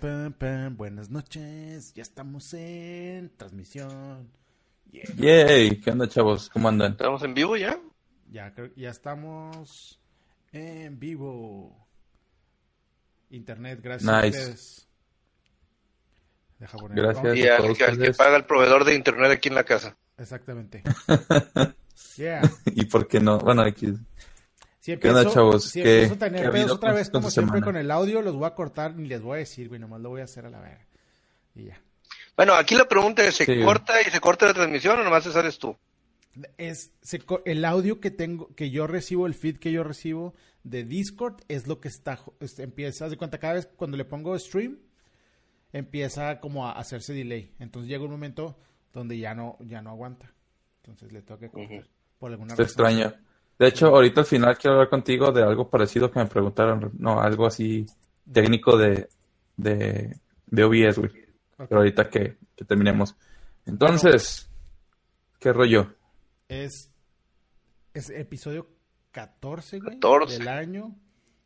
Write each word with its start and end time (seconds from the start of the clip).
pam, 0.00 0.32
pam. 0.32 0.76
Buenas 0.76 1.10
noches, 1.10 1.92
ya 1.94 2.02
estamos 2.02 2.52
en 2.54 3.30
transmisión. 3.36 4.28
Yeah. 4.90 5.46
Yay, 5.46 5.80
¿qué 5.80 5.90
onda, 5.90 6.08
chavos? 6.08 6.48
¿Cómo 6.50 6.68
andan? 6.68 6.92
¿Estamos 6.92 7.22
en 7.22 7.34
vivo 7.34 7.56
ya? 7.56 7.78
Ya, 8.30 8.52
creo- 8.54 8.70
ya 8.76 8.90
estamos 8.90 10.00
en 10.52 10.98
vivo. 10.98 11.86
Internet, 13.30 13.80
gracias 13.82 14.08
a 14.10 14.26
ustedes. 14.26 14.88
Deja 16.58 16.78
poner- 16.78 16.96
Gracias. 16.96 17.36
Y 17.36 17.46
al 17.48 17.64
al 17.66 17.98
que 17.98 18.12
paga 18.14 18.36
el 18.36 18.44
proveedor 18.46 18.84
de 18.84 18.94
internet 18.94 19.30
aquí 19.32 19.48
en 19.48 19.54
la 19.54 19.64
casa. 19.64 19.96
Exactamente. 20.16 20.82
Yeah. 22.16 22.42
¿Y 22.66 22.84
por 22.86 23.06
qué 23.08 23.18
no? 23.20 23.38
Bueno, 23.38 23.62
aquí. 23.62 23.92
Si 24.94 25.00
¿Qué 25.00 25.08
onda, 25.08 25.20
empiezo- 25.22 25.34
chavos? 25.34 25.64
Si 25.64 25.82
¿Qué- 25.82 25.94
empiezo 26.02 26.14
a 26.14 26.28
tener 26.28 26.44
qué 26.46 26.50
pedos 26.50 26.70
otra 26.72 26.92
vez, 26.92 27.10
como 27.10 27.30
siempre 27.30 27.58
semana? 27.60 27.64
con 27.66 27.76
el 27.76 27.90
audio, 27.90 28.22
los 28.22 28.34
voy 28.36 28.46
a 28.46 28.54
cortar 28.54 28.94
ni 28.94 29.06
les 29.06 29.20
voy 29.20 29.36
a 29.36 29.38
decir, 29.40 29.68
güey, 29.68 29.78
nomás 29.80 30.00
lo 30.00 30.08
voy 30.08 30.20
a 30.22 30.24
hacer 30.24 30.46
a 30.46 30.50
la 30.50 30.60
verga. 30.60 30.86
Y 31.54 31.64
ya. 31.64 31.80
Bueno, 32.36 32.54
aquí 32.54 32.74
la 32.74 32.88
pregunta 32.88 33.22
es, 33.24 33.34
¿se 33.34 33.44
Sí. 33.44 33.62
corta 33.62 34.00
y 34.00 34.10
se 34.10 34.20
corta 34.20 34.46
la 34.46 34.54
transmisión 34.54 34.98
o 34.98 35.04
nomás 35.04 35.24
te 35.24 35.30
sales 35.32 35.58
tú? 35.58 35.76
Es, 36.56 36.92
se 37.02 37.20
el 37.46 37.64
audio 37.64 38.00
que 38.00 38.10
tengo, 38.10 38.54
que 38.54 38.70
yo 38.70 38.86
recibo, 38.86 39.26
el 39.26 39.34
feed 39.34 39.58
que 39.58 39.72
yo 39.72 39.82
recibo 39.84 40.34
de 40.62 40.84
Discord 40.84 41.42
es 41.48 41.66
lo 41.66 41.80
que 41.80 41.88
está, 41.88 42.18
es- 42.40 42.58
empieza, 42.60 43.04
haz 43.06 43.10
de 43.10 43.16
cuenta, 43.16 43.38
cada 43.38 43.54
vez 43.54 43.68
cuando 43.76 43.96
le 43.96 44.04
pongo 44.04 44.38
stream, 44.38 44.78
empieza 45.72 46.40
como 46.40 46.66
a 46.66 46.72
hacerse 46.72 47.12
delay. 47.12 47.52
Entonces 47.58 47.88
llega 47.90 48.04
un 48.04 48.10
momento 48.10 48.56
donde 48.92 49.18
ya 49.18 49.34
no, 49.34 49.56
ya 49.60 49.82
no 49.82 49.90
aguanta. 49.90 50.32
Entonces 50.82 51.12
le 51.12 51.22
tengo 51.22 51.40
que 51.40 51.50
cortar. 51.50 51.86
Por 52.18 52.30
alguna 52.30 52.54
Está 52.54 52.62
razón. 52.62 52.86
extraño. 52.86 53.14
De 53.58 53.66
hecho, 53.66 53.88
ahorita 53.88 54.20
al 54.20 54.26
final 54.26 54.56
quiero 54.56 54.74
hablar 54.74 54.88
contigo 54.88 55.32
de 55.32 55.42
algo 55.42 55.68
parecido 55.68 56.10
que 56.10 56.20
me 56.20 56.26
preguntaron. 56.26 56.92
No, 56.98 57.20
algo 57.20 57.46
así 57.46 57.86
técnico 58.32 58.76
de, 58.76 59.08
de, 59.56 60.16
de 60.46 60.64
OBS, 60.64 60.98
güey. 60.98 61.10
Pero 61.56 61.78
ahorita 61.78 62.08
que, 62.08 62.36
que 62.54 62.64
terminemos. 62.64 63.16
Entonces, 63.66 64.48
¿qué 65.40 65.52
rollo? 65.52 65.92
Es, 66.48 66.90
es 67.92 68.10
episodio 68.10 68.68
14, 69.10 69.80
güey, 69.80 69.98
14. 69.98 70.38
del 70.38 70.48
año. 70.48 70.96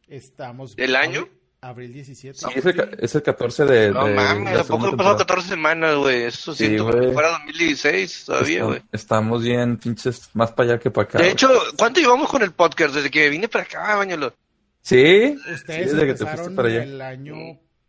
Estamos. 0.07 0.77
¿Del 0.77 0.97
año? 0.97 1.29
Abril, 1.65 1.91
abril 1.91 1.93
17. 1.93 2.39
Sí, 2.39 2.47
es 2.57 2.67
el, 2.67 2.99
es 3.01 3.15
el 3.15 3.23
14 3.23 3.65
de, 3.65 3.91
No 3.93 4.05
de 4.07 4.15
mames, 4.15 4.55
la 4.55 4.61
¿a 4.61 4.65
poco 4.65 4.67
segunda 4.67 4.89
han 4.89 4.97
pasado 4.97 5.17
temporada. 5.17 5.17
14 5.19 5.49
semanas, 5.49 5.95
güey? 5.97 6.23
Eso 6.25 6.55
Sí, 6.55 6.67
siento 6.67 6.85
como 6.85 6.97
güey. 6.97 7.07
que 7.09 7.13
fuera 7.15 7.29
2016 7.31 8.25
todavía, 8.27 8.65
güey. 8.65 8.83
Estamos 8.91 9.43
bien, 9.43 9.77
pinches, 9.79 10.29
más 10.35 10.51
para 10.53 10.71
allá 10.73 10.79
que 10.81 10.91
para 10.91 11.05
acá. 11.09 11.19
De 11.19 11.31
hecho, 11.31 11.49
¿cuánto 11.79 12.01
llevamos 12.01 12.29
con 12.29 12.43
el 12.43 12.51
podcast? 12.53 12.95
Desde 12.95 13.11
que 13.11 13.29
vine 13.31 13.49
para 13.49 13.65
acá, 13.65 13.95
bañalo. 13.97 14.35
¿Sí? 14.81 15.37
Sí, 15.47 15.53
Ustedes 15.55 15.93
desde 15.93 16.07
que 16.07 16.15
te 16.15 16.27
fuiste 16.27 16.51
para 16.51 16.69
allá. 16.69 16.83
el 16.83 17.01
año 17.01 17.35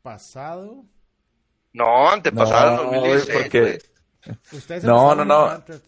pasado. 0.03 0.85
No, 1.73 2.09
antepasado, 2.11 2.83
No, 2.83 2.89
güey, 2.89 3.02
2016, 3.17 3.37
porque. 3.41 3.81
Ustedes 4.55 4.83
No, 4.83 5.15
no, 5.15 5.25
no. 5.25 5.47
antes. 5.49 5.81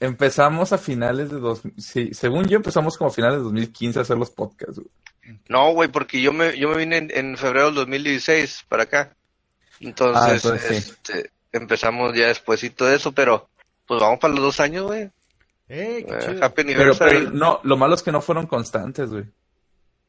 Empezamos 0.00 0.72
a 0.72 0.78
finales 0.78 1.30
de 1.30 1.38
dos... 1.38 1.62
Sí, 1.78 2.10
según 2.12 2.46
yo 2.46 2.56
empezamos 2.56 2.96
como 2.96 3.10
a 3.10 3.12
finales 3.12 3.38
de 3.38 3.44
2015 3.44 3.98
a 3.98 4.02
hacer 4.02 4.16
los 4.18 4.30
podcasts, 4.30 4.76
güey. 4.78 5.38
No, 5.48 5.72
güey, 5.72 5.88
porque 5.88 6.20
yo 6.20 6.32
me, 6.32 6.56
yo 6.58 6.68
me 6.70 6.76
vine 6.78 6.98
en, 6.98 7.10
en 7.12 7.36
febrero 7.36 7.66
del 7.66 7.74
2016 7.76 8.66
para 8.68 8.84
acá. 8.84 9.16
Entonces, 9.80 10.22
Ah, 10.22 10.34
entonces 10.34 10.84
sí. 10.84 10.92
este, 10.92 11.30
empezamos 11.52 12.14
ya 12.14 12.28
despuésito 12.28 12.84
de 12.86 12.96
eso, 12.96 13.12
pero 13.12 13.48
pues 13.86 14.00
vamos 14.00 14.18
para 14.20 14.34
los 14.34 14.42
dos 14.42 14.60
años, 14.60 14.86
güey. 14.86 15.10
¡Ey, 15.68 16.04
qué 16.04 16.12
Eh, 16.14 16.18
chido! 16.20 16.44
Happy 16.44 16.62
Pero, 16.64 17.30
no, 17.32 17.60
lo 17.64 17.76
malo 17.76 17.94
es 17.94 18.02
que 18.02 18.12
no 18.12 18.20
fueron 18.20 18.46
constantes, 18.46 19.10
güey. 19.10 19.24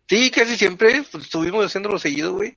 Sí, 0.07 0.29
casi 0.31 0.55
siempre 0.55 1.03
pues, 1.11 1.25
estuvimos 1.25 1.65
haciéndolo 1.65 1.97
seguido, 1.97 2.33
güey. 2.33 2.55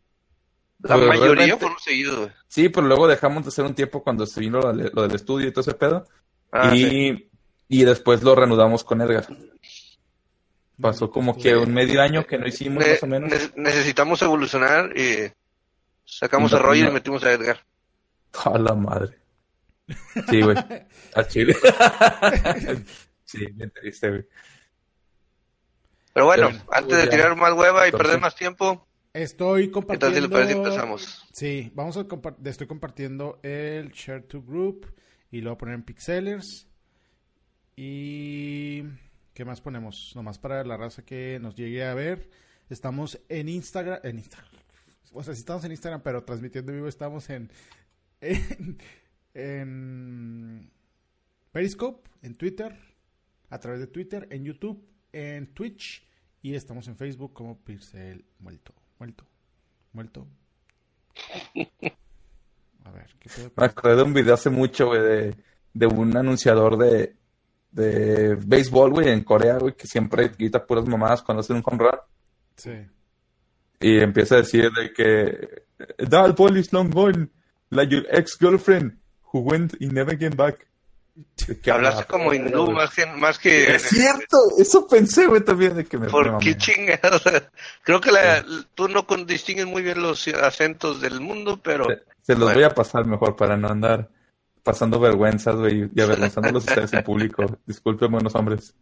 La 0.82 0.96
Pero 0.96 1.08
mayoría 1.08 1.56
fueron 1.56 1.78
seguidos, 1.78 2.16
güey. 2.18 2.30
Sí, 2.48 2.68
pero 2.68 2.86
luego 2.86 3.08
dejamos 3.08 3.42
de 3.44 3.48
hacer 3.48 3.64
un 3.64 3.74
tiempo 3.74 4.02
cuando 4.02 4.26
se 4.26 4.40
vino 4.40 4.60
lo 4.60 5.02
del 5.02 5.14
estudio 5.14 5.48
y 5.48 5.52
todo 5.52 5.62
ese 5.62 5.74
pedo. 5.74 6.06
Ah, 6.52 6.74
y, 6.74 6.78
sí. 6.90 7.30
y 7.68 7.84
después 7.84 8.22
lo 8.22 8.34
reanudamos 8.34 8.82
con 8.84 9.00
Edgar. 9.00 9.26
Pasó 10.80 11.10
como 11.10 11.36
que 11.36 11.54
un 11.56 11.72
medio 11.74 12.00
año 12.00 12.26
que 12.26 12.38
no 12.38 12.46
hicimos 12.46 12.84
Ne- 12.84 12.92
más 12.92 13.02
o 13.02 13.06
menos. 13.06 13.30
ne- 13.30 13.62
necesitamos 13.62 14.22
evolucionar 14.22 14.96
y 14.98 15.30
sacamos 16.04 16.52
No, 16.52 16.58
a 16.58 16.62
Roger 16.62 16.84
no. 16.84 16.90
y 16.90 16.94
metimos 16.94 17.22
a 17.24 17.32
Edgar. 17.32 17.60
A 18.44 18.58
la 18.58 18.74
madre. 18.74 19.18
Sí, 20.30 20.40
güey. 20.40 20.56
Al 21.14 21.28
chile. 21.28 21.54
sí, 23.24 23.44
bien 23.52 23.70
triste, 23.70 24.08
güey. 24.08 24.26
Pero 26.12 26.26
bueno, 26.26 26.48
Pero, 26.50 26.64
antes 26.72 26.96
de 26.98 27.04
ya. 27.04 27.10
tirar 27.10 27.36
más 27.36 27.52
hueva 27.52 27.82
y 27.84 27.86
Entonces- 27.86 27.92
perder 28.06 28.20
más 28.20 28.34
tiempo, 28.34 28.86
Estoy 29.12 29.62
¿qué 29.62 29.66
tal 29.66 29.72
compartiendo. 29.72 30.20
si 30.22 30.28
parece 30.28 30.52
si 30.52 30.58
empezamos? 30.58 31.26
Sí, 31.32 31.70
vamos 31.74 31.96
a 31.96 32.06
estoy 32.44 32.66
compartiendo 32.68 33.38
el 33.42 33.90
Share 33.90 34.22
to 34.22 34.40
Group 34.42 34.86
y 35.30 35.40
lo 35.40 35.50
voy 35.50 35.54
a 35.54 35.58
poner 35.58 35.74
en 35.74 35.82
Pixelers. 35.82 36.68
Y 37.76 38.82
¿qué 39.34 39.44
más 39.44 39.60
ponemos? 39.60 40.12
Nomás 40.14 40.38
para 40.38 40.64
la 40.64 40.76
raza 40.76 41.04
que 41.04 41.38
nos 41.40 41.54
llegue 41.54 41.84
a 41.84 41.94
ver. 41.94 42.30
Estamos 42.68 43.20
en 43.28 43.48
Instagram, 43.48 44.00
en 44.02 44.18
Instagram. 44.18 44.52
O 45.12 45.22
sea, 45.22 45.34
sí 45.34 45.40
estamos 45.40 45.64
en 45.64 45.72
Instagram, 45.72 46.02
pero 46.02 46.22
transmitiendo 46.22 46.72
en 46.72 46.78
vivo 46.78 46.88
estamos 46.88 47.28
en 47.30 47.50
en, 48.20 48.78
en 49.34 50.70
Periscope, 51.52 52.08
en 52.22 52.34
Twitter, 52.34 52.76
a 53.48 53.58
través 53.58 53.80
de 53.80 53.86
Twitter, 53.86 54.28
en 54.30 54.44
YouTube, 54.44 54.86
en 55.12 55.52
Twitch 55.54 56.06
y 56.42 56.54
estamos 56.54 56.86
en 56.88 56.96
Facebook 56.96 57.32
como 57.32 57.58
Pixel 57.58 58.24
Muerto, 58.38 58.74
Muerto, 58.98 59.26
Muerto. 59.92 60.26
A 62.84 62.90
ver, 62.90 63.06
¿qué 63.18 63.30
Me 63.56 63.64
acordé 63.64 63.96
de 63.96 64.02
un 64.02 64.14
video 64.14 64.34
hace 64.34 64.50
mucho, 64.50 64.86
güey, 64.86 65.00
de, 65.00 65.36
de 65.72 65.86
un 65.86 66.16
anunciador 66.16 66.76
de, 66.78 67.16
de 67.70 68.34
béisbol, 68.34 68.90
güey, 68.90 69.08
en 69.08 69.24
Corea, 69.24 69.58
güey, 69.58 69.74
que 69.74 69.86
siempre 69.86 70.28
grita 70.28 70.66
puras 70.66 70.86
mamadas 70.86 71.22
cuando 71.22 71.40
hacen 71.40 71.56
un 71.56 71.62
home 71.64 71.78
run. 71.78 72.00
Sí. 72.56 72.72
Y 73.80 73.98
empieza 74.00 74.36
a 74.36 74.38
decir 74.38 74.70
de 74.72 74.92
que 74.92 75.64
that 76.08 76.36
ball 76.36 76.56
is 76.56 76.72
long 76.72 76.90
gone, 76.90 77.30
like 77.70 77.94
your 77.94 78.06
ex-girlfriend 78.10 78.98
who 79.32 79.40
went 79.40 79.74
and 79.80 79.92
never 79.92 80.18
came 80.18 80.36
back. 80.36 80.66
Que 81.62 81.70
Hablaste 81.70 82.04
como 82.04 82.32
hindú 82.32 82.70
más 82.70 82.94
que, 82.94 83.06
más 83.06 83.38
que 83.38 83.74
Es 83.74 83.82
cierto, 83.82 84.36
eso 84.58 84.86
pensé, 84.86 85.26
güey, 85.26 85.42
también 85.42 85.74
de 85.74 85.84
que 85.84 85.98
me 85.98 86.08
¿Por 86.08 86.38
qué 86.38 86.56
chingados? 86.56 87.22
Creo 87.82 88.00
que 88.00 88.12
la, 88.12 88.44
tú 88.74 88.88
no 88.88 89.04
distingues 89.26 89.66
muy 89.66 89.82
bien 89.82 90.02
los 90.02 90.28
acentos 90.28 91.00
del 91.00 91.20
mundo, 91.20 91.58
pero 91.62 91.84
Se, 91.86 92.02
se 92.22 92.32
los 92.34 92.42
Bueno. 92.44 92.54
voy 92.54 92.64
a 92.64 92.74
pasar 92.74 93.04
mejor 93.06 93.36
para 93.36 93.56
no 93.56 93.68
andar 93.68 94.08
pasando 94.62 95.00
vergüenzas, 95.00 95.56
güey, 95.56 95.90
y 95.94 96.00
avergonzándolos 96.00 96.64
ustedes 96.66 96.92
en 96.92 97.02
público. 97.02 97.44
Disculpen, 97.66 98.10
buenos 98.12 98.34
hombres. 98.34 98.74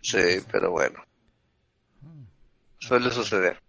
sí, 0.00 0.40
pero 0.50 0.70
bueno. 0.70 1.02
Suele 2.78 3.10
suceder. 3.10 3.60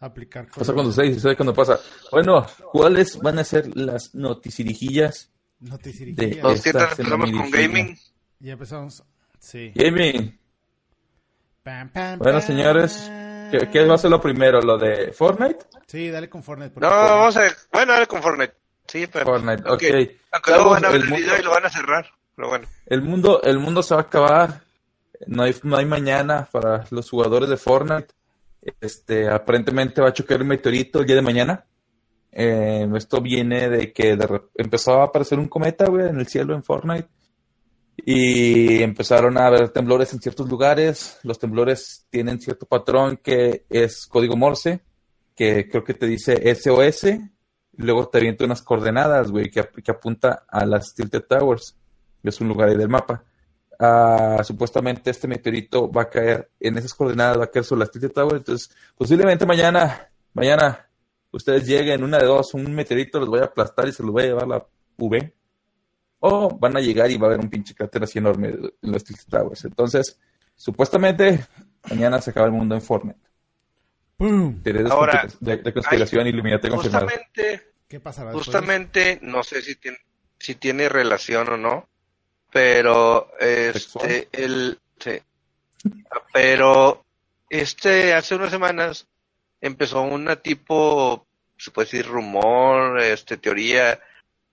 Aplicar 0.00 0.48
Pasa 0.48 0.72
cuando 0.72 0.90
ustedes, 0.90 1.14
sucede 1.14 1.36
cuando 1.36 1.54
pasa. 1.54 1.78
Bueno, 2.10 2.44
¿cuáles 2.72 3.18
van 3.20 3.38
a 3.38 3.44
ser 3.44 3.76
las 3.76 4.12
noticirijillas 4.16 5.30
Noticirijillas. 5.62 6.36
De- 6.36 6.42
Los 6.42 6.66
Esta 6.66 6.90
empezamos 6.90 7.30
con 7.30 7.50
gaming. 7.50 7.98
Ya 8.40 8.52
empezamos. 8.52 9.02
Sí. 9.38 9.72
gaming? 9.74 10.38
Pam, 11.62 11.88
pam, 11.90 12.18
Bueno, 12.18 12.38
pam. 12.38 12.46
señores, 12.46 13.10
¿qué, 13.50 13.68
qué 13.70 13.84
va 13.86 13.94
a 13.94 13.98
ser 13.98 14.10
lo 14.10 14.20
primero? 14.20 14.60
¿Lo 14.60 14.76
de 14.78 15.12
Fortnite? 15.12 15.58
Sí, 15.86 16.10
dale 16.10 16.28
con 16.28 16.42
Fortnite. 16.42 16.78
No, 16.80 16.88
vamos 16.88 17.36
a 17.36 17.40
ver. 17.42 17.52
Bueno, 17.72 17.92
dale 17.92 18.06
con 18.06 18.20
Fortnite. 18.22 18.54
Sí, 18.88 19.06
pero. 19.06 19.24
Fortnite, 19.26 19.62
ok. 19.62 19.68
Aunque 19.70 20.18
Chavos, 20.32 20.48
luego 20.48 20.70
van 20.70 20.84
a 20.84 20.88
ver 20.88 20.96
el 20.96 21.02
el 21.04 21.08
mundo- 21.10 21.24
video 21.24 21.38
y 21.38 21.42
lo 21.44 21.50
van 21.50 21.66
a 21.66 21.70
cerrar. 21.70 22.06
Pero 22.34 22.48
bueno. 22.48 22.66
El 22.86 23.02
mundo, 23.02 23.42
el 23.42 23.58
mundo 23.58 23.82
se 23.82 23.94
va 23.94 24.00
a 24.00 24.04
acabar. 24.04 24.62
No 25.26 25.44
hay, 25.44 25.54
no 25.62 25.76
hay 25.76 25.84
mañana 25.86 26.48
para 26.50 26.84
los 26.90 27.08
jugadores 27.08 27.48
de 27.48 27.56
Fortnite. 27.56 28.08
Este, 28.80 29.28
aparentemente 29.28 30.00
va 30.00 30.08
a 30.08 30.12
chocar 30.12 30.40
un 30.40 30.48
meteorito 30.48 31.00
el 31.00 31.06
día 31.06 31.16
de 31.16 31.22
mañana. 31.22 31.64
Eh, 32.32 32.88
esto 32.96 33.20
viene 33.20 33.68
de 33.68 33.92
que 33.92 34.16
de 34.16 34.40
empezó 34.56 35.00
a 35.00 35.04
aparecer 35.04 35.38
un 35.38 35.48
cometa, 35.48 35.86
güey, 35.86 36.08
en 36.08 36.18
el 36.18 36.26
cielo 36.26 36.54
en 36.54 36.64
Fortnite. 36.64 37.08
Y 38.04 38.82
empezaron 38.82 39.36
a 39.38 39.46
haber 39.46 39.68
temblores 39.68 40.12
en 40.12 40.20
ciertos 40.20 40.48
lugares. 40.48 41.18
Los 41.22 41.38
temblores 41.38 42.06
tienen 42.10 42.40
cierto 42.40 42.66
patrón 42.66 43.18
que 43.22 43.64
es 43.68 44.06
código 44.06 44.36
Morse, 44.36 44.80
que 45.36 45.68
creo 45.68 45.84
que 45.84 45.94
te 45.94 46.06
dice 46.06 46.54
SOS. 46.54 47.06
Luego 47.76 48.08
te 48.08 48.18
avienta 48.18 48.44
unas 48.44 48.62
coordenadas, 48.62 49.30
güey, 49.30 49.50
que, 49.50 49.60
ap- 49.60 49.76
que 49.82 49.90
apunta 49.90 50.44
a 50.48 50.64
las 50.66 50.94
Tilted 50.94 51.22
Towers. 51.28 51.76
Es 52.22 52.40
un 52.40 52.48
lugar 52.48 52.76
del 52.76 52.88
mapa. 52.88 53.24
Ah, 53.78 54.40
supuestamente 54.44 55.10
este 55.10 55.26
meteorito 55.28 55.90
va 55.90 56.02
a 56.02 56.10
caer 56.10 56.50
en 56.60 56.78
esas 56.78 56.94
coordenadas, 56.94 57.38
va 57.38 57.44
a 57.44 57.50
caer 57.50 57.64
sobre 57.64 57.80
las 57.80 57.90
Tilted 57.90 58.12
Towers. 58.12 58.36
Entonces, 58.38 58.70
posiblemente 58.96 59.44
mañana, 59.46 60.08
mañana, 60.34 60.88
ustedes 61.32 61.66
lleguen, 61.66 62.04
una 62.04 62.18
de 62.18 62.26
dos, 62.26 62.54
un 62.54 62.72
meteorito 62.74 63.18
los 63.18 63.28
vaya 63.28 63.44
a 63.44 63.46
aplastar 63.46 63.88
y 63.88 63.92
se 63.92 64.02
los 64.02 64.14
va 64.14 64.20
a 64.20 64.24
llevar 64.24 64.48
la 64.48 64.66
V. 64.96 65.34
O 66.20 66.56
van 66.56 66.76
a 66.76 66.80
llegar 66.80 67.10
y 67.10 67.16
va 67.16 67.26
a 67.26 67.30
haber 67.30 67.40
un 67.40 67.50
pinche 67.50 67.74
cráter 67.74 68.04
así 68.04 68.18
enorme 68.18 68.48
en 68.48 68.92
las 68.92 69.02
Tilted 69.02 69.28
Towers. 69.28 69.64
Entonces, 69.64 70.20
supuestamente, 70.54 71.44
mañana 71.90 72.20
se 72.20 72.30
acaba 72.30 72.46
el 72.46 72.52
mundo 72.52 72.76
en 72.76 72.82
Fortnite. 72.82 73.18
¡Pum! 74.16 74.62
Ahora, 74.88 75.26
de, 75.40 75.56
de 75.56 75.72
conspiración, 75.72 76.28
Illuminati 76.28 76.68
confirmado. 76.68 77.08
Justamente, 77.08 77.72
¿Qué 77.88 77.98
pasará 77.98 78.28
después? 78.28 78.46
justamente, 78.46 79.18
no 79.22 79.42
sé 79.42 79.62
si 79.62 79.74
tiene, 79.74 79.98
si 80.38 80.54
tiene 80.54 80.88
relación 80.88 81.48
o 81.48 81.56
no, 81.56 81.88
pero 82.52 83.32
este, 83.40 84.28
el, 84.30 84.78
sí. 85.00 85.20
pero 86.32 87.04
este, 87.48 88.14
hace 88.14 88.36
unas 88.36 88.50
semanas 88.50 89.08
empezó 89.62 90.02
una 90.02 90.36
tipo, 90.36 91.26
se 91.56 91.70
puede 91.70 91.86
decir 91.86 92.06
rumor, 92.06 93.00
este, 93.00 93.38
teoría, 93.38 94.00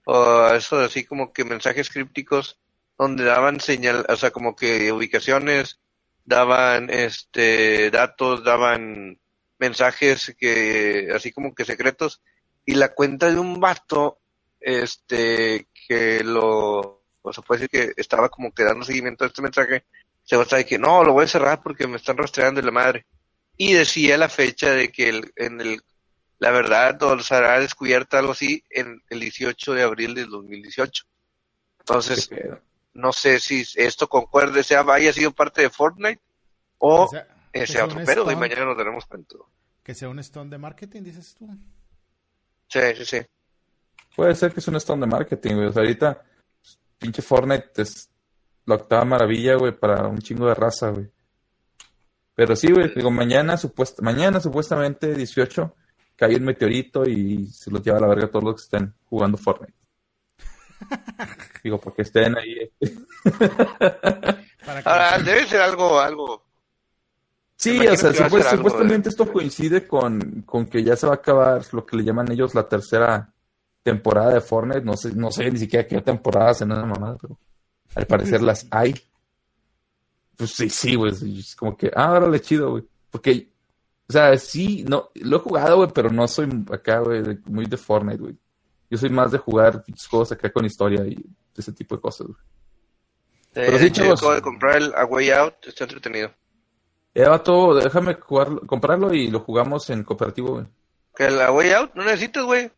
o 0.06 0.48
eso 0.54 0.80
así 0.80 1.04
como 1.04 1.34
que 1.34 1.44
mensajes 1.44 1.90
crípticos 1.90 2.60
donde 2.98 3.26
daban 3.26 3.60
señal, 3.60 4.06
o 4.08 4.16
sea, 4.16 4.32
como 4.32 4.56
que 4.56 4.92
ubicaciones, 4.92 5.80
daban 6.26 6.90
este 6.90 7.90
datos, 7.92 8.44
daban 8.44 9.20
mensajes 9.58 10.36
que 10.40 11.10
así 11.14 11.32
como 11.32 11.54
que 11.56 11.66
secretos 11.66 12.22
y 12.66 12.76
la 12.76 12.94
cuenta 12.94 13.30
de 13.30 13.40
un 13.40 13.60
vato 13.60 14.20
este 14.60 15.68
que 15.88 16.24
lo 16.24 17.04
o 17.22 17.34
sea 17.34 17.44
puede 17.44 17.62
decir 17.62 17.94
que 17.96 18.02
estaba 18.02 18.30
como 18.30 18.54
que 18.54 18.64
dando 18.64 18.86
seguimiento 18.86 19.24
a 19.24 19.28
este 19.28 19.42
mensaje 19.42 19.86
se 20.24 20.36
va 20.36 20.44
a 20.44 20.46
estar 20.46 20.60
de 20.60 20.66
que 20.66 20.78
no 20.78 21.04
lo 21.04 21.14
voy 21.14 21.26
a 21.26 21.28
cerrar 21.28 21.62
porque 21.62 21.88
me 21.88 21.98
están 21.98 22.18
rastreando 22.18 22.62
y 22.62 22.64
la 22.64 22.72
madre 22.72 23.06
y 23.60 23.74
decía 23.74 24.18
la 24.18 24.30
fecha 24.30 24.72
de 24.72 24.90
que 24.90 25.10
el, 25.10 25.32
en 25.36 25.60
el 25.62 25.82
la 26.40 26.52
verdad 26.52 27.02
o 27.04 27.20
será 27.20 27.60
descubierta 27.60 28.18
algo 28.20 28.32
así 28.32 28.64
en 28.70 29.04
el 29.10 29.20
18 29.20 29.74
de 29.74 29.84
abril 29.84 30.16
del 30.16 30.30
2018 30.30 31.04
entonces 31.80 32.30
no 32.94 33.12
sé 33.12 33.40
si 33.40 33.64
esto 33.76 34.08
concuerde, 34.08 34.64
sea 34.64 34.86
haya 34.90 35.12
sido 35.12 35.32
parte 35.32 35.62
de 35.62 35.70
Fortnite 35.70 36.22
o 36.78 37.08
sea- 37.10 37.28
eh, 37.52 37.66
sea 37.66 37.68
sea 37.68 37.86
otro 37.86 38.00
un 38.00 38.06
pedo, 38.06 38.22
y 38.22 38.26
stunt. 38.26 38.40
mañana 38.40 38.66
nos 38.66 38.78
daremos 38.78 39.06
cuenta. 39.08 39.36
Que 39.84 39.96
sea 39.96 40.08
un 40.08 40.20
stone 40.20 40.52
de 40.52 40.60
marketing, 40.60 41.02
dices 41.02 41.34
tú. 41.34 41.50
Sí, 42.68 42.80
sí, 42.96 43.06
sí. 43.06 43.18
Puede 44.16 44.36
ser 44.36 44.54
que 44.54 44.60
es 44.60 44.68
un 44.68 44.76
stand 44.76 45.02
de 45.04 45.08
marketing, 45.08 45.56
güey. 45.56 45.66
O 45.68 45.72
sea, 45.74 45.82
ahorita, 45.82 46.24
pinche 47.00 47.24
Fortnite 47.24 47.82
es 47.82 48.08
la 48.66 48.76
octava 48.76 49.04
maravilla, 49.04 49.56
güey, 49.56 49.72
para 49.76 50.08
un 50.08 50.20
chingo 50.20 50.48
de 50.48 50.54
raza, 50.54 50.90
güey. 50.92 51.10
Pero 52.39 52.56
sí, 52.56 52.71
güey, 52.71 52.94
digo, 52.95 53.12
mañana, 53.12 53.57
supuest 53.57 54.00
mañana 54.00 54.39
supuestamente, 54.39 55.13
18, 55.13 55.75
cae 56.15 56.38
un 56.38 56.45
meteorito 56.45 57.03
y 57.03 57.47
se 57.47 57.69
los 57.69 57.83
lleva 57.83 57.97
a 57.97 58.00
la 58.00 58.07
verga 58.07 58.27
a 58.27 58.31
todos 58.31 58.45
los 58.45 58.56
que 58.56 58.62
estén 58.62 58.94
jugando 59.09 59.38
Fortnite. 59.38 59.74
Digo, 61.65 61.81
porque 61.81 62.03
estén 62.03 62.38
ahí. 62.38 62.71
Ahora, 64.86 65.19
debe 65.19 65.45
ser 65.47 65.59
algo, 65.59 66.00
algo. 66.00 66.45
Sí, 67.57 67.86
o 67.86 67.97
sea, 67.97 68.12
algo 68.12 68.41
supuestamente 68.41 69.09
esto 69.09 69.30
coincide 69.30 69.86
con, 69.86 70.44
con 70.44 70.65
que 70.68 70.81
ya 70.81 70.95
se 70.95 71.07
va 71.07 71.12
a 71.12 71.18
acabar 71.18 71.62
lo 71.74 71.86
que 71.86 71.97
le 71.97 72.06
llaman 72.06 72.31
ellos 72.31 72.56
la 72.56 72.69
tercera 72.69 73.33
temporada 73.83 74.36
de 74.36 74.39
Fortnite. 74.39 74.86
No 74.86 74.95
sé, 74.95 75.13
no 75.13 75.30
sé 75.30 75.51
ni 75.51 75.59
siquiera 75.59 75.86
qué 75.86 76.00
temporada 76.00 76.51
hacen 76.51 76.71
esa 76.71 76.86
mamada, 76.86 77.18
pero 77.21 77.38
al 77.95 78.07
parecer 78.07 78.41
las 78.41 78.65
hay. 78.71 78.95
Pues 80.39 80.51
sí, 80.51 80.69
sí, 80.69 80.95
güey. 80.95 81.12
Es 81.38 81.53
como 81.53 81.75
que, 81.75 81.91
ah, 81.94 82.13
órale, 82.13 82.39
chido, 82.39 82.71
güey. 82.71 82.83
Porque, 83.12 83.50
o 84.07 84.13
sea, 84.13 84.38
sí, 84.38 84.86
no, 84.88 85.09
lo 85.15 85.36
he 85.36 85.39
jugado, 85.41 85.75
güey, 85.75 85.89
pero 85.94 86.09
no 86.09 86.30
soy 86.30 86.47
acá, 86.71 87.00
güey, 87.00 87.21
muy 87.44 87.65
de 87.65 87.75
Fortnite, 87.75 88.21
güey. 88.21 88.38
Yo 88.89 88.97
soy 88.97 89.09
más 89.09 89.33
de 89.33 89.38
jugar 89.38 89.83
juegos 90.09 90.31
acá 90.31 90.50
con 90.50 90.63
historia 90.63 91.06
y 91.06 91.18
ese 91.57 91.74
tipo 91.74 91.97
de 91.97 92.01
cosas, 92.01 92.27
güey. 92.27 92.39
Pero 93.51 93.77
sí, 93.80 93.91
chavos. 93.91 94.21
acabo 94.21 94.36
de 94.36 94.41
comprar 94.41 94.77
el 94.77 94.94
A 94.95 95.03
Way 95.03 95.30
Out, 95.31 95.56
está 95.68 95.83
entretenido. 95.83 96.31
Eh, 97.13 97.27
vato, 97.27 97.75
déjame 97.75 98.13
jugarlo, 98.13 98.62
comprarlo 98.65 99.13
y 99.13 99.27
lo 99.30 99.41
jugamos 99.41 99.89
en 99.89 100.03
cooperativo, 100.06 100.53
güey. 100.53 100.68
Que 101.13 101.25
el 101.25 101.41
A 101.41 101.51
Way 101.51 101.71
Out 101.74 101.95
no 101.95 102.06
necesitas, 102.06 102.45
güey. 102.45 102.71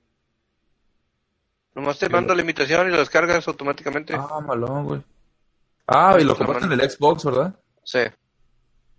Nomás 1.75 1.99
te 1.99 2.09
mando 2.09 2.33
la 2.33 2.41
invitación 2.41 2.87
y 2.87 2.91
lo 2.91 2.97
descargas 2.97 3.47
automáticamente. 3.47 4.15
Ah, 4.15 4.39
malón, 4.43 4.85
güey. 4.85 5.03
Ah, 5.87 6.17
y 6.19 6.23
lo 6.23 6.35
compraste 6.37 6.65
en 6.65 6.79
el 6.79 6.89
Xbox, 6.89 7.25
¿verdad? 7.25 7.55
Sí. 7.83 7.99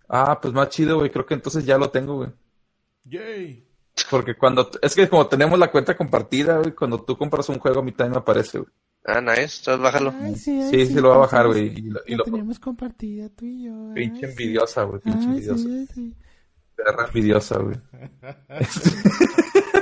Ah, 0.09 0.39
pues 0.41 0.53
más 0.53 0.69
chido, 0.69 0.99
güey. 0.99 1.11
Creo 1.11 1.25
que 1.25 1.35
entonces 1.35 1.65
ya 1.65 1.79
lo 1.79 1.91
tengo, 1.91 2.17
güey. 2.17 2.31
Yay. 3.05 3.67
Porque 4.11 4.35
cuando... 4.37 4.71
Es 4.83 4.95
que 4.95 5.09
como 5.09 5.27
tenemos 5.27 5.59
la 5.59 5.71
cuenta 5.71 5.97
compartida, 5.97 6.59
güey, 6.59 6.73
cuando 6.73 7.03
tú 7.03 7.17
compras 7.17 7.49
un 7.49 7.59
juego 7.59 7.81
a 7.81 7.83
mí 7.83 7.93
también 7.93 8.13
me 8.13 8.19
aparece, 8.19 8.59
güey. 8.59 8.71
Ah, 9.05 9.21
nice. 9.21 9.59
Entonces 9.59 9.79
bájalo. 9.81 10.15
Ay, 10.21 10.37
Sí, 10.37 10.51
ay, 10.61 10.87
sí, 10.87 10.95
lo 10.95 11.09
voy 11.09 11.17
a 11.17 11.21
bajar, 11.21 11.47
güey. 11.49 11.67
Y 11.79 11.83
lo, 11.91 12.01
y 12.07 12.11
La 12.13 12.17
lo- 12.19 12.25
tenemos 12.25 12.59
compartida 12.59 13.29
tú 13.31 13.45
y 13.47 13.65
yo. 13.65 13.73
ay, 13.89 13.95
pinche 13.95 14.27
envidiosa, 14.31 14.83
güey. 14.85 15.01
Pinche 15.01 15.25
envidiosa. 15.25 15.65
sí, 15.65 15.87
sí. 15.95 16.17
Perra 16.77 17.07
envidiosa, 17.07 17.59
güey. 17.59 17.77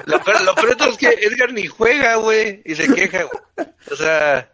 Lo 0.06 0.18
peor, 0.24 0.42
lo 0.44 0.54
peor 0.54 0.68
de 0.70 0.76
todo 0.76 0.88
es 0.88 0.96
que 0.96 1.08
Edgar 1.08 1.52
ni 1.52 1.66
juega, 1.66 2.16
güey, 2.16 2.62
y 2.64 2.74
se 2.74 2.92
queja, 2.92 3.24
güey. 3.24 3.68
O 3.92 3.94
sea, 3.94 4.52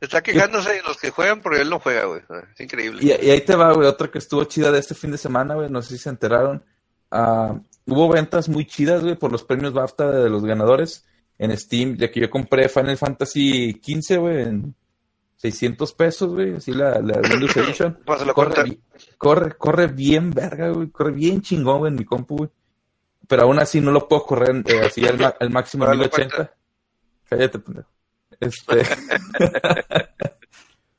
está 0.00 0.22
quejándose 0.22 0.72
de 0.72 0.82
los 0.82 0.98
que 0.98 1.10
juegan 1.10 1.40
porque 1.40 1.60
él 1.60 1.70
no 1.70 1.78
juega, 1.78 2.04
güey. 2.06 2.22
Es 2.54 2.60
increíble. 2.60 3.00
Y, 3.02 3.08
y 3.08 3.30
ahí 3.30 3.40
te 3.42 3.54
va, 3.54 3.72
güey, 3.72 3.86
otra 3.86 4.10
que 4.10 4.18
estuvo 4.18 4.44
chida 4.44 4.72
de 4.72 4.78
este 4.78 4.94
fin 4.94 5.10
de 5.10 5.18
semana, 5.18 5.54
güey, 5.54 5.70
no 5.70 5.82
sé 5.82 5.96
si 5.96 6.02
se 6.02 6.08
enteraron. 6.08 6.64
Ah, 7.10 7.58
hubo 7.86 8.08
ventas 8.08 8.48
muy 8.48 8.66
chidas, 8.66 9.02
güey, 9.02 9.16
por 9.16 9.32
los 9.32 9.44
premios 9.44 9.72
BAFTA 9.72 10.10
de 10.10 10.30
los 10.30 10.44
ganadores 10.44 11.06
en 11.38 11.56
Steam, 11.56 11.96
ya 11.96 12.10
que 12.10 12.20
yo 12.20 12.30
compré 12.30 12.68
Final 12.68 12.96
Fantasy 12.96 13.80
XV, 13.82 14.18
güey, 14.18 14.42
en 14.42 14.74
600 15.36 15.92
pesos, 15.94 16.30
güey, 16.32 16.56
así 16.56 16.72
la, 16.72 17.00
la 17.00 17.20
Windows 17.20 17.56
Edition. 17.56 17.98
Pásalo 18.04 18.34
Corre, 18.34 18.78
corre, 19.16 19.56
corre 19.56 19.86
bien 19.86 20.30
verga, 20.30 20.70
güey, 20.70 20.90
corre 20.90 21.12
bien 21.12 21.40
chingón, 21.40 21.78
güey, 21.78 21.90
en 21.90 21.98
mi 21.98 22.04
compu, 22.04 22.36
güey. 22.36 22.50
Pero 23.26 23.42
aún 23.42 23.58
así 23.58 23.80
no 23.80 23.90
lo 23.90 24.08
puedo 24.08 24.24
correr 24.24 24.62
eh, 24.66 24.80
así 24.84 25.06
al, 25.06 25.34
al 25.38 25.50
máximo 25.50 25.86
Dale 25.86 25.98
1080. 25.98 26.54
Cállate, 27.28 27.58
pendejo. 27.60 27.88
Este... 28.40 28.82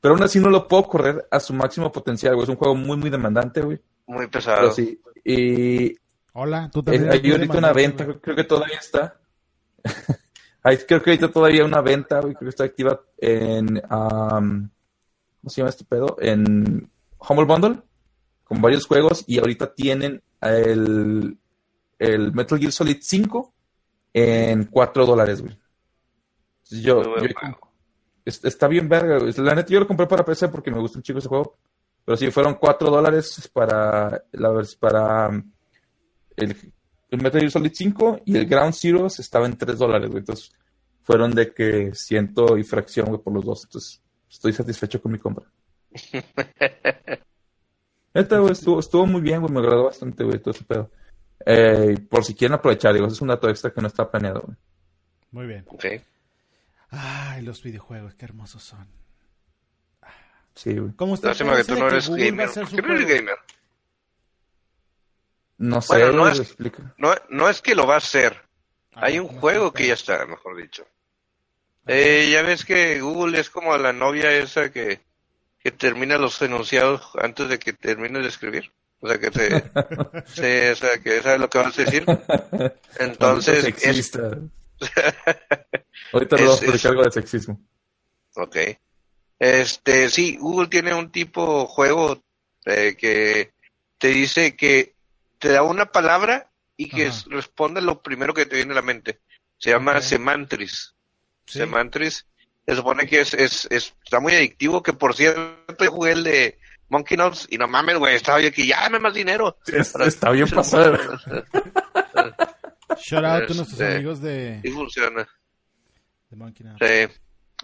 Pero 0.00 0.14
aún 0.14 0.22
así 0.24 0.40
no 0.40 0.50
lo 0.50 0.66
puedo 0.66 0.82
correr 0.84 1.28
a 1.30 1.38
su 1.38 1.54
máximo 1.54 1.92
potencial, 1.92 2.34
güey. 2.34 2.42
Es 2.42 2.48
un 2.48 2.56
juego 2.56 2.74
muy, 2.74 2.96
muy 2.96 3.08
demandante, 3.08 3.60
güey. 3.60 3.80
Muy 4.06 4.26
Pero 4.26 4.30
pesado. 4.30 4.72
sí. 4.72 5.00
Y 5.24 5.94
Hola, 6.32 6.68
tú 6.72 6.82
también. 6.82 7.08
hay 7.08 7.30
ahorita 7.30 7.58
una 7.58 7.72
venta, 7.72 8.04
güey. 8.04 8.18
creo 8.18 8.34
que 8.34 8.44
todavía 8.44 8.78
está. 8.78 9.20
Hay, 10.64 10.76
creo 10.78 11.02
que 11.02 11.10
ahorita 11.10 11.30
todavía 11.32 11.64
una 11.64 11.80
venta, 11.80 12.20
güey. 12.20 12.34
Creo 12.34 12.46
que 12.46 12.50
está 12.50 12.64
activa 12.64 13.00
en. 13.18 13.80
¿Cómo 13.80 14.70
se 15.48 15.60
llama 15.60 15.70
este 15.70 15.84
pedo? 15.84 16.16
En 16.20 16.88
Humble 17.18 17.46
Bundle. 17.46 17.82
Con 18.44 18.60
varios 18.62 18.86
juegos. 18.86 19.24
Y 19.26 19.38
ahorita 19.38 19.74
tienen 19.74 20.22
el, 20.40 21.36
el 21.98 22.32
Metal 22.32 22.58
Gear 22.58 22.70
Solid 22.70 22.98
5 23.00 23.54
en 24.14 24.64
4 24.66 25.06
dólares, 25.06 25.42
güey. 25.42 25.58
Yo, 26.70 27.02
es- 28.24 28.44
está 28.44 28.68
bien 28.68 28.88
verga, 28.88 29.18
güey. 29.18 29.32
La 29.38 29.54
neta 29.54 29.68
yo 29.70 29.80
lo 29.80 29.86
compré 29.86 30.06
para 30.06 30.24
PC 30.24 30.48
porque 30.48 30.70
me 30.70 30.78
gusta 30.80 30.98
un 30.98 31.02
chico 31.02 31.18
ese 31.18 31.28
juego. 31.28 31.56
Pero 32.04 32.16
sí, 32.16 32.30
fueron 32.30 32.54
4 32.54 32.90
dólares 32.90 33.48
para, 33.52 34.24
la, 34.32 34.62
para 34.80 35.28
um, 35.28 35.52
el, 36.36 36.56
el 37.10 37.22
Metal 37.22 37.40
Gear 37.40 37.50
Solid 37.52 37.72
5 37.72 38.20
y 38.24 38.36
el 38.36 38.46
Ground 38.46 38.74
Zeroes 38.74 39.20
estaba 39.20 39.46
en 39.46 39.56
3 39.56 39.78
dólares, 39.78 40.08
güey. 40.08 40.18
Entonces 40.20 40.50
fueron 41.02 41.32
de 41.34 41.52
que 41.52 41.94
ciento 41.94 42.56
y 42.58 42.64
fracción, 42.64 43.06
güey, 43.06 43.20
por 43.20 43.32
los 43.34 43.44
dos. 43.44 43.64
Entonces 43.64 44.02
estoy 44.28 44.52
satisfecho 44.52 45.00
con 45.00 45.12
mi 45.12 45.18
compra. 45.18 45.46
Neta, 48.14 48.38
güey, 48.38 48.52
estuvo, 48.52 48.80
estuvo 48.80 49.06
muy 49.06 49.20
bien, 49.20 49.40
güey. 49.40 49.52
Me 49.52 49.60
agradó 49.60 49.84
bastante, 49.84 50.24
güey, 50.24 50.38
todo 50.38 50.50
ese 50.52 50.64
pedo. 50.64 50.90
Eh, 51.46 51.96
por 52.10 52.24
si 52.24 52.34
quieren 52.34 52.54
aprovechar, 52.54 52.92
digo, 52.94 53.06
es 53.06 53.20
un 53.20 53.28
dato 53.28 53.48
extra 53.48 53.70
que 53.72 53.80
no 53.80 53.86
está 53.88 54.10
planeado, 54.10 54.42
güey. 54.42 54.56
Muy 55.30 55.46
bien. 55.46 55.64
Ok. 55.68 55.84
Ay, 56.92 57.42
los 57.42 57.62
videojuegos, 57.62 58.14
qué 58.14 58.24
hermosos 58.26 58.62
son. 58.62 58.86
Sí, 60.54 60.76
güey. 60.76 60.92
¿Cómo 60.94 61.14
está 61.14 61.28
Lástima 61.28 61.56
que 61.56 61.64
tú 61.64 61.76
no 61.78 61.88
eres 61.88 62.08
gamer. 62.10 62.46
hacer 62.46 62.66
su 62.66 62.76
¿Por 62.76 62.82
qué 62.84 62.88
no 62.88 62.94
eres 62.94 63.08
gamer? 63.08 63.36
No 65.58 65.80
sé, 65.80 65.94
Bueno, 65.94 66.12
no 66.12 66.28
es- 66.28 66.40
explica. 66.40 66.94
No, 66.98 67.14
no 67.30 67.48
es 67.48 67.62
que 67.62 67.74
lo 67.74 67.86
va 67.86 67.94
a 67.94 67.98
hacer. 67.98 68.40
A 68.94 69.06
Hay 69.06 69.18
un 69.18 69.28
¿cómo 69.28 69.40
juego 69.40 69.72
que 69.72 69.86
ya 69.86 69.94
está, 69.94 70.26
mejor 70.26 70.56
dicho. 70.56 70.86
Eh, 71.86 72.28
ya 72.30 72.42
ves 72.42 72.64
que 72.64 73.00
Google 73.00 73.40
es 73.40 73.48
como 73.50 73.76
la 73.78 73.92
novia 73.92 74.30
esa 74.32 74.70
que, 74.70 75.00
que 75.60 75.70
termina 75.72 76.18
los 76.18 76.40
enunciados 76.42 77.02
antes 77.20 77.48
de 77.48 77.58
que 77.58 77.72
termine 77.72 78.20
de 78.20 78.28
escribir. 78.28 78.70
O 79.00 79.08
sea, 79.08 79.18
que 79.18 79.30
se, 79.32 79.64
se- 80.26 80.72
o 80.72 80.76
sea, 80.76 80.98
que 81.02 81.22
sabe 81.22 81.38
lo 81.38 81.48
que 81.48 81.58
vas 81.58 81.78
a 81.78 81.82
decir. 81.82 82.04
Entonces, 82.98 83.64
es. 83.82 84.12
Ahorita 86.12 86.36
nos 86.36 86.44
vamos 86.46 86.50
a 86.62 86.64
es- 86.64 86.70
platicar 86.70 86.90
algo 86.92 87.04
de 87.04 87.10
sexismo. 87.12 87.60
ok. 88.34 88.56
Este, 89.38 90.08
sí, 90.08 90.36
Google 90.36 90.68
tiene 90.68 90.94
un 90.94 91.10
tipo 91.10 91.66
juego 91.66 92.22
eh, 92.64 92.94
que 92.96 93.52
te 93.98 94.08
dice 94.08 94.56
que 94.56 94.94
te 95.38 95.48
da 95.48 95.62
una 95.64 95.86
palabra 95.86 96.50
y 96.76 96.88
que 96.88 97.06
Ajá. 97.06 97.16
es- 97.16 97.24
responde 97.26 97.80
lo 97.82 98.02
primero 98.02 98.34
que 98.34 98.46
te 98.46 98.56
viene 98.56 98.72
a 98.72 98.76
la 98.76 98.82
mente. 98.82 99.20
Se 99.58 99.70
llama. 99.70 100.00
Semantris. 100.00 100.94
Sí. 101.46 101.58
Semantris. 101.58 102.24
Se 102.66 102.76
supone 102.76 103.06
que 103.08 103.20
es, 103.20 103.34
es, 103.34 103.66
es- 103.70 103.94
está 104.04 104.20
muy 104.20 104.32
adictivo, 104.34 104.82
que 104.82 104.92
por 104.92 105.14
cierto 105.16 105.74
jugué 105.90 106.12
el 106.12 106.22
de 106.22 106.58
Monkey 106.88 107.16
Notes 107.16 107.48
y 107.50 107.58
no 107.58 107.66
mames, 107.66 107.96
güey, 107.98 108.14
estaba 108.14 108.40
yo 108.40 108.48
aquí, 108.48 108.66
ya 108.68 108.82
dame 108.82 109.00
más 109.00 109.14
dinero. 109.14 109.56
Es- 109.66 109.94
está 109.96 110.30
bien 110.30 110.48
pasado. 110.48 110.96
Shout 113.00 113.24
out 113.24 113.34
a 113.42 113.54
nuestros 113.54 113.72
Este, 113.72 113.94
amigos 113.96 114.20
de, 114.20 114.60
Sí 114.62 114.70
funciona. 114.70 115.28
de 116.30 116.36
Monkey 116.36 116.66
Now. 116.66 116.76
Sí. 116.80 117.14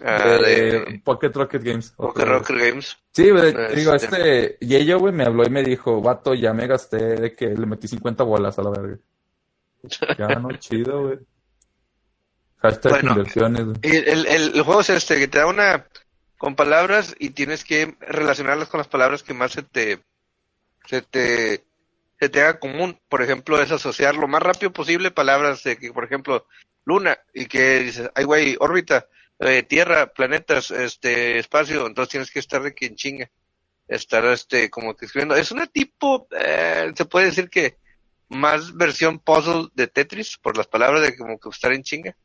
Ah, 0.01 0.23
de 0.37 0.39
de 0.79 1.01
Pocket 1.03 1.31
Rocket 1.33 1.61
Games. 1.61 1.91
Poker 1.91 2.27
Rocker 2.27 2.57
Games. 2.57 2.97
Sí, 3.11 3.29
güey, 3.31 3.49
Este- 3.49 3.75
digo, 3.75 3.93
este 3.95 4.57
Yeyo, 4.61 4.97
güey, 4.99 5.13
me 5.13 5.25
habló 5.25 5.43
y 5.45 5.49
me 5.49 5.61
dijo, 5.63 6.01
vato, 6.01 6.33
ya 6.33 6.53
me 6.53 6.67
gasté 6.67 6.97
de 6.97 7.33
que 7.33 7.47
le 7.47 7.65
metí 7.65 7.87
50 7.87 8.23
bolas 8.23 8.57
a 8.59 8.63
la 8.63 8.69
verga. 8.69 8.97
Ya, 10.17 10.27
no, 10.39 10.51
chido, 10.57 11.01
güey. 11.03 11.19
Hashtag 12.57 12.91
Bueno. 12.91 13.11
inversiones, 13.11 13.61
el, 13.81 14.07
el- 14.27 14.55
el 14.55 14.61
juego 14.63 14.81
es 14.81 14.89
este, 14.89 15.17
que 15.17 15.27
te 15.29 15.37
da 15.39 15.47
una 15.47 15.85
con 16.37 16.55
palabras 16.55 17.15
y 17.19 17.29
tienes 17.31 17.63
que 17.63 17.95
relacionarlas 18.01 18.67
con 18.69 18.77
las 18.79 18.87
palabras 18.87 19.23
que 19.23 19.33
más 19.33 19.51
se 19.53 19.63
te 19.63 19.99
se 20.85 21.01
te 21.01 21.63
se 22.19 22.29
te 22.29 22.41
haga 22.41 22.59
común. 22.59 22.99
Por 23.07 23.21
ejemplo, 23.21 23.61
es 23.61 23.71
asociar 23.71 24.15
lo 24.15 24.27
más 24.27 24.43
rápido 24.43 24.71
posible 24.71 25.11
palabras 25.11 25.63
de 25.63 25.77
que, 25.77 25.93
por 25.93 26.03
ejemplo, 26.03 26.45
luna 26.85 27.17
y 27.33 27.45
que 27.45 27.79
dices, 27.79 28.09
ay 28.15 28.23
güey, 28.25 28.57
órbita, 28.59 29.07
eh, 29.39 29.63
tierra, 29.63 30.07
planetas, 30.07 30.71
este 30.71 31.39
espacio, 31.39 31.87
entonces 31.87 32.11
tienes 32.11 32.31
que 32.31 32.39
estar 32.39 32.61
de 32.61 32.73
que 32.73 32.87
en 32.87 32.95
chinga, 32.95 33.31
estar 33.87 34.25
este 34.25 34.69
como 34.69 34.95
que 34.95 35.05
escribiendo. 35.05 35.35
Es 35.35 35.51
una 35.51 35.67
tipo, 35.67 36.27
eh, 36.37 36.91
se 36.95 37.05
puede 37.05 37.27
decir 37.27 37.49
que 37.49 37.77
más 38.27 38.73
versión 38.73 39.19
puzzle 39.19 39.69
de 39.73 39.87
Tetris 39.87 40.37
por 40.37 40.57
las 40.57 40.67
palabras 40.67 41.01
de 41.01 41.17
como 41.17 41.39
que 41.39 41.49
estar 41.49 41.71
en 41.71 41.83
chinga. 41.83 42.15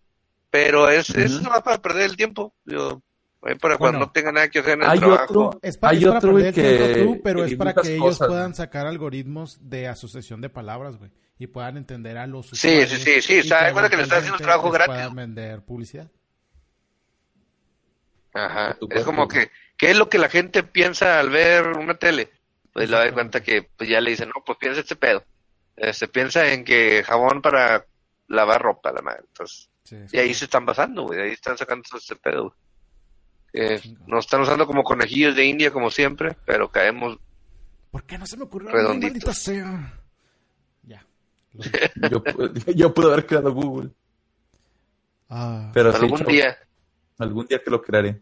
Pero 0.50 0.88
es, 0.88 1.10
es 1.10 1.34
Ujú. 1.34 1.44
nomás 1.44 1.62
para 1.62 1.82
perder 1.82 2.10
el 2.10 2.16
tiempo. 2.16 2.54
Digo, 2.64 3.02
para 3.44 3.76
Bueno. 3.76 3.78
cuando 3.78 3.98
no 4.00 4.10
tenga 4.12 4.32
nada 4.32 4.48
que 4.48 4.58
hacer 4.60 4.72
en 4.74 4.82
el 4.84 4.88
Hay 4.90 4.98
trabajo. 4.98 5.24
otro, 5.48 5.58
Es, 5.62 5.76
pa- 5.76 5.90
hay 5.90 5.98
es 5.98 6.04
para 6.04 6.18
otro, 6.18 6.36
que... 6.36 7.02
tú, 7.04 7.20
pero 7.22 7.44
que 7.44 7.52
es 7.52 7.56
para 7.56 7.74
que 7.74 7.92
ellos 7.94 8.04
cosas, 8.04 8.28
puedan 8.28 8.54
sacar 8.54 8.86
algoritmos 8.86 9.58
de 9.68 9.88
asociación 9.88 10.40
de 10.40 10.48
palabras, 10.48 10.96
güey. 10.96 11.10
Y 11.38 11.48
puedan 11.48 11.76
entender 11.76 12.16
a 12.16 12.26
los 12.26 12.46
Sí, 12.50 12.52
usuarios. 12.68 12.90
sí, 12.90 12.96
sí, 12.98 13.22
sí, 13.22 13.34
y 13.38 13.42
sabe 13.42 13.72
cuenta 13.72 13.90
que 13.90 13.96
le 13.96 14.02
estás 14.04 14.18
haciendo 14.20 14.38
trabajo 14.38 14.70
gratis. 14.70 14.94
puedan 14.94 15.14
vender 15.14 15.62
publicidad. 15.62 16.08
Ajá. 18.32 18.76
Es 18.90 19.04
como 19.04 19.28
que, 19.28 19.50
¿qué 19.76 19.90
es 19.90 19.96
lo 19.98 20.08
que 20.08 20.18
la 20.18 20.28
gente 20.28 20.62
piensa 20.62 21.20
al 21.20 21.30
ver 21.30 21.66
una 21.68 21.94
tele? 21.94 22.30
Pues 22.72 22.90
le 22.90 22.96
da 22.96 23.12
cuenta 23.12 23.42
que 23.42 23.62
pues 23.76 23.88
ya 23.88 24.00
le 24.00 24.10
dicen, 24.10 24.28
no, 24.34 24.42
pues 24.44 24.58
piensa 24.58 24.80
este 24.80 24.96
pedo. 24.96 25.22
Se 25.92 26.08
piensa 26.08 26.52
en 26.52 26.64
que 26.64 27.02
jabón 27.04 27.42
para 27.42 27.84
lavar 28.28 28.62
ropa, 28.62 28.92
la 28.92 29.02
madre. 29.02 29.22
Entonces, 29.28 29.70
Sí, 29.84 29.96
y 30.12 30.18
ahí 30.18 30.32
se 30.32 30.46
están 30.46 30.64
basando, 30.64 31.02
güey. 31.02 31.20
Ahí 31.20 31.32
están 31.32 31.58
sacando 31.58 31.84
todo 31.88 31.98
este 31.98 32.16
pedo. 32.16 32.42
güey. 32.44 32.54
Eh, 33.56 33.80
nos 34.08 34.24
están 34.24 34.40
usando 34.40 34.66
como 34.66 34.82
conejillos 34.82 35.36
de 35.36 35.44
India, 35.46 35.70
como 35.70 35.88
siempre, 35.88 36.36
pero 36.44 36.68
caemos. 36.70 37.16
¿Por 37.92 38.02
qué 38.02 38.18
no 38.18 38.26
se 38.26 38.36
me 38.36 38.42
ocurrió? 38.44 38.70
Redondito. 38.70 39.12
Maldita 39.12 39.32
sea. 39.32 40.00
Ya. 40.82 41.06
Yo, 42.10 42.22
yo 42.74 42.92
pude 42.92 43.12
haber 43.12 43.26
creado 43.26 43.54
Google, 43.54 43.90
Ah. 45.30 45.70
pero 45.72 45.94
algún 45.94 46.24
día, 46.24 46.56
algún 47.18 47.46
día 47.46 47.62
que 47.62 47.70
lo 47.70 47.80
crearé. 47.80 48.20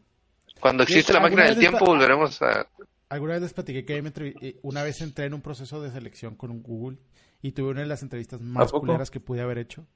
cuando 0.60 0.82
existe 0.82 1.12
la 1.14 1.20
máquina 1.20 1.44
del 1.44 1.58
tiempo, 1.58 1.84
volveremos 1.86 2.40
a. 2.42 2.68
Alguna 3.08 3.32
vez 3.34 3.42
les 3.42 3.52
platiqué 3.54 3.84
que 3.84 4.00
me 4.02 4.12
eh, 4.16 4.58
una 4.62 4.82
vez 4.82 5.00
entré 5.00 5.24
en 5.26 5.34
un 5.34 5.40
proceso 5.42 5.82
de 5.82 5.90
selección 5.90 6.36
con 6.36 6.50
un 6.50 6.62
Google 6.62 6.98
y 7.40 7.52
tuve 7.52 7.70
una 7.70 7.80
de 7.80 7.86
las 7.86 8.02
entrevistas 8.02 8.40
más 8.40 8.70
culeras 8.70 9.10
que 9.10 9.20
pude 9.20 9.40
haber 9.40 9.58
hecho. 9.58 9.86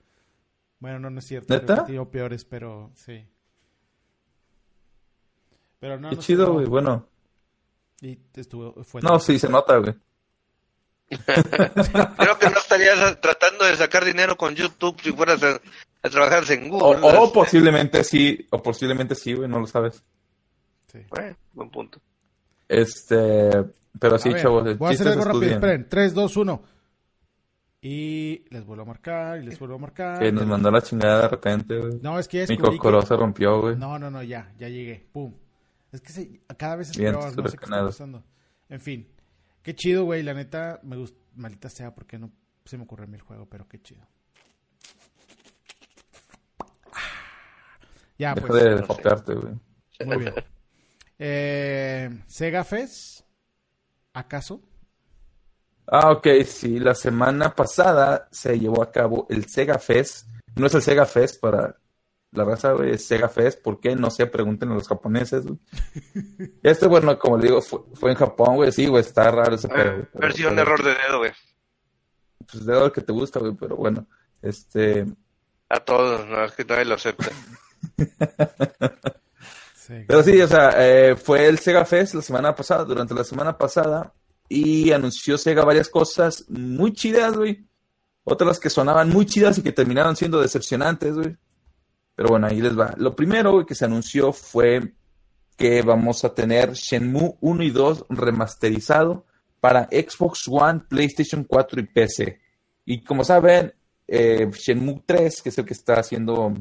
Bueno, 0.81 0.99
no, 0.99 1.11
no 1.11 1.19
es 1.21 1.27
cierto. 1.27 1.55
¿Neta? 1.55 1.87
he 1.89 2.07
peores, 2.07 2.45
pero 2.45 2.91
sí. 2.95 3.27
Pero 5.79 5.99
no, 5.99 6.11
Qué 6.11 6.17
no 6.17 6.23
chido, 6.23 6.53
güey, 6.53 6.67
bueno. 6.67 7.07
Y 8.01 8.19
estuvo, 8.35 8.83
fue 8.85 9.01
No, 9.03 9.19
sí, 9.19 9.39
se 9.39 9.49
nota, 9.49 9.77
güey. 9.79 9.95
Creo 11.09 12.39
que 12.39 12.51
no 12.51 12.59
estarías 12.59 13.21
tratando 13.21 13.65
de 13.65 13.77
sacar 13.77 14.05
dinero 14.05 14.37
con 14.37 14.55
YouTube 14.55 15.01
si 15.01 15.13
fueras 15.13 15.43
a, 15.43 15.61
a 16.03 16.09
trabajar 16.11 16.43
en 16.51 16.69
Google. 16.69 16.99
o 17.03 17.33
posiblemente 17.33 18.03
sí, 18.03 18.47
o 18.51 18.63
posiblemente 18.63 19.15
sí, 19.15 19.35
güey, 19.35 19.49
no 19.49 19.61
lo 19.61 19.67
sabes. 19.67 20.03
Sí. 20.91 20.99
bueno, 21.11 21.37
buen 21.53 21.71
punto. 21.71 22.01
Este, 22.69 23.51
pero 24.01 24.19
sí, 24.19 24.31
A 24.31 24.33
ver, 24.33 24.43
chavos, 24.43 24.79
voy 24.79 24.89
a 24.89 24.91
hacer 24.91 25.07
es 25.07 25.13
algo 25.13 25.25
rápido. 25.25 25.53
Esperen, 25.55 25.87
3, 25.89 26.15
2, 26.15 26.37
1. 26.37 26.63
Y 27.83 28.45
les 28.51 28.65
vuelvo 28.65 28.83
a 28.83 28.87
marcar, 28.87 29.39
y 29.41 29.45
les 29.45 29.59
vuelvo 29.61 29.77
a 29.77 29.79
marcar. 29.79 30.19
Que 30.19 30.33
nos 30.33 30.45
mandó 30.47 30.71
la 30.73 30.83
chingada 30.83 31.23
de 31.23 31.29
repente, 31.29 31.79
güey. 31.79 31.99
No, 32.03 32.19
es 32.19 32.27
que 32.27 32.39
Mi 32.39 32.47
descubrí 32.47 32.73
que- 32.73 32.77
cocoró 32.79 33.03
se 33.03 33.15
rompió, 33.15 33.61
güey. 33.61 33.77
No, 33.77 33.97
no, 33.99 34.11
no, 34.11 34.23
ya, 34.25 34.53
ya 34.59 34.69
llegué. 34.69 35.07
Pum. 35.13 35.33
Es 35.93 36.01
que 36.01 36.13
se- 36.13 36.41
cada 36.59 36.77
vez 36.77 36.91
es 36.91 36.97
peor, 36.97 37.15
no 37.37 37.49
sé 37.49 37.57
qué 37.59 37.65
está 37.65 37.85
pasando. 37.85 38.25
En 38.69 38.81
fin. 38.81 39.13
Qué 39.63 39.75
chido, 39.75 40.05
güey. 40.05 40.23
La 40.23 40.35
neta, 40.35 40.81
me 40.83 40.97
gusta. 40.97 41.19
Maldita 41.35 41.69
sea, 41.69 41.95
porque 41.95 42.19
no 42.19 42.31
se 42.65 42.77
me 42.79 42.85
ocurrió 42.85 43.05
a 43.05 43.09
mí 43.09 43.15
el 43.17 43.21
juego, 43.23 43.47
pero 43.49 43.69
qué 43.69 43.81
chido. 43.81 44.07
Ya, 48.19 48.35
Deja 48.35 48.47
pues. 48.47 48.63
de 48.65 48.83
fopearte, 48.83 49.35
güey. 49.35 49.55
Muy 50.07 50.17
bien. 50.19 50.35
Eh, 51.19 52.23
Sega 52.27 52.65
Fest. 52.65 53.21
¿Acaso? 54.15 54.63
Ah, 55.87 56.11
ok, 56.11 56.27
sí, 56.47 56.79
la 56.79 56.95
semana 56.95 57.55
pasada 57.55 58.29
se 58.33 58.59
llevó 58.59 58.83
a 58.83 58.91
cabo 58.91 59.27
el 59.29 59.45
Sega 59.47 59.79
Fest. 59.79 60.27
No 60.57 60.67
es 60.67 60.75
el 60.75 60.83
Sega 60.83 61.05
Fest 61.05 61.41
para 61.41 61.77
la 62.33 62.45
raza, 62.45 62.73
güey, 62.73 62.91
es 62.93 63.07
Sega 63.07 63.29
Fest. 63.29 63.63
¿Por 63.63 63.81
qué? 63.81 63.97
No 63.97 64.11
sé, 64.11 64.27
pregunten 64.27 64.71
a 64.71 64.75
los 64.75 64.89
japoneses, 64.89 65.47
güey. 65.47 65.59
Este, 66.63 66.87
bueno, 66.87 67.19
como 67.19 67.39
le 67.39 67.45
digo, 67.49 67.63
fue, 67.63 67.81
fue 67.95 68.11
en 68.11 68.17
Japón, 68.17 68.57
güey, 68.57 68.73
sí, 68.73 68.87
güey, 68.87 69.03
está 69.03 69.31
raro 69.31 69.55
ese 69.55 69.69
pedo. 69.69 70.07
Versión 70.15 70.55
pero- 70.57 70.63
error 70.63 70.83
de 70.85 70.91
dedo, 70.91 71.19
güey. 71.19 71.33
Pues 72.51 72.67
de 72.67 72.75
lo 72.75 72.93
que 72.93 73.01
te 73.01 73.13
gusta, 73.13 73.41
güey, 73.41 73.55
pero 73.55 73.77
bueno, 73.77 74.07
este... 74.43 75.07
A 75.69 75.81
todos, 75.81 76.27
no 76.29 76.45
es 76.45 76.53
que 76.53 76.65
nadie 76.65 76.85
lo 76.85 76.95
acepta. 76.95 77.27
Pero 80.07 80.23
sí, 80.23 80.41
o 80.41 80.49
sea, 80.49 80.73
eh, 80.77 81.17
fue 81.17 81.47
el 81.47 81.59
Sega 81.59 81.85
Fest 81.85 82.15
la 82.15 82.23
semana 82.23 82.55
pasada, 82.55 82.85
durante 82.85 83.15
la 83.15 83.25
semana 83.25 83.57
pasada, 83.57 84.13
y 84.49 84.91
anunció 84.93 85.39
Sega 85.39 85.65
varias 85.65 85.89
cosas 85.89 86.45
muy 86.49 86.93
chidas, 86.93 87.37
güey. 87.37 87.65
Otras 88.25 88.59
que 88.59 88.71
sonaban 88.71 89.11
muy 89.11 89.27
chidas 89.27 89.59
y 89.59 89.63
que 89.63 89.73
terminaron 89.73 90.17
siendo 90.17 90.41
decepcionantes, 90.41 91.15
güey. 91.15 91.37
Pero 92.17 92.31
bueno, 92.31 92.47
ahí 92.47 92.61
les 92.61 92.77
va. 92.77 92.95
Lo 92.97 93.15
primero, 93.15 93.65
que 93.67 93.75
se 93.75 93.85
anunció 93.85 94.33
fue 94.33 94.95
que 95.57 95.83
vamos 95.83 96.25
a 96.25 96.35
tener 96.35 96.73
Shenmue 96.73 97.37
1 97.41 97.63
y 97.63 97.71
2 97.71 98.07
remasterizado 98.09 99.27
para 99.61 99.85
Xbox 99.85 100.49
One, 100.49 100.81
PlayStation 100.89 101.45
4 101.45 101.81
y 101.81 101.87
PC. 101.87 102.41
Y 102.87 103.05
como 103.05 103.23
saben, 103.23 103.75
eh, 104.09 104.51
Shenmue 104.51 105.03
3, 105.05 105.43
que 105.43 105.51
es 105.51 105.59
el 105.59 105.67
que 105.67 105.75
está 105.75 106.01
haciendo, 106.01 106.55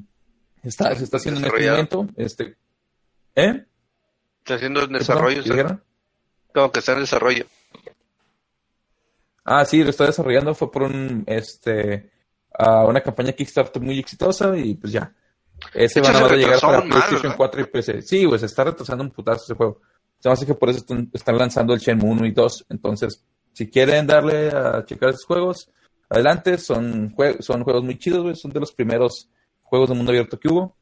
está, 0.61 0.93
se 0.93 1.05
está 1.05 1.17
haciendo 1.17 1.39
en 1.39 1.45
este 1.45 1.69
momento, 1.71 2.07
este, 2.17 2.57
¿eh? 3.35 3.65
Está 4.39 4.55
haciendo 4.55 4.81
en 4.81 4.89
¿Qué 4.89 4.97
desarrollo, 4.99 5.41
dijeron? 5.41 5.83
como 6.53 6.71
que 6.71 6.79
está 6.79 6.93
en 6.93 6.99
desarrollo. 6.99 7.45
Ah, 9.43 9.63
sí, 9.63 9.83
lo 9.83 9.89
está 9.89 10.05
desarrollando, 10.05 10.53
fue 10.53 10.71
por 10.71 10.83
un, 10.83 11.23
este, 11.27 12.11
ah, 12.57 12.85
una 12.85 13.01
campaña 13.01 13.33
Kickstarter 13.33 13.81
muy 13.81 13.99
exitosa 13.99 14.57
y 14.57 14.75
pues 14.75 14.91
ya. 14.91 15.13
Ese 15.73 16.01
De 16.01 16.07
va 16.09 16.13
hecho, 16.17 16.25
a 16.25 16.35
llegar 16.35 16.59
para 16.59 16.81
PlayStation 16.81 17.21
¿verdad? 17.23 17.37
4 17.37 17.61
y 17.61 17.63
PC. 17.65 18.01
Sí, 18.01 18.27
pues 18.27 18.41
se 18.41 18.47
está 18.47 18.63
retrasando 18.63 19.03
un 19.03 19.11
putazo 19.11 19.43
ese 19.43 19.53
juego. 19.55 19.81
Se 20.19 20.29
me 20.29 20.33
hace 20.33 20.45
que 20.45 20.53
por 20.55 20.69
eso 20.69 20.79
están, 20.79 21.09
están 21.13 21.37
lanzando 21.37 21.73
el 21.73 21.79
Shenmue 21.79 22.09
1 22.11 22.25
y 22.25 22.31
2. 22.31 22.65
Entonces, 22.69 23.23
si 23.53 23.69
quieren 23.69 24.07
darle 24.07 24.49
a 24.49 24.83
checar 24.85 25.09
esos 25.09 25.25
juegos, 25.25 25.69
adelante, 26.09 26.57
son, 26.57 27.13
jue- 27.15 27.41
son 27.41 27.63
juegos 27.63 27.83
muy 27.83 27.97
chidos, 27.97 28.23
güey, 28.23 28.35
son 28.35 28.51
de 28.51 28.59
los 28.59 28.71
primeros 28.71 29.29
juegos 29.63 29.89
de 29.89 29.95
mundo 29.95 30.11
abierto 30.11 30.39
que 30.39 30.47
hubo. 30.49 30.75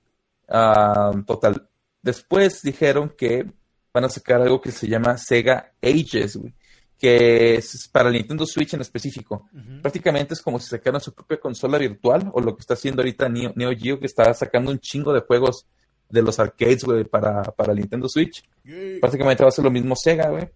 Ah, 0.48 1.12
total. 1.26 1.68
Después 2.02 2.62
dijeron 2.62 3.14
que 3.18 3.46
van 3.94 4.06
a 4.06 4.10
sacar 4.10 4.42
algo 4.42 4.60
que 4.60 4.72
se 4.72 4.88
llama 4.88 5.18
Sega 5.18 5.72
Ages, 5.82 6.36
güey, 6.38 6.54
que 7.04 7.56
es 7.56 7.90
para 7.90 8.08
el 8.08 8.16
Nintendo 8.16 8.46
Switch 8.46 8.76
en 8.76 8.80
específico. 8.80 9.50
Prácticamente 9.82 10.36
es 10.36 10.42
como 10.42 10.58
si 10.58 10.70
sacaran 10.70 11.02
su 11.02 11.14
propia 11.14 11.38
consola 11.38 11.78
virtual, 11.78 12.32
o 12.34 12.40
lo 12.40 12.56
que 12.56 12.62
está 12.62 12.76
haciendo 12.76 13.02
ahorita 13.02 13.28
Neo, 13.28 13.52
Neo 13.58 13.72
Geo, 13.78 14.00
que 14.00 14.06
está 14.06 14.34
sacando 14.34 14.72
un 14.72 14.80
chingo 14.80 15.12
de 15.12 15.20
juegos 15.20 15.68
de 16.08 16.22
los 16.22 16.40
arcades, 16.40 16.86
güey, 16.86 17.04
para, 17.04 17.44
para 17.44 17.74
el 17.74 17.80
Nintendo 17.80 18.08
Switch. 18.08 18.42
Prácticamente 19.02 19.44
va 19.44 19.50
a 19.50 19.52
ser 19.52 19.66
lo 19.66 19.72
mismo 19.72 19.98
Sega, 19.98 20.30
güey. 20.30 20.48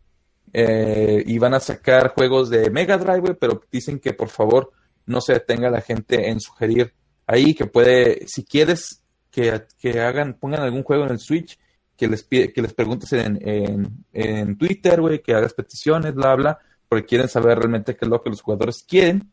Eh, 0.54 1.22
y 1.28 1.38
van 1.38 1.54
a 1.54 1.60
sacar 1.60 2.14
juegos 2.14 2.50
de 2.50 2.70
Mega 2.70 2.98
Drive, 2.98 3.20
güey, 3.20 3.34
pero 3.38 3.62
dicen 3.70 4.00
que 4.00 4.14
por 4.14 4.30
favor 4.30 4.72
no 5.06 5.20
se 5.20 5.34
detenga 5.34 5.70
la 5.70 5.82
gente 5.82 6.30
en 6.30 6.40
sugerir 6.40 6.94
ahí 7.26 7.56
que 7.56 7.66
puede, 7.66 8.26
si 8.26 8.46
quieres 8.46 9.04
que, 9.32 9.64
que 9.78 10.00
hagan, 10.00 10.36
pongan 10.36 10.62
algún 10.62 10.84
juego 10.84 11.04
en 11.04 11.12
el 11.12 11.20
Switch, 11.20 11.60
que 11.98 12.08
les 12.08 12.24
pide, 12.24 12.54
que 12.54 12.62
les 12.62 12.74
preguntes 12.74 13.12
en, 13.14 13.40
en, 13.42 14.06
en 14.14 14.58
Twitter, 14.58 15.02
güey, 15.02 15.22
que 15.22 15.34
hagas 15.34 15.54
peticiones, 15.54 16.14
bla, 16.14 16.36
bla, 16.36 16.60
porque 16.88 17.06
quieren 17.06 17.28
saber 17.28 17.58
realmente 17.58 17.96
qué 17.96 18.06
es 18.06 18.10
lo 18.10 18.22
que 18.22 18.30
los 18.30 18.42
jugadores 18.42 18.84
quieren. 18.88 19.32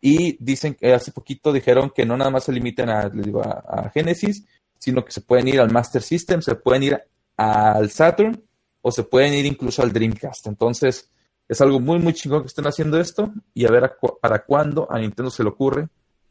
Y 0.00 0.36
dicen 0.44 0.74
que 0.74 0.92
hace 0.92 1.12
poquito 1.12 1.52
dijeron 1.52 1.90
que 1.94 2.04
no 2.04 2.16
nada 2.16 2.30
más 2.30 2.44
se 2.44 2.52
limiten 2.52 2.90
a, 2.90 3.02
a, 3.02 3.80
a 3.80 3.90
Genesis, 3.90 4.44
sino 4.78 5.04
que 5.04 5.12
se 5.12 5.20
pueden 5.20 5.48
ir 5.48 5.60
al 5.60 5.70
Master 5.70 6.02
System, 6.02 6.42
se 6.42 6.56
pueden 6.56 6.82
ir 6.82 7.02
al 7.36 7.88
Saturn 7.90 8.42
o 8.80 8.90
se 8.90 9.04
pueden 9.04 9.32
ir 9.32 9.46
incluso 9.46 9.82
al 9.82 9.92
Dreamcast. 9.92 10.48
Entonces, 10.48 11.08
es 11.48 11.60
algo 11.60 11.80
muy, 11.80 11.98
muy 11.98 12.12
chingón 12.14 12.42
que 12.42 12.48
estén 12.48 12.66
haciendo 12.66 12.98
esto 12.98 13.32
y 13.54 13.64
a 13.64 13.70
ver 13.70 13.96
para 14.20 14.44
cuándo 14.44 14.90
a 14.90 14.98
Nintendo 14.98 15.30
se 15.30 15.42
le 15.42 15.50
ocurre 15.50 15.88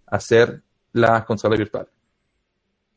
hacer 0.07 0.61
la 0.93 1.23
consola 1.25 1.55
virtual. 1.55 1.87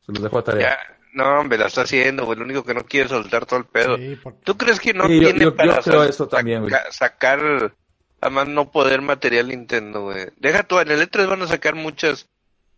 Se 0.05 0.13
los 0.13 0.23
dejo 0.23 0.39
a 0.39 0.45
tarea. 0.45 0.77
No, 1.15 1.41
hombre, 1.41 1.59
la 1.59 1.67
está 1.67 1.83
haciendo, 1.83 2.27
güey. 2.27 2.39
Lo 2.39 2.45
único 2.45 2.65
que 2.65 2.75
no 2.75 2.85
quiere 2.85 3.09
soltar 3.09 3.47
todo 3.47 3.61
el 3.61 3.67
pedo. 3.67 3.97
¿Tú 4.43 4.57
crees 4.57 4.81
que 4.81 4.93
no 4.93 5.07
tiene 5.07 5.51
para 5.53 5.79
eso 6.07 6.29
también, 6.29 6.67
sacar, 6.91 7.73
además 8.21 8.49
no 8.49 8.71
poder 8.71 9.01
material 9.01 9.49
Nintendo, 9.49 10.03
güey? 10.03 10.27
Deja 10.37 10.65
tú, 10.65 10.81
en 10.81 10.91
el 10.91 11.09
E3 11.09 11.29
van 11.29 11.43
a 11.43 11.47
sacar 11.47 11.77
muchas, 11.77 12.29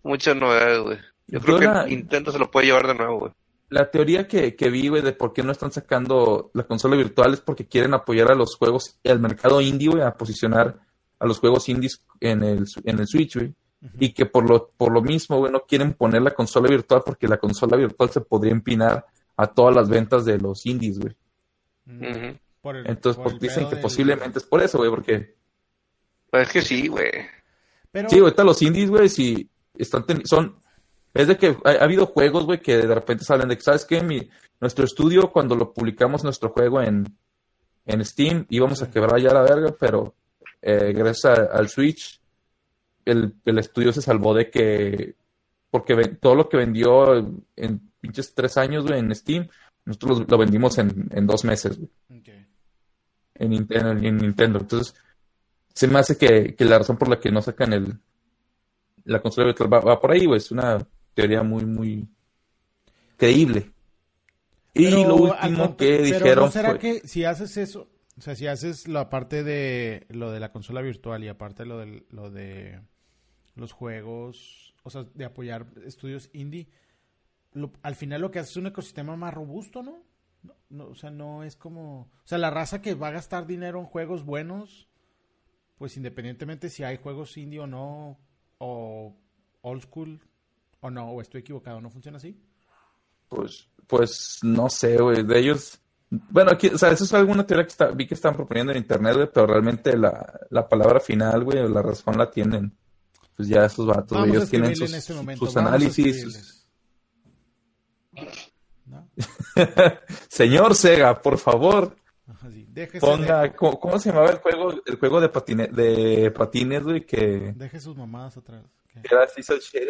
muchas 0.02 0.36
novedades, 0.36 0.80
güey. 0.80 0.98
Yo, 1.28 1.40
creo 1.40 1.58
que 1.58 1.88
Nintendo 1.88 2.30
se 2.30 2.38
lo 2.38 2.50
puede 2.50 2.66
llevar 2.66 2.86
de 2.86 2.94
nuevo, 2.94 3.18
güey. 3.20 3.32
La 3.68 3.90
teoría 3.90 4.28
que, 4.28 4.54
que 4.54 4.70
vi, 4.70 4.88
güey, 4.88 5.02
de 5.02 5.12
por 5.12 5.32
qué 5.32 5.42
no 5.42 5.50
están 5.50 5.72
sacando 5.72 6.50
la 6.54 6.62
consola 6.62 6.94
virtual 6.94 7.32
es 7.32 7.40
porque 7.40 7.66
quieren 7.66 7.94
apoyar 7.94 8.30
a 8.30 8.36
los 8.36 8.54
juegos, 8.54 9.00
al 9.02 9.18
mercado 9.18 9.60
indie, 9.60 9.88
güey, 9.88 10.02
a 10.02 10.12
posicionar 10.12 10.78
a 11.18 11.26
los 11.26 11.40
juegos 11.40 11.68
indies 11.68 12.04
en 12.20 12.44
el, 12.44 12.66
en 12.84 12.98
el 12.98 13.06
Switch, 13.08 13.36
güey 13.36 13.54
y 13.98 14.12
que 14.12 14.26
por 14.26 14.48
lo, 14.48 14.70
por 14.76 14.92
lo 14.92 15.02
mismo, 15.02 15.38
güey, 15.38 15.52
no 15.52 15.60
quieren 15.60 15.94
poner 15.94 16.22
la 16.22 16.32
consola 16.32 16.68
virtual 16.68 17.02
porque 17.04 17.28
la 17.28 17.38
consola 17.38 17.76
virtual 17.76 18.10
se 18.10 18.20
podría 18.20 18.52
empinar 18.52 19.06
a 19.36 19.46
todas 19.46 19.74
las 19.74 19.88
ventas 19.88 20.24
de 20.24 20.38
los 20.38 20.64
indies, 20.66 20.98
güey. 20.98 21.14
Entonces, 22.84 23.22
pues, 23.22 23.38
dicen 23.38 23.68
que 23.68 23.76
posiblemente 23.76 24.38
es 24.38 24.44
por 24.44 24.62
eso, 24.62 24.78
güey, 24.78 24.90
porque... 24.90 25.36
Pues 26.30 26.48
es 26.48 26.52
que 26.52 26.62
sí, 26.62 26.88
güey. 26.88 27.10
Pero... 27.92 28.08
Sí, 28.08 28.18
ahorita 28.18 28.44
los 28.44 28.60
indies, 28.62 28.90
güey, 28.90 29.08
sí 29.08 29.48
están 29.78 30.04
son... 30.24 30.56
Es 31.14 31.28
de 31.28 31.36
que 31.36 31.56
ha, 31.64 31.70
habido 31.82 32.06
juegos, 32.06 32.44
güey, 32.44 32.60
que 32.60 32.76
de 32.76 32.94
repente 32.94 33.24
salen 33.24 33.48
de 33.48 33.56
que, 33.56 33.62
¿sabes 33.62 33.86
qué? 33.86 34.02
Mi, 34.02 34.28
nuestro 34.60 34.84
estudio, 34.84 35.32
cuando 35.32 35.54
lo 35.54 35.72
publicamos 35.72 36.24
nuestro 36.24 36.50
juego 36.50 36.82
en, 36.82 37.06
en 37.86 38.04
Steam, 38.04 38.44
íbamos 38.50 38.82
a 38.82 38.90
quebrar 38.90 39.18
ya 39.20 39.32
la 39.32 39.42
verga, 39.42 39.74
pero 39.78 40.14
eh, 40.60 40.92
gracias 40.94 41.38
al 41.50 41.68
Switch 41.68 42.20
el, 43.06 43.34
el 43.44 43.58
estudio 43.58 43.92
se 43.92 44.02
salvó 44.02 44.34
de 44.34 44.50
que, 44.50 45.14
porque 45.70 45.94
todo 46.20 46.34
lo 46.34 46.48
que 46.48 46.58
vendió 46.58 47.16
en 47.56 47.90
pinches 48.00 48.34
tres 48.34 48.58
años, 48.58 48.90
en 48.90 49.14
Steam, 49.14 49.48
nosotros 49.86 50.24
lo, 50.28 50.38
vendimos 50.38 50.76
en, 50.78 51.08
en, 51.12 51.26
dos 51.26 51.44
meses, 51.44 51.78
En, 52.10 53.52
en, 53.52 54.16
Nintendo. 54.16 54.58
Entonces, 54.60 54.94
se 55.72 55.86
me 55.86 55.98
hace 55.98 56.18
que, 56.18 56.54
que, 56.54 56.64
la 56.64 56.78
razón 56.78 56.98
por 56.98 57.08
la 57.08 57.20
que 57.20 57.30
no 57.30 57.40
sacan 57.40 57.72
el 57.72 57.98
la 59.04 59.22
consola 59.22 59.46
virtual 59.46 59.72
va, 59.72 60.00
por 60.00 60.10
ahí, 60.10 60.26
güey. 60.26 60.38
Es 60.38 60.50
una 60.50 60.84
teoría 61.14 61.42
muy, 61.42 61.64
muy 61.64 62.08
creíble. 63.16 63.70
y 64.74 64.90
lo 64.90 65.14
último 65.16 65.76
que 65.76 65.98
dijeron. 65.98 66.46
¿no 66.46 66.50
será 66.50 66.78
que 66.78 67.06
si 67.06 67.24
haces 67.24 67.56
eso, 67.56 67.88
o 68.18 68.20
sea, 68.20 68.34
si 68.34 68.46
haces 68.46 68.88
la 68.88 69.08
parte 69.08 69.44
de 69.44 70.06
lo 70.10 70.32
de 70.32 70.40
la 70.40 70.50
consola 70.50 70.82
virtual 70.82 71.22
y 71.22 71.28
aparte 71.28 71.64
lo 71.64 71.78
de, 71.78 72.04
lo 72.10 72.30
de 72.30 72.80
los 73.56 73.72
juegos, 73.72 74.74
o 74.84 74.90
sea, 74.90 75.04
de 75.14 75.24
apoyar 75.24 75.66
estudios 75.84 76.30
indie, 76.32 76.68
al 77.82 77.94
final 77.94 78.20
lo 78.20 78.30
que 78.30 78.38
hace 78.38 78.50
es 78.50 78.56
un 78.56 78.66
ecosistema 78.66 79.16
más 79.16 79.34
robusto, 79.34 79.82
¿no? 79.82 80.04
¿no? 80.68 80.88
O 80.88 80.94
sea, 80.94 81.10
no 81.10 81.42
es 81.42 81.56
como... 81.56 82.02
O 82.02 82.26
sea, 82.26 82.38
la 82.38 82.50
raza 82.50 82.82
que 82.82 82.94
va 82.94 83.08
a 83.08 83.12
gastar 83.12 83.46
dinero 83.46 83.80
en 83.80 83.86
juegos 83.86 84.24
buenos, 84.24 84.88
pues 85.78 85.96
independientemente 85.96 86.68
si 86.68 86.84
hay 86.84 86.98
juegos 86.98 87.36
indie 87.36 87.60
o 87.60 87.66
no, 87.66 88.18
o 88.58 89.16
old 89.62 89.82
school 89.82 90.20
o 90.80 90.90
no, 90.90 91.10
o 91.10 91.20
estoy 91.20 91.40
equivocado, 91.40 91.80
¿no 91.80 91.90
funciona 91.90 92.18
así? 92.18 92.38
Pues, 93.28 93.68
pues 93.86 94.38
no 94.42 94.68
sé, 94.68 94.98
güey, 94.98 95.22
de 95.22 95.38
ellos... 95.38 95.80
Bueno, 96.08 96.52
aquí, 96.52 96.68
o 96.68 96.78
sea, 96.78 96.90
eso 96.90 97.02
es 97.02 97.12
alguna 97.14 97.44
teoría 97.44 97.66
que 97.66 97.94
vi 97.94 98.06
que 98.06 98.14
están 98.14 98.36
proponiendo 98.36 98.70
en 98.70 98.78
internet, 98.78 99.14
güey, 99.14 99.28
pero 99.32 99.46
realmente 99.46 99.96
la, 99.96 100.40
la 100.50 100.68
palabra 100.68 101.00
final, 101.00 101.42
güey, 101.42 101.68
la 101.68 101.82
razón 101.82 102.16
la 102.16 102.30
tienen 102.30 102.72
pues 103.36 103.48
ya 103.48 103.66
esos 103.66 103.86
vatos, 103.86 104.26
ellos 104.26 104.48
tienen 104.48 104.74
sus, 104.74 104.92
este 104.92 105.36
sus 105.36 105.56
análisis. 105.56 106.66
Señor 110.28 110.74
Sega, 110.74 111.20
por 111.20 111.38
favor, 111.38 111.94
ponga, 113.00 113.54
¿cómo, 113.54 113.98
se 113.98 114.10
llamaba 114.10 114.30
el 114.30 114.38
juego, 114.38 114.74
el 114.84 114.96
juego 114.96 115.20
de, 115.20 115.28
patine, 115.28 115.68
de 115.68 116.30
patines, 116.30 116.82
güey? 116.82 117.04
Que... 117.04 117.52
Deje 117.54 117.80
sus 117.80 117.96
mamadas 117.96 118.36
atrás. 118.38 118.64
Era 119.02 119.24
así, 119.24 119.42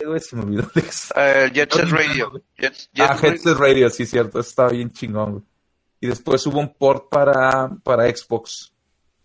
güey, 0.04 0.20
se 0.20 0.34
me 0.34 0.42
olvidó. 0.42 0.64
Uh, 0.64 1.52
Jet 1.52 1.72
Set 1.72 1.90
Radio. 1.90 2.32
ah, 2.98 3.16
Jet 3.20 3.38
Set 3.38 3.56
Radio, 3.56 3.90
sí, 3.90 4.04
cierto, 4.04 4.40
estaba 4.40 4.70
bien 4.70 4.90
chingón, 4.90 5.32
güey. 5.32 5.44
Y 6.00 6.08
después 6.08 6.46
hubo 6.46 6.58
un 6.58 6.74
port 6.74 7.08
para, 7.08 7.70
para 7.82 8.14
Xbox, 8.14 8.72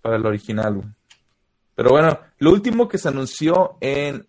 para 0.02 0.16
el 0.16 0.26
original, 0.26 0.76
güey. 0.76 0.88
Pero 1.76 1.92
bueno, 1.92 2.20
lo 2.38 2.52
último 2.52 2.88
que 2.88 2.98
se 2.98 3.08
anunció 3.08 3.78
en, 3.80 4.26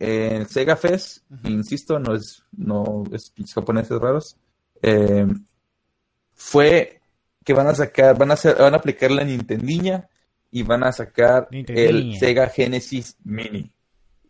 Sega 0.49 0.77
Fest, 0.77 1.25
insisto, 1.45 1.99
no 1.99 2.15
es, 2.15 2.43
no 2.53 3.05
es 3.13 3.33
japoneses 3.53 3.99
raros, 3.99 4.37
eh, 4.81 5.27
fue 6.35 7.01
que 7.45 7.53
van 7.53 7.67
a 7.67 7.75
sacar, 7.75 8.17
van 8.17 8.31
a 8.31 8.35
hacer, 8.35 8.57
van 8.57 8.75
a 8.75 8.79
aplicar 8.79 9.11
la 9.11 9.25
Nintendiña 9.25 10.09
y 10.51 10.63
van 10.63 10.85
a 10.85 10.93
sacar 10.93 11.49
el 11.51 12.19
Sega 12.19 12.49
Genesis 12.49 13.17
Mini. 13.25 13.73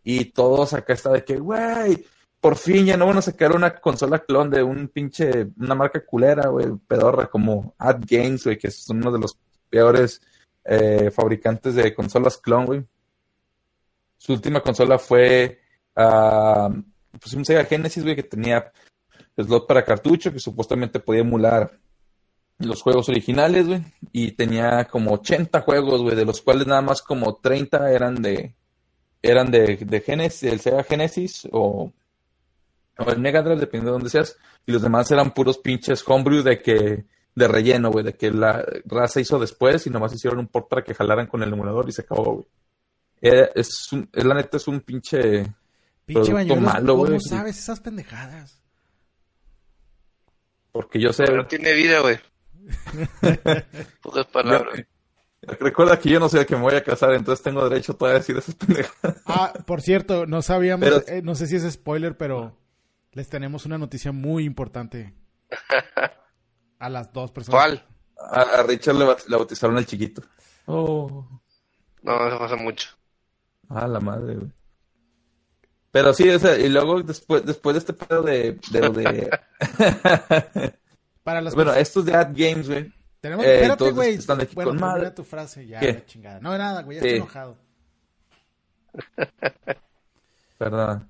Y 0.03 0.25
todos 0.25 0.73
acá 0.73 0.93
está 0.93 1.11
de 1.11 1.23
que, 1.23 1.37
güey, 1.37 2.05
por 2.39 2.57
fin 2.57 2.85
ya 2.85 2.97
no 2.97 3.07
van 3.07 3.17
a 3.17 3.21
sacar 3.21 3.55
una 3.55 3.75
consola 3.75 4.19
clon 4.19 4.49
de 4.49 4.63
un 4.63 4.89
pinche, 4.89 5.47
una 5.59 5.75
marca 5.75 6.05
culera, 6.05 6.49
güey, 6.49 6.67
pedorra 6.87 7.27
como 7.27 7.73
Ad 7.77 8.01
Games, 8.05 8.43
güey, 8.43 8.57
que 8.57 8.67
es 8.67 8.89
uno 8.89 9.11
de 9.11 9.19
los 9.19 9.37
peores 9.69 10.21
eh, 10.65 11.09
fabricantes 11.11 11.75
de 11.75 11.93
consolas 11.93 12.37
clon, 12.37 12.65
güey. 12.65 12.83
Su 14.23 14.31
última 14.31 14.61
consola 14.61 14.97
fue 14.97 15.59
uh, 15.97 16.73
pues 17.19 17.33
un 17.33 17.43
Sega 17.43 17.65
Genesis, 17.65 18.03
güey, 18.03 18.15
que 18.15 18.23
tenía 18.23 18.71
slot 19.35 19.67
para 19.67 19.83
cartucho, 19.83 20.31
que 20.31 20.39
supuestamente 20.39 21.01
podía 21.01 21.23
emular 21.23 21.77
los 22.57 22.81
juegos 22.81 23.09
originales, 23.09 23.67
güey. 23.67 23.83
Y 24.13 24.31
tenía 24.31 24.85
como 24.85 25.11
80 25.11 25.59
juegos, 25.59 26.03
güey, 26.03 26.15
de 26.15 26.23
los 26.23 26.41
cuales 26.41 26.67
nada 26.67 26.81
más 26.81 27.01
como 27.01 27.35
30 27.35 27.91
eran 27.91 28.21
de 28.21 28.55
eran 29.21 29.51
de, 29.51 29.75
de 29.75 29.99
Genesis, 29.99 30.43
el 30.43 30.61
Sega 30.61 30.83
Genesis 30.85 31.45
o, 31.51 31.91
el 33.05 33.19
Mega 33.19 33.41
Drive, 33.41 33.59
dependiendo 33.59 33.91
de 33.91 33.97
dónde 33.97 34.09
seas. 34.09 34.37
Y 34.65 34.71
los 34.71 34.81
demás 34.81 35.11
eran 35.11 35.33
puros 35.33 35.57
pinches 35.57 36.01
homebrew 36.07 36.43
de 36.43 36.61
que 36.61 37.03
de 37.35 37.47
relleno, 37.49 37.91
güey, 37.91 38.05
de 38.05 38.13
que 38.13 38.31
la 38.31 38.65
raza 38.85 39.19
hizo 39.19 39.37
después 39.37 39.85
y 39.85 39.89
nomás 39.89 40.13
hicieron 40.13 40.39
un 40.39 40.47
port 40.47 40.69
para 40.69 40.81
que 40.81 40.93
jalaran 40.93 41.27
con 41.27 41.43
el 41.43 41.51
emulador 41.51 41.89
y 41.89 41.91
se 41.91 42.03
acabó, 42.03 42.35
güey. 42.35 42.47
Eh, 43.25 43.49
es, 43.55 43.89
un, 43.93 44.09
la 44.11 44.35
neta 44.35 44.57
es 44.57 44.67
un 44.67 44.81
pinche, 44.81 45.45
pinche 46.05 46.31
producto 46.33 46.55
malo. 46.57 46.97
¿Cómo 46.97 47.19
sabes 47.21 47.57
esas 47.57 47.79
pendejadas? 47.79 48.61
Porque 50.73 50.99
yo 50.99 51.13
sé. 51.13 51.23
Pero 51.23 51.47
tiene 51.47 51.71
vida, 51.71 52.01
güey. 52.01 52.19
Pocas 54.01 54.25
palabras. 54.25 54.85
Recuerda 55.41 55.97
que 55.97 56.09
yo 56.09 56.19
no 56.19 56.27
sé 56.27 56.41
a 56.41 56.45
que 56.45 56.57
me 56.57 56.63
voy 56.63 56.75
a 56.75 56.83
casar, 56.83 57.13
entonces 57.13 57.41
tengo 57.41 57.67
derecho 57.69 57.93
todavía 57.95 58.17
a 58.17 58.19
decir 58.19 58.35
esas 58.35 58.55
pendejadas. 58.55 59.21
Ah, 59.25 59.53
por 59.65 59.81
cierto, 59.81 60.25
no 60.25 60.41
sabíamos, 60.41 61.07
eh, 61.07 61.21
no 61.23 61.35
sé 61.35 61.47
si 61.47 61.55
es 61.55 61.71
spoiler, 61.71 62.17
pero 62.17 62.57
les 63.13 63.29
tenemos 63.29 63.65
una 63.65 63.77
noticia 63.77 64.11
muy 64.11 64.43
importante. 64.43 65.13
A 66.79 66.89
las 66.89 67.13
dos 67.13 67.31
personas. 67.31 67.57
¿Cuál? 67.57 67.87
A, 68.17 68.63
Richard 68.63 68.95
le, 68.95 69.05
bautizaron 69.05 69.77
al 69.77 69.85
chiquito. 69.85 70.21
Oh. 70.65 71.25
No, 72.01 72.27
eso 72.27 72.37
pasa 72.37 72.57
mucho. 72.57 72.89
Ah, 73.73 73.87
la 73.87 73.99
madre, 73.99 74.35
güey. 74.35 74.51
Pero 75.91 76.13
sí, 76.13 76.29
o 76.29 76.39
sea, 76.39 76.57
y 76.57 76.69
luego 76.69 77.01
después, 77.01 77.45
después 77.45 77.73
de 77.75 77.79
este 77.79 77.93
pedo 77.93 78.21
de... 78.23 78.59
de, 78.71 79.39
Para 81.23 81.41
los 81.41 81.55
bueno, 81.55 81.73
estos 81.73 82.05
de 82.05 82.15
Ad 82.15 82.31
Games, 82.33 82.67
güey. 82.67 82.91
Tenemos... 83.19 83.45
Eh, 83.45 83.55
espérate, 83.55 83.91
güey. 83.91 84.15
Están 84.15 84.41
aquí 84.41 84.55
bueno, 84.55 84.71
con 84.71 84.79
madre. 84.79 85.11
tu 85.11 85.23
frase, 85.23 85.65
ya, 85.65 85.79
¿Qué? 85.79 86.03
chingada. 86.05 86.39
No, 86.39 86.57
nada, 86.57 86.81
güey, 86.83 86.97
ya 86.97 87.01
estoy 87.03 87.17
enojado. 87.17 87.57
Perdón. 90.57 91.09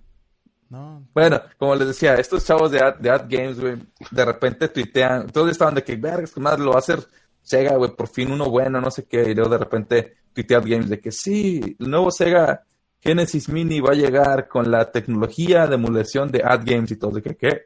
No. 0.70 1.08
Bueno, 1.14 1.42
como 1.58 1.76
les 1.76 1.88
decía, 1.88 2.16
estos 2.16 2.46
chavos 2.46 2.72
de 2.72 2.80
Ad, 2.82 2.96
de 2.96 3.10
Ad 3.10 3.26
Games, 3.30 3.60
güey, 3.60 3.78
de 4.12 4.26
repente 4.26 4.70
tuitean, 4.70 5.28
todos 5.28 5.52
estaban 5.52 5.76
de 5.76 5.84
que, 5.84 5.96
vergas, 5.96 6.36
madre, 6.38 6.64
lo 6.64 6.72
va 6.72 6.78
a 6.78 6.80
hacer 6.80 7.00
Sega, 7.42 7.76
güey, 7.76 7.96
por 7.96 8.08
fin 8.08 8.32
uno 8.32 8.50
bueno, 8.50 8.82
no 8.82 8.90
sé 8.90 9.06
qué, 9.06 9.30
y 9.30 9.36
luego 9.36 9.52
de 9.52 9.58
repente 9.58 10.18
tuitear 10.34 10.68
games 10.68 10.90
de 10.90 11.00
que 11.00 11.12
sí, 11.12 11.78
el 11.80 11.90
nuevo 11.90 12.12
Sega 12.12 12.64
Genesis 13.04 13.50
Mini 13.50 13.82
va 13.82 13.92
a 13.92 13.96
llegar 13.96 14.48
con 14.48 14.72
la 14.72 14.90
tecnología 14.90 15.68
de 15.68 15.76
emulación 15.76 16.32
de 16.32 16.42
Ad 16.44 16.62
Games 16.64 16.92
y 16.92 16.96
todo, 16.96 17.12
de 17.12 17.22
que 17.22 17.36
qué. 17.36 17.66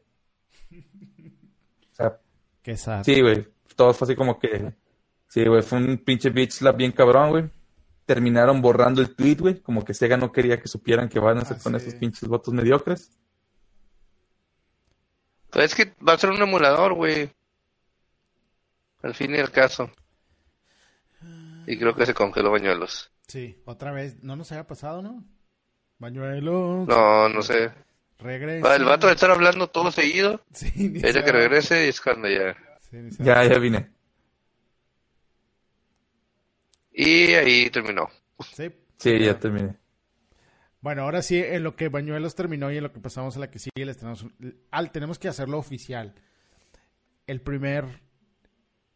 O 1.91 1.95
sea, 1.95 2.19
qué 2.63 2.75
sad. 2.75 3.03
Sí, 3.03 3.21
güey, 3.21 3.47
todo 3.75 3.93
fue 3.93 4.07
así 4.07 4.15
como 4.15 4.39
que, 4.39 4.73
sí, 5.27 5.45
güey, 5.45 5.61
fue 5.61 5.77
un 5.77 5.97
pinche 5.99 6.31
bitch 6.31 6.53
slap 6.53 6.77
bien 6.77 6.91
cabrón, 6.91 7.29
güey. 7.29 7.49
Terminaron 8.05 8.61
borrando 8.61 9.01
el 9.01 9.15
tweet, 9.15 9.35
güey, 9.35 9.61
como 9.61 9.85
que 9.85 9.93
Sega 9.93 10.17
no 10.17 10.31
quería 10.31 10.59
que 10.59 10.67
supieran 10.67 11.07
que 11.07 11.19
van 11.19 11.37
a 11.37 11.41
hacer 11.41 11.57
ah, 11.59 11.63
con 11.63 11.75
esos 11.75 11.93
pinches 11.93 12.27
votos 12.27 12.53
mediocres. 12.53 13.11
Pues 15.51 15.65
es 15.65 15.75
que 15.75 15.93
va 16.03 16.13
a 16.13 16.17
ser 16.17 16.31
un 16.31 16.41
emulador, 16.41 16.93
güey. 16.93 17.29
Al 19.03 19.13
fin 19.13 19.35
y 19.35 19.37
al 19.37 19.51
caso. 19.51 19.91
Y 21.67 21.77
creo 21.77 21.93
que 21.93 22.05
se 22.05 22.13
congeló 22.13 22.49
Bañuelos. 22.51 23.11
Sí, 23.27 23.61
otra 23.65 23.91
vez. 23.91 24.23
No 24.23 24.37
nos 24.37 24.51
había 24.53 24.65
pasado, 24.65 25.01
¿no? 25.01 25.25
Bañuelos. 25.99 26.87
No, 26.87 27.27
no 27.27 27.41
sé. 27.41 27.71
Regresa. 28.17 28.75
El 28.77 28.85
vato 28.85 29.07
de 29.07 29.13
estar 29.13 29.29
hablando 29.29 29.69
todo 29.69 29.91
seguido. 29.91 30.41
Sí, 30.53 30.71
ni 30.89 30.99
Ella 30.99 31.23
que 31.25 31.31
regrese 31.33 31.85
y 31.85 31.89
es 31.89 31.99
cuando 31.99 32.29
ya. 32.29 32.55
Sí, 32.89 32.97
ni 32.97 33.11
Ya, 33.17 33.43
ya 33.43 33.59
vine. 33.59 33.89
Y 36.93 37.33
ahí 37.33 37.69
terminó. 37.69 38.09
Sí. 38.53 38.71
Sí, 38.97 39.19
ya 39.19 39.37
terminé. 39.37 39.75
Bueno, 40.79 41.01
ahora 41.01 41.21
sí, 41.21 41.37
en 41.37 41.63
lo 41.63 41.75
que 41.75 41.89
Bañuelos 41.89 42.33
terminó 42.33 42.71
y 42.71 42.77
en 42.77 42.83
lo 42.83 42.93
que 42.93 43.01
pasamos 43.01 43.35
a 43.35 43.41
la 43.41 43.51
que 43.51 43.59
sigue, 43.59 43.85
les 43.85 43.97
tenemos, 43.97 44.25
al, 44.71 44.91
tenemos 44.91 45.19
que 45.19 45.27
hacerlo 45.27 45.57
oficial. 45.57 46.15
El 47.27 47.41
primer 47.41 48.06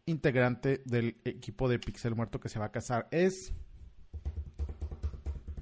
integrante 0.06 0.82
del 0.86 1.18
equipo 1.26 1.70
de 1.70 1.80
Pixel 1.80 2.16
Muerto 2.16 2.40
que 2.40 2.50
se 2.50 2.60
va 2.60 2.66
a 2.66 2.72
casar 2.72 3.08
es... 3.12 3.54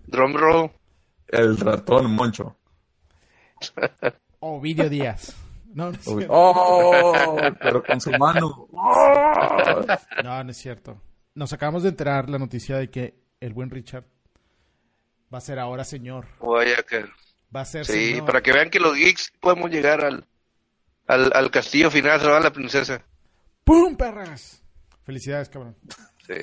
Drum 0.07 0.33
roll. 0.35 0.71
El 1.27 1.57
ratón 1.57 2.13
moncho. 2.15 2.57
Ovidio 4.39 4.89
Díaz. 4.89 5.35
No, 5.73 5.91
no 5.91 5.97
es 5.97 6.03
cierto. 6.03 6.27
¡Oh! 6.29 7.13
Pero 7.61 7.83
con 7.83 8.01
su 8.01 8.11
mano. 8.11 8.67
¡Oh! 8.71 9.85
No, 10.23 10.43
no 10.43 10.51
es 10.51 10.57
cierto. 10.57 10.99
Nos 11.35 11.53
acabamos 11.53 11.83
de 11.83 11.89
enterar 11.89 12.29
la 12.29 12.39
noticia 12.39 12.77
de 12.77 12.89
que 12.89 13.15
el 13.39 13.53
buen 13.53 13.69
Richard 13.69 14.05
va 15.33 15.37
a 15.37 15.41
ser 15.41 15.59
ahora 15.59 15.83
señor. 15.83 16.25
Vaya 16.41 16.81
que. 16.83 17.05
Va 17.55 17.61
a 17.61 17.65
ser 17.65 17.85
Sí, 17.85 18.11
señor. 18.11 18.25
para 18.25 18.41
que 18.41 18.51
vean 18.51 18.69
que 18.69 18.79
los 18.79 18.95
geeks 18.95 19.31
podemos 19.39 19.69
llegar 19.69 20.03
al, 20.03 20.25
al, 21.07 21.31
al 21.33 21.51
castillo 21.51 21.91
final, 21.91 22.19
se 22.19 22.27
va 22.27 22.39
la 22.39 22.51
princesa. 22.51 23.03
¡Pum, 23.69 23.95
perras! 23.95 24.63
Felicidades, 25.03 25.47
cabrón. 25.49 25.75
Sí. 26.25 26.33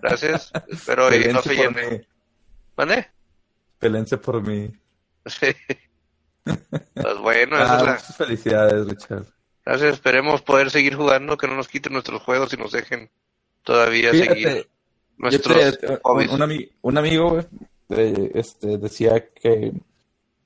Gracias. 0.00 0.52
Espero 0.68 1.12
y 1.14 1.18
no 1.32 1.42
Pelense 1.42 1.48
se 1.48 1.56
por 1.56 1.74
llene. 1.76 2.08
¿Mande? 2.76 3.06
Pelense 3.78 4.16
por 4.18 4.46
mí. 4.46 4.70
Sí. 5.26 5.46
Pues 6.94 7.18
bueno, 7.20 7.56
Ah, 7.56 7.76
es 7.78 7.82
la. 7.84 7.96
felicidades, 7.96 8.86
Richard. 8.86 9.24
Gracias, 9.64 9.94
esperemos 9.94 10.42
poder 10.42 10.70
seguir 10.70 10.94
jugando, 10.96 11.36
que 11.36 11.46
no 11.48 11.54
nos 11.56 11.68
quiten 11.68 11.92
nuestros 11.92 12.22
juegos 12.22 12.52
y 12.52 12.56
nos 12.56 12.72
dejen 12.72 13.10
todavía 13.62 14.10
seguir 14.10 14.34
Fíjate, 14.48 14.68
nuestros 15.18 15.56
Fíjate, 15.56 16.00
un, 16.04 16.30
un 16.30 16.40
ami- 16.40 16.70
un 16.80 16.98
amigo 16.98 17.30
güey, 17.30 17.46
eh, 17.90 18.30
este, 18.34 18.78
decía 18.78 19.28
que 19.32 19.72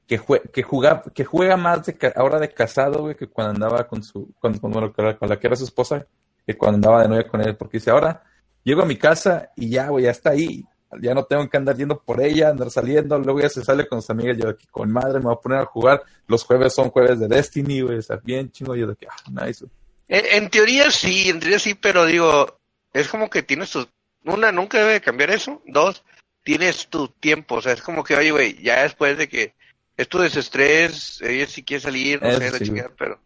que, 0.06 0.20
jue- 0.20 0.50
que, 0.50 0.62
juega, 0.62 1.02
que 1.14 1.24
juega 1.24 1.56
más 1.56 1.84
de 1.86 2.12
ahora 2.14 2.38
de 2.38 2.52
casado 2.52 3.02
güey, 3.02 3.16
que 3.16 3.26
cuando 3.28 3.52
andaba 3.54 3.86
con 3.86 4.02
su 4.02 4.32
con, 4.38 4.56
con, 4.58 4.72
la, 4.72 5.38
que 5.38 5.46
era 5.46 5.56
su 5.56 5.64
esposa 5.64 6.06
que 6.46 6.56
cuando 6.56 6.76
andaba 6.76 7.02
de 7.02 7.08
novia 7.08 7.26
con 7.28 7.40
él 7.40 7.56
porque 7.56 7.78
dice 7.78 7.90
ahora 7.90 8.22
llego 8.62 8.82
a 8.82 8.86
mi 8.86 8.96
casa 8.96 9.50
y 9.56 9.70
ya 9.70 9.88
güey 9.88 10.04
ya 10.04 10.10
está 10.10 10.30
ahí 10.30 10.64
ya 11.00 11.12
no 11.14 11.24
tengo 11.24 11.48
que 11.48 11.56
andar 11.56 11.76
yendo 11.76 12.00
por 12.00 12.22
ella 12.22 12.48
andar 12.50 12.70
saliendo 12.70 13.18
luego 13.18 13.40
ya 13.40 13.48
se 13.48 13.64
sale 13.64 13.86
con 13.88 14.00
sus 14.00 14.10
amigas 14.10 14.36
yo 14.38 14.56
que 14.56 14.66
con 14.68 14.92
madre 14.92 15.18
me 15.18 15.24
voy 15.26 15.34
a 15.34 15.40
poner 15.40 15.58
a 15.58 15.66
jugar 15.66 16.02
los 16.28 16.44
jueves 16.44 16.72
son 16.74 16.90
jueves 16.90 17.18
de 17.18 17.26
Destiny 17.28 17.80
güey 17.82 17.98
o 17.98 18.02
sea, 18.02 18.16
bien 18.22 18.50
chingo 18.52 18.76
yo 18.76 18.86
de 18.86 18.94
que 18.96 19.06
ah 19.08 19.44
nice. 19.44 19.66
En, 20.08 20.48
teoría 20.50 20.88
sí, 20.92 21.28
en 21.28 21.40
teoría 21.40 21.58
sí, 21.58 21.74
pero 21.74 22.04
digo, 22.06 22.60
es 22.92 23.08
como 23.08 23.28
que 23.28 23.42
tienes 23.42 23.70
tu... 23.72 23.88
Una, 24.24 24.52
nunca 24.52 24.78
debe 24.78 24.92
de 24.92 25.00
cambiar 25.00 25.30
eso. 25.30 25.60
Dos, 25.66 26.04
tienes 26.44 26.86
tu 26.86 27.08
tiempo. 27.08 27.56
O 27.56 27.60
sea, 27.60 27.72
es 27.72 27.82
como 27.82 28.04
que, 28.04 28.14
oye, 28.14 28.30
güey, 28.30 28.62
ya 28.62 28.84
después 28.84 29.18
de 29.18 29.28
que 29.28 29.55
es 29.96 30.09
tu 30.09 30.18
desestrés, 30.18 31.20
ella 31.22 31.46
sí 31.46 31.64
quiere 31.64 31.80
salir, 31.82 32.20
no 32.22 32.28
Eso 32.28 32.38
sé, 32.38 32.50
la 32.50 32.59
sí, 32.59 32.64
chingada, 32.64 32.90
pero... 32.98 33.20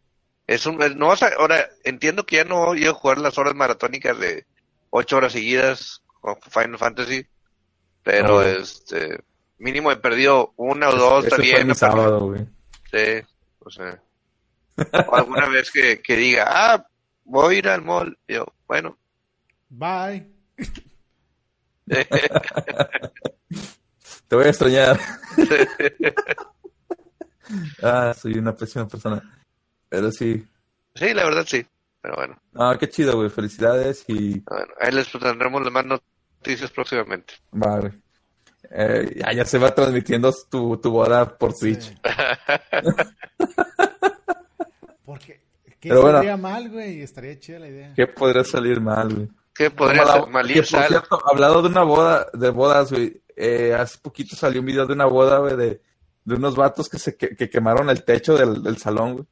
Es 0.47 0.67
un, 0.67 0.79
no 0.97 1.09
vas 1.09 1.23
a, 1.23 1.29
ahora, 1.39 1.69
entiendo 1.85 2.27
que 2.27 2.37
ya 2.37 2.45
no 2.45 2.67
voy 2.67 2.85
a 2.85 2.93
jugar 2.93 3.19
las 3.19 3.39
horas 3.39 3.55
maratónicas 3.55 4.19
de 4.19 4.47
ocho 4.91 5.17
horas 5.17 5.33
seguidas 5.33 6.03
con 6.21 6.37
Final 6.41 6.79
Fantasy, 6.79 7.25
pero 8.03 8.39
Oh. 8.39 8.43
este, 8.43 9.21
mínimo 9.59 9.93
he 9.93 9.97
perdido 9.97 10.53
una 10.57 10.89
o 10.89 10.97
dos, 10.97 11.25
está 11.25 11.37
fue 11.37 11.65
mi 11.65 11.75
sábado 11.75 12.27
güey 12.27 12.47
Sí, 12.91 13.25
o 13.61 13.71
sea. 13.71 14.03
O 15.07 15.15
alguna 15.15 15.49
vez 15.49 15.71
que, 15.71 16.01
que 16.03 16.17
diga, 16.17 16.47
ah, 16.49 16.85
voy 17.25 17.55
a 17.55 17.59
ir 17.59 17.69
al 17.69 17.83
mall. 17.83 18.19
Y 18.27 18.35
yo, 18.35 18.47
bueno. 18.67 18.99
Bye. 19.69 20.27
Te 24.27 24.37
voy 24.37 24.47
a 24.47 24.49
extrañar. 24.49 24.99
ah, 27.83 28.15
soy 28.19 28.39
una 28.39 28.55
pésima 28.55 28.87
persona. 28.89 29.23
Pero 29.89 30.11
sí. 30.13 30.45
sí, 30.95 31.15
la 31.15 31.25
verdad 31.25 31.45
sí. 31.47 31.65
Pero 32.03 32.15
bueno, 32.17 32.37
Ah, 32.55 32.77
qué 32.81 32.89
chido, 32.89 33.17
güey. 33.17 33.29
Felicidades 33.29 34.05
y 34.09 34.41
bueno, 34.41 34.73
ahí 34.81 34.93
les 34.93 35.11
tendremos 35.13 35.63
las 35.63 35.73
más 35.73 35.85
noticias 35.85 36.71
próximamente. 36.71 37.35
va, 37.53 37.79
güey. 37.81 37.93
Eh, 38.73 39.17
ya, 39.17 39.33
ya 39.33 39.45
se 39.45 39.59
va 39.59 39.75
transmitiendo 39.75 40.33
tu, 40.49 40.77
tu 40.79 40.91
boda 40.91 41.37
por 41.37 41.53
Twitch. 41.55 41.83
Sí. 41.83 41.95
Porque, 45.05 45.41
¿qué 45.81 45.89
Pero 45.89 46.03
bueno. 46.03 46.19
estaría 46.19 46.37
mal, 46.37 46.69
güey? 46.71 47.03
Estaría 47.03 47.39
chida 47.39 47.59
la 47.59 47.69
idea. 47.69 47.93
¿Qué 47.97 48.07
podría 48.07 48.45
salir 48.45 48.81
mal, 48.81 49.13
güey? 49.15 49.29
¿Qué 49.55 49.71
podría 49.71 50.05
la- 50.05 50.13
ser? 50.13 50.25
que, 50.25 50.31
por 50.31 50.67
sal. 50.67 50.89
cierto, 50.89 51.23
hablado 51.31 51.63
de 51.63 51.69
una 51.69 51.83
boda, 51.83 52.27
de 52.33 52.51
bodas, 52.51 52.93
güey. 52.93 53.21
eh, 53.37 53.75
hace 53.75 53.99
poquito 53.99 54.37
salió 54.37 54.61
un 54.61 54.67
video 54.67 54.87
de 54.87 54.93
una 54.95 55.07
boda, 55.07 55.39
güey, 55.39 55.57
de, 55.57 55.83
de 56.31 56.37
unos 56.37 56.57
vatos 56.57 56.89
que 56.89 56.99
se 56.99 57.17
que, 57.17 57.37
que 57.37 57.51
quemaron 57.51 57.91
el 57.91 58.05
techo 58.05 58.37
del, 58.37 58.63
del 58.63 58.79
salón, 58.79 59.13
güey. 59.15 59.27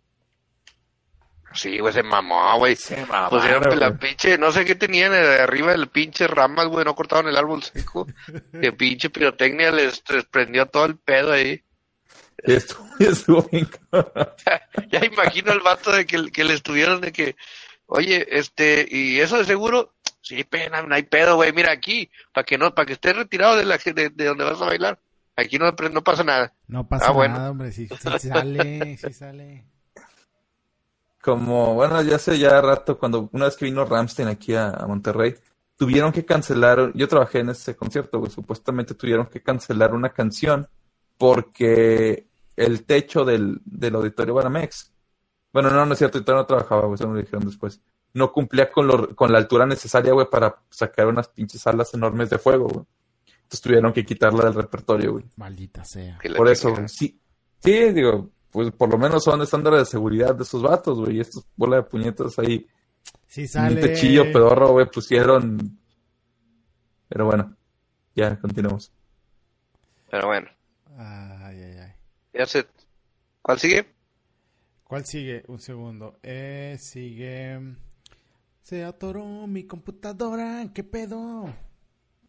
Sí, 1.54 1.78
güey, 1.78 1.94
se 1.94 2.02
mamó, 2.02 2.58
güey. 2.58 2.76
Se 2.76 2.94
Pusieron 3.30 3.62
mamaron, 3.62 3.80
la 3.80 3.96
pinche, 3.96 4.36
no 4.36 4.52
sé 4.52 4.64
qué 4.64 4.74
tenían 4.74 5.14
eh, 5.14 5.40
arriba 5.40 5.72
del 5.72 5.88
pinche 5.88 6.26
ramas, 6.26 6.68
güey, 6.68 6.84
no 6.84 6.94
cortaron 6.94 7.28
el 7.28 7.36
árbol 7.36 7.62
seco. 7.62 8.06
Que 8.60 8.72
pinche 8.72 9.10
pirotecnia 9.10 9.70
les, 9.70 10.02
les 10.10 10.24
prendió 10.26 10.66
todo 10.66 10.84
el 10.84 10.96
pedo 10.96 11.32
ahí. 11.32 11.62
Estuvo, 12.38 12.86
estuvo 12.98 13.42
bien. 13.50 13.68
Ya 14.90 15.04
imagino 15.04 15.52
al 15.52 15.60
vato 15.60 15.92
de 15.92 16.06
que, 16.06 16.30
que 16.30 16.44
le 16.44 16.54
estuvieron 16.54 17.00
de 17.00 17.12
que, 17.12 17.36
oye, 17.86 18.26
este, 18.30 18.86
y 18.90 19.20
eso 19.20 19.38
de 19.38 19.44
seguro, 19.44 19.94
sí, 20.20 20.44
pena, 20.44 20.82
no 20.82 20.94
hay 20.94 21.02
pedo, 21.04 21.36
güey, 21.36 21.52
mira 21.52 21.72
aquí, 21.72 22.10
para 22.32 22.44
que 22.44 22.58
no, 22.58 22.74
para 22.74 22.86
que 22.86 22.92
estés 22.94 23.16
retirado 23.16 23.56
de 23.56 23.64
la 23.64 23.78
de, 23.78 24.10
de 24.10 24.24
donde 24.24 24.44
vas 24.44 24.60
a 24.60 24.66
bailar, 24.66 25.00
aquí 25.40 25.58
no, 25.58 25.72
no 25.92 26.02
pasa 26.04 26.24
nada. 26.24 26.52
No 26.66 26.86
pasa 26.86 27.06
Ah, 27.08 27.12
bueno. 27.12 27.34
nada, 27.36 27.50
hombre. 27.50 27.72
Sí, 27.72 27.88
sí 27.88 28.28
sale, 28.28 28.96
sí 28.96 29.12
sale. 29.12 29.64
Como, 31.22 31.74
bueno, 31.74 32.00
ya 32.02 32.16
hace 32.16 32.38
ya 32.38 32.60
rato, 32.60 32.98
cuando 32.98 33.28
una 33.32 33.46
vez 33.46 33.56
que 33.56 33.64
vino 33.64 33.84
Ramstein 33.84 34.28
aquí 34.28 34.54
a, 34.54 34.70
a 34.70 34.86
Monterrey, 34.86 35.34
tuvieron 35.76 36.12
que 36.12 36.24
cancelar, 36.24 36.92
yo 36.94 37.08
trabajé 37.08 37.40
en 37.40 37.50
ese 37.50 37.76
concierto, 37.76 38.18
güey, 38.20 38.30
supuestamente 38.30 38.94
tuvieron 38.94 39.26
que 39.26 39.42
cancelar 39.42 39.94
una 39.94 40.10
canción 40.10 40.68
porque 41.18 42.28
el 42.56 42.84
techo 42.84 43.24
del, 43.24 43.60
del 43.64 43.96
auditorio 43.96 44.34
Banamex, 44.34 44.92
bueno, 45.52 45.70
no, 45.70 45.84
no 45.86 45.92
es 45.92 45.98
cierto, 45.98 46.18
yo 46.18 46.24
todavía 46.24 46.42
no 46.42 46.46
trabajaba, 46.46 46.82
güey, 46.82 46.94
eso 46.94 47.08
me 47.08 47.14
lo 47.14 47.20
dijeron 47.20 47.44
después, 47.46 47.80
no 48.14 48.32
cumplía 48.32 48.70
con, 48.70 48.86
lo, 48.86 49.14
con 49.14 49.32
la 49.32 49.38
altura 49.38 49.66
necesaria, 49.66 50.12
güey, 50.12 50.28
para 50.30 50.56
sacar 50.70 51.08
unas 51.08 51.28
pinches 51.28 51.66
alas 51.66 51.92
enormes 51.94 52.30
de 52.30 52.38
fuego, 52.38 52.68
güey. 52.68 52.86
Entonces 53.48 53.62
tuvieron 53.62 53.94
que 53.94 54.04
quitarla 54.04 54.44
del 54.44 54.54
repertorio, 54.54 55.12
güey. 55.12 55.24
Maldita 55.36 55.82
sea. 55.82 56.18
Por 56.36 56.48
eso, 56.50 56.70
güey, 56.74 56.86
sí, 56.86 57.18
sí, 57.60 57.92
digo, 57.94 58.28
pues 58.50 58.70
por 58.72 58.90
lo 58.90 58.98
menos 58.98 59.24
son 59.24 59.40
estándares 59.40 59.78
de 59.80 59.84
seguridad 59.86 60.34
de 60.34 60.42
esos 60.42 60.62
vatos, 60.62 60.98
güey, 60.98 61.16
y 61.16 61.20
estos 61.20 61.46
bola 61.56 61.76
de 61.76 61.82
puñetas 61.84 62.38
ahí, 62.38 62.66
Sí 63.26 63.42
un 63.42 63.48
sale. 63.48 63.80
techillo 63.80 64.24
pedorro, 64.24 64.72
güey, 64.72 64.86
pusieron. 64.90 65.78
Pero 67.08 67.24
bueno, 67.24 67.56
ya 68.14 68.38
continuamos. 68.38 68.92
Pero 70.10 70.26
bueno, 70.26 70.48
Ay, 70.98 71.56
ay, 71.62 71.76
ay. 71.78 71.92
ya 72.34 72.44
sé. 72.44 72.66
¿Cuál 73.40 73.58
sigue? 73.58 73.86
¿Cuál 74.84 75.06
sigue? 75.06 75.42
Un 75.48 75.58
segundo. 75.58 76.18
Eh, 76.22 76.76
sigue. 76.78 77.58
Se 78.62 78.84
atoró 78.84 79.46
mi 79.46 79.64
computadora. 79.66 80.66
¿Qué 80.74 80.84
pedo? 80.84 81.46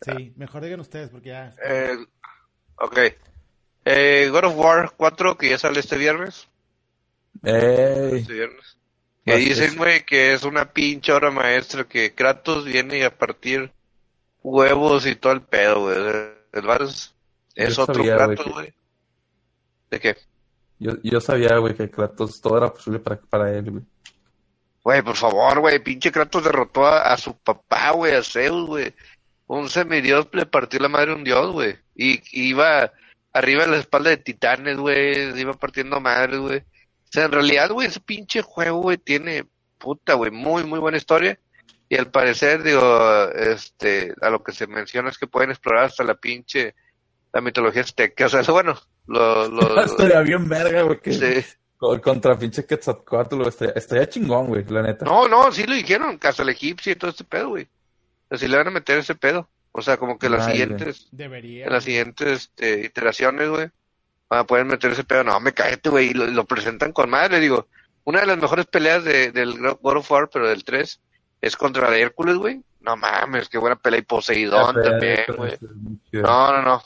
Sí, 0.01 0.33
mejor 0.37 0.63
digan 0.63 0.79
ustedes 0.79 1.09
porque 1.09 1.29
ya. 1.29 1.53
Eh, 1.63 1.97
ok. 2.77 2.97
Eh, 3.85 4.29
God 4.31 4.45
of 4.45 4.55
War 4.57 4.93
4, 4.95 5.37
que 5.37 5.49
ya 5.49 5.57
sale 5.57 5.79
este 5.79 5.97
viernes. 5.97 6.47
¡Ey! 7.43 8.19
Este 8.19 8.33
viernes. 8.33 8.77
Que 9.25 9.35
dicen, 9.37 9.77
güey, 9.77 10.05
que 10.05 10.33
es 10.33 10.43
una 10.43 10.71
pinche 10.71 11.11
obra 11.11 11.29
maestra, 11.31 11.83
que 11.83 12.15
Kratos 12.15 12.65
viene 12.65 13.05
a 13.05 13.15
partir 13.15 13.71
huevos 14.41 15.05
y 15.05 15.15
todo 15.15 15.33
el 15.33 15.41
pedo, 15.41 15.81
güey. 15.83 15.97
El 16.51 16.65
bar 16.65 16.81
es, 16.83 17.13
es 17.55 17.77
otro 17.77 17.95
sabía, 17.95 18.15
güey, 18.15 18.27
Kratos, 18.27 18.45
que- 18.45 18.51
güey. 18.51 18.73
¿De 19.91 19.99
qué? 19.99 20.17
Yo, 20.79 20.93
yo 21.03 21.19
sabía, 21.21 21.57
güey, 21.57 21.75
que 21.75 21.89
Kratos 21.91 22.41
todo 22.41 22.57
era 22.57 22.73
posible 22.73 22.99
para, 22.99 23.19
para 23.19 23.51
él, 23.51 23.69
güey. 23.69 23.83
Güey, 24.81 25.01
por 25.03 25.15
favor, 25.15 25.59
güey, 25.59 25.77
pinche 25.79 26.11
Kratos 26.11 26.43
derrotó 26.43 26.87
a, 26.87 27.01
a 27.13 27.17
su 27.17 27.37
papá, 27.37 27.91
güey, 27.91 28.15
a 28.15 28.23
Zeus, 28.23 28.65
güey. 28.67 28.93
Un 29.49 29.67
semidios 29.67 30.27
le 30.31 30.45
partió 30.45 30.79
la 30.79 30.89
madre 30.89 31.11
a 31.11 31.15
un 31.15 31.23
dios, 31.23 31.51
güey. 31.51 31.75
Y, 31.95 32.19
y 32.31 32.49
iba 32.49 32.91
arriba 33.33 33.65
de 33.65 33.71
la 33.71 33.77
espalda 33.77 34.11
de 34.11 34.17
titanes, 34.17 34.77
güey, 34.77 35.31
se 35.33 35.39
iba 35.41 35.53
partiendo 35.53 35.99
madre, 35.99 36.37
güey. 36.37 36.59
O 36.59 37.11
sea, 37.11 37.25
en 37.25 37.31
realidad, 37.31 37.71
güey, 37.71 37.87
ese 37.87 37.99
pinche 37.99 38.43
juego, 38.43 38.77
güey, 38.81 38.97
tiene, 38.97 39.45
puta, 39.79 40.13
güey, 40.13 40.29
muy, 40.29 40.63
muy 40.65 40.77
buena 40.77 40.97
historia. 40.97 41.39
Y 41.89 41.97
al 41.97 42.11
parecer, 42.11 42.61
digo, 42.61 43.27
este, 43.31 44.13
a 44.21 44.29
lo 44.29 44.43
que 44.43 44.51
se 44.51 44.67
menciona 44.67 45.09
es 45.09 45.17
que 45.17 45.25
pueden 45.25 45.49
explorar 45.49 45.85
hasta 45.85 46.03
la 46.03 46.13
pinche, 46.13 46.75
la 47.33 47.41
mitología 47.41 47.81
azteca. 47.81 48.27
O 48.27 48.29
sea, 48.29 48.41
eso, 48.41 48.53
bueno, 48.53 48.75
lo, 49.07 49.47
lo, 49.47 49.81
Estaría 49.83 50.21
bien 50.21 50.47
verga, 50.47 50.83
güey. 50.83 50.99
que- 50.99 51.11
sí. 51.13 51.57
co- 51.77 51.99
Contra 51.99 52.37
pinche 52.37 52.65
Quetzalcóatl, 52.67 53.37
güey. 53.37 53.47
Estaría, 53.49 53.73
estaría 53.75 54.07
chingón, 54.09 54.45
güey, 54.45 54.63
la 54.65 54.83
neta. 54.83 55.05
No, 55.05 55.27
no, 55.27 55.51
sí 55.51 55.63
lo 55.65 55.73
dijeron, 55.73 56.19
hasta 56.21 56.43
el 56.43 56.49
egipcio 56.49 56.91
y 56.91 56.95
todo 56.95 57.09
este 57.09 57.23
pedo, 57.23 57.49
güey. 57.49 57.67
O 58.29 58.35
sea, 58.35 58.37
sí 58.37 58.47
le 58.47 58.57
van 58.57 58.67
a 58.67 58.71
meter 58.71 58.97
ese 58.99 59.15
pedo. 59.15 59.49
O 59.71 59.81
sea, 59.81 59.97
como 59.97 60.17
que 60.17 60.29
las 60.29 60.45
Ay, 60.47 60.51
siguientes, 60.53 61.07
Debería. 61.11 61.65
en 61.65 61.73
las 61.73 61.83
siguientes 61.83 62.51
este, 62.55 62.85
iteraciones, 62.85 63.49
güey, 63.49 63.69
van 64.29 64.39
a 64.39 64.43
poder 64.45 64.65
meter 64.65 64.91
ese 64.91 65.03
pedo. 65.03 65.23
No, 65.23 65.39
me 65.39 65.53
cállate, 65.53 65.89
güey, 65.89 66.07
y 66.09 66.13
lo, 66.13 66.25
lo 66.27 66.45
presentan 66.45 66.91
con 66.91 67.09
madre, 67.09 67.39
digo. 67.39 67.67
Una 68.03 68.21
de 68.21 68.25
las 68.27 68.37
mejores 68.39 68.65
peleas 68.65 69.03
de, 69.03 69.31
del 69.31 69.59
God 69.59 69.97
of 69.97 70.11
War, 70.11 70.29
pero 70.31 70.47
del 70.47 70.63
3, 70.63 70.99
es 71.41 71.55
contra 71.55 71.83
la 71.83 71.91
de 71.91 72.01
Hércules, 72.01 72.35
güey. 72.37 72.61
No 72.81 72.97
mames, 72.97 73.47
qué 73.49 73.57
buena 73.59 73.75
pelea. 73.75 73.99
Y 73.99 74.03
Poseidón 74.03 74.81
también, 74.81 75.25
güey. 75.37 75.57
No, 76.13 76.51
no, 76.53 76.61
no. 76.63 76.81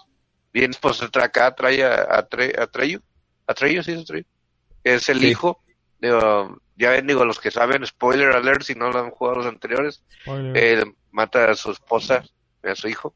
Bien, 0.51 0.71
pues 0.81 1.01
acá 1.01 1.55
trae 1.55 1.83
a, 1.83 2.01
a, 2.17 2.27
Tre- 2.29 2.59
a 2.59 2.67
Treyu. 2.67 2.99
A 3.47 3.53
Treyu, 3.53 3.81
sí, 3.83 3.93
es 3.93 4.01
Atreyu. 4.01 4.25
Que 4.83 4.95
es 4.95 5.07
el 5.09 5.19
Sí. 5.19 5.27
hijo. 5.27 5.63
Digo, 5.99 6.59
ya 6.75 6.89
ven, 6.91 7.07
digo, 7.07 7.23
los 7.25 7.39
que 7.39 7.49
saben, 7.51 7.85
spoiler 7.87 8.31
alert, 8.35 8.63
si 8.63 8.75
no 8.75 8.91
lo 8.91 8.99
han 8.99 9.11
jugado 9.11 9.37
los 9.37 9.45
anteriores, 9.47 10.03
Spoiler. 10.23 10.87
Mata 11.13 11.49
a 11.49 11.55
su 11.55 11.71
esposa, 11.71 12.23
y 12.63 12.67
a 12.67 12.75
su 12.75 12.89
hijo. 12.89 13.15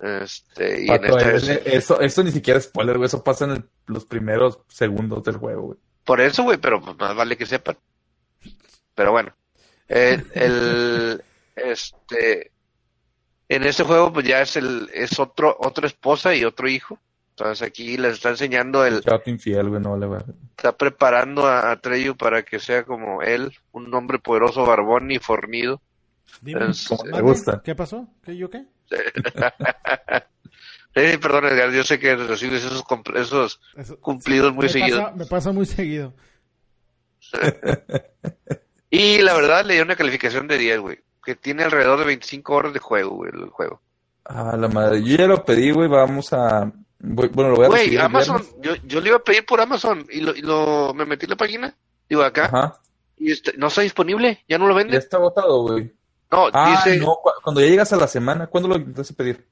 Este, 0.00 0.84
y 0.84 0.88
en 0.88 1.00
Pato, 1.00 1.18
este, 1.18 1.54
eh, 1.54 1.62
eso, 1.76 2.00
eso 2.00 2.22
ni 2.22 2.30
siquiera 2.30 2.58
es 2.58 2.64
spoiler, 2.66 2.96
güey. 2.96 3.06
Eso 3.06 3.22
pasa 3.24 3.44
en 3.46 3.50
el- 3.50 3.68
los 3.86 4.04
primeros 4.06 4.60
segundos 4.68 5.22
del 5.24 5.36
juego, 5.36 5.62
güey. 5.62 5.78
por 6.04 6.20
eso, 6.22 6.42
güey, 6.44 6.56
pero 6.58 6.80
pues, 6.80 6.96
más 6.96 7.14
vale 7.14 7.36
que 7.36 7.44
sepan. 7.46 7.76
Pero 8.94 9.12
bueno, 9.12 9.34
el, 9.88 10.24
el- 10.34 11.22
este, 11.56 12.52
en 13.48 13.64
este 13.64 13.82
juego, 13.84 14.12
pues 14.12 14.26
ya 14.26 14.40
es 14.40 14.56
el, 14.56 14.88
es 14.94 15.18
otro, 15.18 15.56
otra 15.60 15.86
esposa 15.86 16.34
y 16.34 16.44
otro 16.44 16.68
hijo. 16.68 16.98
Entonces 17.30 17.66
aquí 17.66 17.96
les 17.96 18.14
está 18.14 18.30
enseñando 18.30 18.84
el, 18.84 19.00
Chato 19.02 19.30
infiel, 19.30 19.68
güey, 19.68 19.80
no 19.80 19.92
vale, 19.92 20.06
güey. 20.06 20.20
está 20.56 20.76
preparando 20.76 21.46
a, 21.46 21.70
a 21.70 21.80
Treyu 21.80 22.16
para 22.16 22.42
que 22.42 22.58
sea 22.58 22.84
como 22.84 23.22
él, 23.22 23.52
un 23.72 23.92
hombre 23.94 24.18
poderoso, 24.18 24.64
barbón 24.66 25.10
y 25.12 25.18
fornido. 25.18 25.80
Dime, 26.40 26.70
es- 26.70 26.86
como 26.88 27.02
te 27.04 27.10
mande, 27.10 27.22
gusta. 27.28 27.62
¿Qué 27.64 27.74
pasó? 27.74 28.06
¿Qué 28.22 28.36
yo 28.36 28.48
qué? 28.50 28.64
Sí, 30.96 31.16
perdón, 31.18 31.44
Edgar, 31.44 31.70
yo 31.70 31.84
sé 31.84 31.98
que 32.00 32.16
recibes 32.16 32.64
esos, 32.64 32.82
esos 33.14 33.60
Eso- 33.76 34.00
cumplidos 34.00 34.52
muy 34.52 34.64
me 34.64 34.68
seguido. 34.68 35.02
Pasa, 35.04 35.14
me 35.16 35.26
pasa 35.26 35.52
muy 35.52 35.66
seguido. 35.66 36.12
Y 38.90 39.18
la 39.20 39.34
verdad 39.34 39.66
le 39.66 39.74
dio 39.74 39.82
una 39.82 39.96
calificación 39.96 40.48
de 40.48 40.56
10, 40.56 40.80
güey. 40.80 40.98
Que 41.22 41.34
tiene 41.36 41.62
alrededor 41.62 41.98
de 41.98 42.06
25 42.06 42.54
horas 42.54 42.72
de 42.72 42.78
juego, 42.78 43.16
güey, 43.16 43.30
el 43.34 43.50
juego. 43.50 43.82
Ah, 44.24 44.56
la 44.58 44.66
madre. 44.68 45.02
Yo 45.02 45.16
ya 45.18 45.26
lo 45.26 45.44
pedí, 45.44 45.70
güey. 45.72 45.88
Vamos 45.88 46.32
a. 46.32 46.72
voy- 46.98 47.28
bueno, 47.28 47.50
lo 47.50 47.56
voy 47.56 47.66
a 47.66 47.68
Güey, 47.68 47.98
Amazon, 47.98 48.42
yo, 48.62 48.74
yo 48.86 49.00
le 49.02 49.08
iba 49.08 49.18
a 49.18 49.22
pedir 49.22 49.44
por 49.44 49.60
Amazon 49.60 50.06
y 50.10 50.22
lo, 50.22 50.34
y 50.34 50.40
lo 50.40 50.94
me 50.94 51.04
metí 51.04 51.26
en 51.26 51.30
la 51.30 51.36
página, 51.36 51.76
digo 52.08 52.22
acá, 52.22 52.46
Ajá. 52.46 52.80
y 53.18 53.30
este, 53.32 53.52
no 53.58 53.66
está 53.66 53.82
disponible, 53.82 54.42
ya 54.48 54.56
no 54.56 54.66
lo 54.66 54.72
Ya 54.72 54.78
venden. 54.78 54.96
está 54.98 55.18
agotado, 55.18 55.62
güey. 55.64 55.92
No, 56.30 56.48
Ah, 56.52 56.82
dice, 56.84 56.98
no. 56.98 57.16
Cuando 57.42 57.60
ya 57.60 57.68
llegas 57.68 57.92
a 57.92 57.96
la 57.96 58.06
semana, 58.06 58.46
¿cuándo 58.46 58.68
lo 58.68 58.76
intentas 58.76 59.12
pedir? 59.12 59.46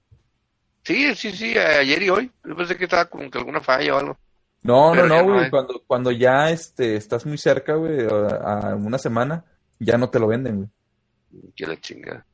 sí, 0.83 1.15
sí, 1.17 1.33
sí, 1.33 1.59
ayer 1.59 2.03
y 2.03 2.11
hoy. 2.11 2.31
Yo 2.45 2.55
pensé 2.55 2.77
que 2.77 2.85
estaba 2.85 3.07
como 3.07 3.29
que 3.31 3.39
alguna 3.39 3.61
falla 3.61 3.95
o 3.95 3.99
algo. 3.99 4.17
No, 4.63 4.91
Pero 4.95 5.07
no, 5.07 5.23
no, 5.23 5.33
güey. 5.35 5.51
Cuando, 5.51 5.83
cuando 5.87 6.11
ya 6.13 6.51
este, 6.51 6.97
estás 6.97 7.25
muy 7.27 7.39
cerca, 7.39 7.75
güey, 7.75 8.07
a, 8.07 8.71
a 8.71 8.75
una 8.77 8.99
semana, 8.99 9.45
ya 9.79 9.97
no 9.99 10.11
te 10.11 10.19
lo 10.19 10.27
venden, 10.29 10.57
güey. 10.57 11.53
Que 11.55 11.67
la 11.67 11.77
chingada. 11.81 12.25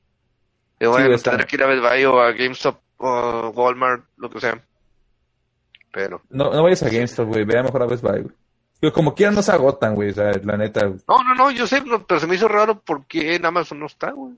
Y 0.80 0.86
bueno, 0.86 1.14
está. 1.14 1.30
tendré 1.30 1.46
que 1.46 1.56
ir 1.56 1.62
a 1.62 1.66
Best 1.66 1.82
Buy 1.82 2.04
o 2.04 2.20
a 2.20 2.32
GameStop 2.32 2.78
o 2.98 3.48
Walmart, 3.54 4.04
lo 4.16 4.28
que 4.30 4.40
sea. 4.40 4.60
Pero, 5.92 6.22
No, 6.30 6.50
no 6.52 6.62
vayas 6.62 6.82
a 6.82 6.88
GameStop, 6.88 7.28
güey. 7.28 7.44
Ve 7.44 7.62
mejor 7.62 7.82
a 7.82 7.86
Best 7.86 8.02
Buy, 8.02 8.22
güey. 8.22 8.34
Digo, 8.82 8.92
como 8.92 9.14
quieran 9.14 9.36
no 9.36 9.42
se 9.42 9.52
agotan, 9.52 9.94
güey. 9.94 10.10
O 10.10 10.14
sea, 10.14 10.32
la 10.42 10.56
neta. 10.56 10.84
güey. 10.86 10.98
no, 11.06 11.22
no, 11.22 11.34
no, 11.36 11.50
yo 11.52 11.68
sé, 11.68 11.82
pero 12.08 12.18
se 12.18 12.26
me 12.26 12.34
hizo 12.34 12.48
raro 12.48 12.82
porque 12.84 13.36
en 13.36 13.46
Amazon 13.46 13.78
no 13.78 13.86
está, 13.86 14.10
güey. 14.10 14.34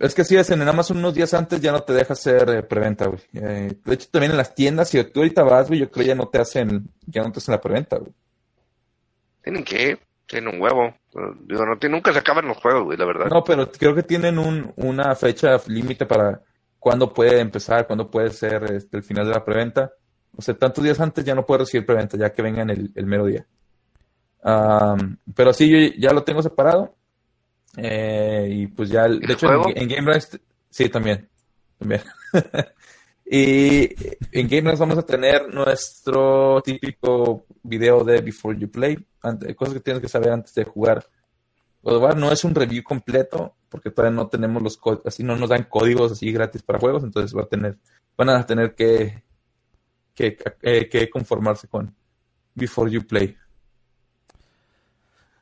Es 0.00 0.14
que 0.16 0.24
si 0.24 0.36
hacen 0.36 0.60
en 0.60 0.68
Amazon 0.68 0.96
unos 0.96 1.14
días 1.14 1.32
antes 1.32 1.60
ya 1.60 1.70
no 1.70 1.82
te 1.82 1.92
deja 1.92 2.14
hacer 2.14 2.48
eh, 2.50 2.62
preventa, 2.64 3.06
güey. 3.06 3.20
Eh, 3.34 3.72
de 3.84 3.94
hecho, 3.94 4.08
también 4.10 4.32
en 4.32 4.38
las 4.38 4.56
tiendas, 4.56 4.88
si 4.88 5.02
tú 5.04 5.20
ahorita 5.20 5.44
vas, 5.44 5.68
güey, 5.68 5.78
yo 5.78 5.90
creo 5.90 6.06
ya 6.06 6.14
no 6.16 6.26
te 6.26 6.40
hacen, 6.40 6.88
ya 7.06 7.22
no 7.22 7.30
te 7.30 7.38
hacen 7.38 7.52
la 7.52 7.60
preventa, 7.60 7.98
güey. 7.98 8.10
Tienen 9.44 9.62
que, 9.62 9.98
tienen 10.26 10.54
un 10.56 10.60
huevo. 10.60 10.96
Pero, 11.12 11.36
Digo, 11.42 11.64
no, 11.64 11.76
nunca 11.88 12.12
se 12.12 12.18
acaban 12.18 12.48
los 12.48 12.56
juegos, 12.56 12.82
güey, 12.82 12.98
la 12.98 13.04
verdad. 13.04 13.26
No, 13.26 13.44
pero 13.44 13.70
creo 13.70 13.94
que 13.94 14.02
tienen 14.02 14.40
un, 14.40 14.72
una 14.76 15.14
fecha 15.14 15.60
límite 15.68 16.06
para 16.06 16.40
cuándo 16.80 17.12
puede 17.12 17.38
empezar, 17.38 17.86
cuándo 17.86 18.10
puede 18.10 18.30
ser 18.30 18.64
este, 18.72 18.96
el 18.96 19.04
final 19.04 19.26
de 19.26 19.34
la 19.34 19.44
preventa. 19.44 19.92
O 20.36 20.42
sea, 20.42 20.54
tantos 20.54 20.82
días 20.82 20.98
antes 21.00 21.24
ya 21.24 21.34
no 21.34 21.44
puedes 21.46 21.62
recibir 21.68 21.86
preventa, 21.86 22.16
ya 22.16 22.32
que 22.32 22.42
vengan 22.42 22.70
el, 22.70 22.90
el 22.94 23.06
mero 23.06 23.26
día. 23.26 23.46
Am, 24.42 25.18
pero 25.34 25.52
sí, 25.52 25.68
yo 25.68 25.94
ya 25.98 26.12
lo 26.12 26.24
tengo 26.24 26.42
separado. 26.42 26.94
Eh, 27.76 28.48
y 28.50 28.66
pues 28.66 28.88
ya, 28.90 29.04
el- 29.06 29.20
¿El 29.22 29.28
de 29.28 29.32
hecho, 29.34 29.46
en, 29.46 29.62
juego? 29.62 29.72
en 29.78 29.88
Game 29.88 30.12
Rest- 30.12 30.40
sí, 30.70 30.88
también. 30.88 31.28
también. 31.78 32.02
y 33.24 33.88
en 34.32 34.48
Game 34.48 34.70
Rest 34.70 34.80
vamos 34.80 34.98
a 34.98 35.02
tener 35.06 35.52
nuestro 35.52 36.60
típico 36.62 37.44
video 37.62 38.04
de 38.04 38.20
Before 38.20 38.58
You 38.58 38.70
Play, 38.70 38.98
ante- 39.22 39.54
cosas 39.54 39.74
que 39.74 39.80
tienes 39.80 40.02
que 40.02 40.08
saber 40.08 40.30
antes 40.30 40.54
de 40.54 40.64
jugar. 40.64 41.06
God 41.82 42.14
no 42.14 42.30
es 42.30 42.44
un 42.44 42.54
review 42.54 42.82
completo, 42.82 43.54
porque 43.68 43.90
todavía 43.90 44.14
no 44.16 44.28
tenemos 44.28 44.62
los 44.62 44.76
códigos, 44.76 45.06
así 45.06 45.24
no 45.24 45.36
nos 45.36 45.48
dan 45.48 45.64
códigos 45.64 46.12
así 46.12 46.30
gratis 46.30 46.62
para 46.62 46.78
juegos, 46.78 47.02
entonces 47.04 47.36
va 47.36 47.42
a 47.42 47.46
tener, 47.48 47.76
van 48.16 48.28
a 48.30 48.46
tener 48.46 48.74
que, 48.74 49.22
que, 50.14 50.36
eh, 50.62 50.88
que 50.88 51.08
conformarse 51.10 51.68
con 51.68 51.94
Before 52.54 52.90
You 52.90 53.06
Play. 53.06 53.36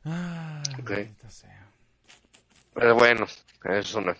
Ah, 0.04 0.62
Ok. 0.80 0.90
maldita 0.90 1.30
sea. 1.30 1.66
Pero 2.74 2.94
bueno, 2.94 3.26
es 3.64 3.94
una. 3.94 4.16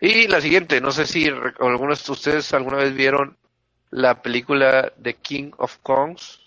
Y 0.00 0.26
la 0.28 0.40
siguiente, 0.40 0.80
no 0.80 0.90
sé 0.92 1.06
si 1.06 1.28
algunos 1.60 2.04
de 2.04 2.12
ustedes 2.12 2.52
alguna 2.54 2.78
vez 2.78 2.94
vieron 2.94 3.36
la 3.90 4.22
película 4.22 4.92
The 5.02 5.14
King 5.14 5.50
of 5.58 5.78
Kongs, 5.82 6.40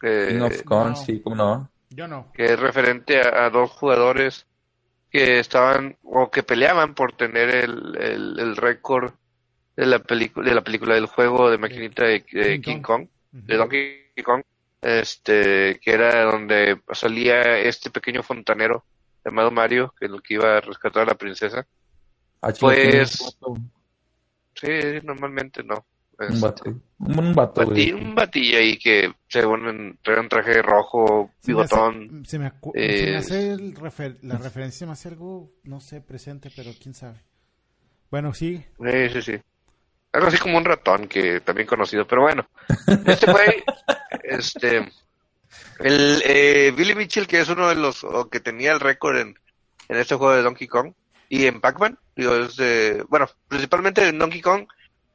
que, 0.00 0.28
King 0.30 0.40
of 0.40 0.64
no. 0.64 0.96
sí, 0.96 1.20
cómo 1.20 1.36
no. 1.36 1.70
Yo 1.90 2.06
no. 2.06 2.30
que 2.32 2.44
es 2.44 2.58
referente 2.58 3.20
a, 3.20 3.46
a 3.46 3.50
dos 3.50 3.70
jugadores 3.70 4.46
que 5.10 5.38
estaban 5.38 5.96
o 6.02 6.30
que 6.30 6.42
peleaban 6.42 6.94
por 6.94 7.12
tener 7.12 7.48
el, 7.54 7.96
el, 7.96 8.38
el 8.38 8.56
récord 8.56 9.12
de 9.78 9.86
la 9.86 9.98
película 10.00 10.48
de 10.48 10.54
la 10.54 10.62
película 10.64 10.94
del 10.94 11.06
juego 11.06 11.50
de 11.50 11.58
maquinita 11.58 12.04
de, 12.04 12.24
de 12.32 12.60
King 12.60 12.60
King 12.60 12.82
Kong. 12.82 13.06
Kong, 13.06 13.08
de 13.32 13.56
Donkey 13.56 14.22
Kong, 14.24 14.42
este, 14.82 15.78
que 15.80 15.90
era 15.92 16.24
donde 16.24 16.80
salía 16.92 17.58
este 17.58 17.90
pequeño 17.90 18.22
fontanero 18.22 18.84
llamado 19.24 19.50
Mario, 19.50 19.94
que 19.98 20.06
es 20.06 20.12
el 20.12 20.22
que 20.22 20.34
iba 20.34 20.56
a 20.56 20.60
rescatar 20.60 21.02
a 21.02 21.06
la 21.06 21.14
princesa. 21.14 21.66
Ah, 22.42 22.52
Pues, 22.58 23.36
un, 23.42 23.70
Sí, 24.54 24.66
normalmente 25.04 25.62
no. 25.62 25.86
un 26.18 26.26
Este, 26.26 26.40
vato, 26.40 26.64
un, 26.98 27.18
un 27.18 27.34
vato, 27.34 27.64
güey. 27.64 27.92
un 27.92 28.14
batillo 28.16 28.58
ahí 28.58 28.76
que 28.76 29.12
según 29.28 29.96
trae 30.02 30.18
un 30.18 30.28
traje 30.28 30.60
rojo, 30.62 31.30
Se 31.38 31.52
me 31.54 31.62
hace- 31.62 31.74
bigotón. 31.76 32.24
Se 32.26 32.38
me, 32.40 32.52
eh, 32.74 32.98
se 32.98 33.10
me 33.12 33.16
hace 33.16 33.52
el 33.52 33.74
refer- 33.76 34.18
la 34.22 34.38
referencia, 34.38 34.80
se 34.80 34.86
me 34.86 34.92
hace 34.92 35.08
algo, 35.08 35.52
no 35.62 35.80
sé, 35.80 36.00
presente, 36.00 36.50
pero 36.56 36.72
quién 36.82 36.94
sabe. 36.94 37.20
Bueno, 38.10 38.34
sí. 38.34 38.64
Sí, 38.80 39.08
sí, 39.12 39.22
sí. 39.22 39.32
Algo 40.12 40.28
así 40.28 40.38
como 40.38 40.56
un 40.58 40.64
ratón, 40.64 41.06
que 41.06 41.40
también 41.40 41.66
conocido, 41.68 42.06
pero 42.06 42.22
bueno. 42.22 42.48
Este 43.06 43.30
güey, 43.30 43.62
este, 44.22 44.90
el 45.80 46.22
eh, 46.24 46.72
Billy 46.76 46.94
Mitchell, 46.94 47.26
que 47.26 47.40
es 47.40 47.48
uno 47.48 47.68
de 47.68 47.74
los, 47.74 48.04
o 48.04 48.28
que 48.28 48.40
tenía 48.40 48.72
el 48.72 48.80
récord 48.80 49.18
en, 49.18 49.38
en 49.88 49.96
este 49.96 50.14
juego 50.14 50.34
de 50.34 50.42
Donkey 50.42 50.66
Kong 50.66 50.92
y 51.28 51.46
en 51.46 51.60
Pac-Man, 51.60 51.98
digo, 52.16 52.34
es 52.36 52.56
de, 52.56 53.04
bueno, 53.08 53.28
principalmente 53.48 54.06
en 54.08 54.18
Donkey 54.18 54.40
Kong, 54.40 54.66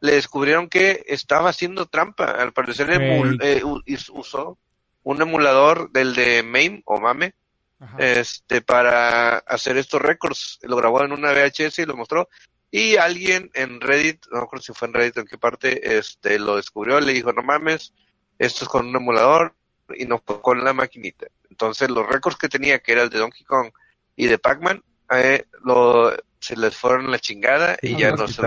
le 0.01 0.13
descubrieron 0.13 0.69
que 0.69 1.03
estaba 1.07 1.49
haciendo 1.49 1.85
trampa. 1.87 2.25
Al 2.25 2.51
parecer 2.53 2.89
emul- 2.89 3.39
eh, 3.41 3.63
usó 4.11 4.57
un 5.03 5.21
emulador 5.21 5.91
del 5.91 6.13
de 6.13 6.43
MAME 6.43 6.83
o 6.85 6.99
MAME, 6.99 7.33
Ajá. 7.79 7.97
este, 7.99 8.61
para 8.61 9.37
hacer 9.39 9.77
estos 9.77 10.01
récords. 10.01 10.59
Lo 10.63 10.75
grabó 10.75 11.03
en 11.03 11.13
una 11.13 11.31
VHS 11.31 11.79
y 11.79 11.85
lo 11.85 11.95
mostró. 11.95 12.27
Y 12.75 12.97
alguien 12.97 13.51
en 13.53 13.79
Reddit, 13.79 14.25
no 14.31 14.41
recuerdo 14.41 14.63
si 14.63 14.73
fue 14.73 14.87
en 14.87 14.95
Reddit 14.95 15.17
en 15.17 15.27
qué 15.27 15.37
parte, 15.37 15.95
este, 15.95 16.39
lo 16.39 16.55
descubrió, 16.55 16.99
le 16.99 17.13
dijo, 17.13 17.31
no 17.31 17.43
mames, 17.43 17.93
esto 18.39 18.65
es 18.65 18.69
con 18.69 18.87
un 18.87 18.95
emulador 18.95 19.53
y 19.95 20.05
no 20.05 20.19
fue 20.25 20.41
con 20.41 20.63
la 20.63 20.73
maquinita. 20.73 21.27
Entonces 21.51 21.91
los 21.91 22.07
récords 22.09 22.35
que 22.35 22.49
tenía, 22.49 22.79
que 22.79 22.93
era 22.93 23.03
el 23.03 23.11
de 23.11 23.19
Donkey 23.19 23.43
Kong 23.45 23.69
y 24.15 24.25
de 24.25 24.39
Pac-Man, 24.39 24.81
eh, 25.11 25.45
lo, 25.63 26.13
se 26.39 26.55
les 26.57 26.75
fueron 26.75 27.11
la 27.11 27.19
chingada 27.19 27.77
y 27.79 27.95
ya 27.95 28.09
no 28.11 28.27
se 28.27 28.41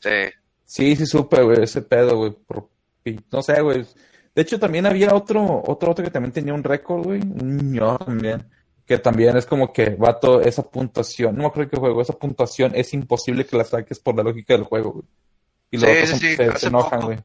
sí. 0.00 0.34
Sí, 0.64 0.96
sí 0.96 1.04
supe, 1.04 1.42
güey, 1.42 1.62
ese 1.62 1.82
pedo, 1.82 2.16
güey. 2.16 2.30
por- 2.32 2.70
No 3.30 3.42
sé, 3.42 3.60
güey. 3.60 3.84
De 4.34 4.40
hecho, 4.40 4.58
también 4.58 4.86
había 4.86 5.14
otro, 5.14 5.62
otro, 5.66 5.90
otro 5.90 6.02
que 6.02 6.10
también 6.10 6.32
tenía 6.32 6.54
un 6.54 6.64
récord, 6.64 7.02
güey. 7.04 7.20
Un 7.20 7.54
niño 7.58 7.98
también. 7.98 8.48
Que 8.86 8.98
también 8.98 9.36
es 9.36 9.46
como 9.46 9.72
que, 9.72 9.90
vato, 9.90 10.40
esa 10.40 10.62
puntuación, 10.70 11.36
no 11.36 11.42
me 11.42 11.48
acuerdo 11.48 11.70
qué 11.70 11.76
juego, 11.78 12.02
esa 12.02 12.14
puntuación 12.18 12.72
es 12.74 12.92
imposible 12.94 13.46
que 13.46 13.56
la 13.56 13.64
saques 13.64 14.00
por 14.00 14.16
la 14.16 14.22
lógica 14.24 14.54
del 14.54 14.64
juego, 14.64 14.92
güey. 14.92 15.04
Y 15.70 15.78
los 15.78 15.90
Sí, 15.90 15.90
otros 15.90 16.10
sí, 16.18 16.36
se, 16.36 16.66
enojan, 16.66 17.00
poco. 17.00 17.06
güey. 17.06 17.18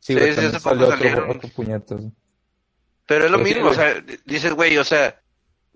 Sí, 0.00 0.14
Sí, 0.14 0.16
güey, 0.16 0.32
sí, 0.34 0.34
también 0.34 0.56
hace 0.56 0.60
poco 0.60 0.86
salió 0.86 0.88
otro, 0.88 0.98
salieron. 0.98 1.30
otro 1.30 1.48
puñetas. 1.50 1.98
güey. 2.00 2.12
Pero 3.06 3.24
es 3.26 3.30
lo 3.30 3.38
Pero 3.38 3.42
mismo, 3.42 3.68
o 3.68 3.74
sea, 3.74 3.94
dices, 4.24 4.52
güey, 4.54 4.78
o 4.78 4.84
sea, 4.84 5.20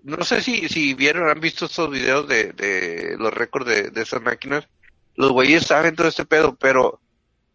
no 0.03 0.23
sé 0.23 0.41
si, 0.41 0.67
si 0.69 0.93
vieron, 0.93 1.29
han 1.29 1.39
visto 1.39 1.65
estos 1.65 1.89
videos 1.91 2.27
de, 2.27 2.53
de 2.53 3.15
los 3.17 3.33
récords 3.33 3.67
de, 3.67 3.89
de 3.91 4.01
esas 4.01 4.21
máquinas. 4.21 4.67
Los 5.15 5.31
güeyes 5.31 5.65
saben 5.65 5.95
todo 5.95 6.07
este 6.07 6.25
pedo, 6.25 6.55
pero 6.55 7.01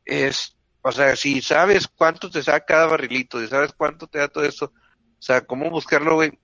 es, 0.05 0.57
o 0.83 0.93
sea, 0.93 1.17
si 1.17 1.41
sabes 1.43 1.89
cuánto 1.89 2.31
te 2.31 2.43
saca 2.43 2.65
cada 2.67 2.87
barrilito, 2.87 3.41
si 3.41 3.49
sabes 3.49 3.73
cuánto 3.73 4.07
te 4.07 4.19
da 4.19 4.29
todo 4.29 4.45
eso, 4.45 4.67
o 4.67 5.23
sea, 5.23 5.43
cómo 5.43 5.71
buscarlo, 5.71 6.15
güey, 6.17 6.39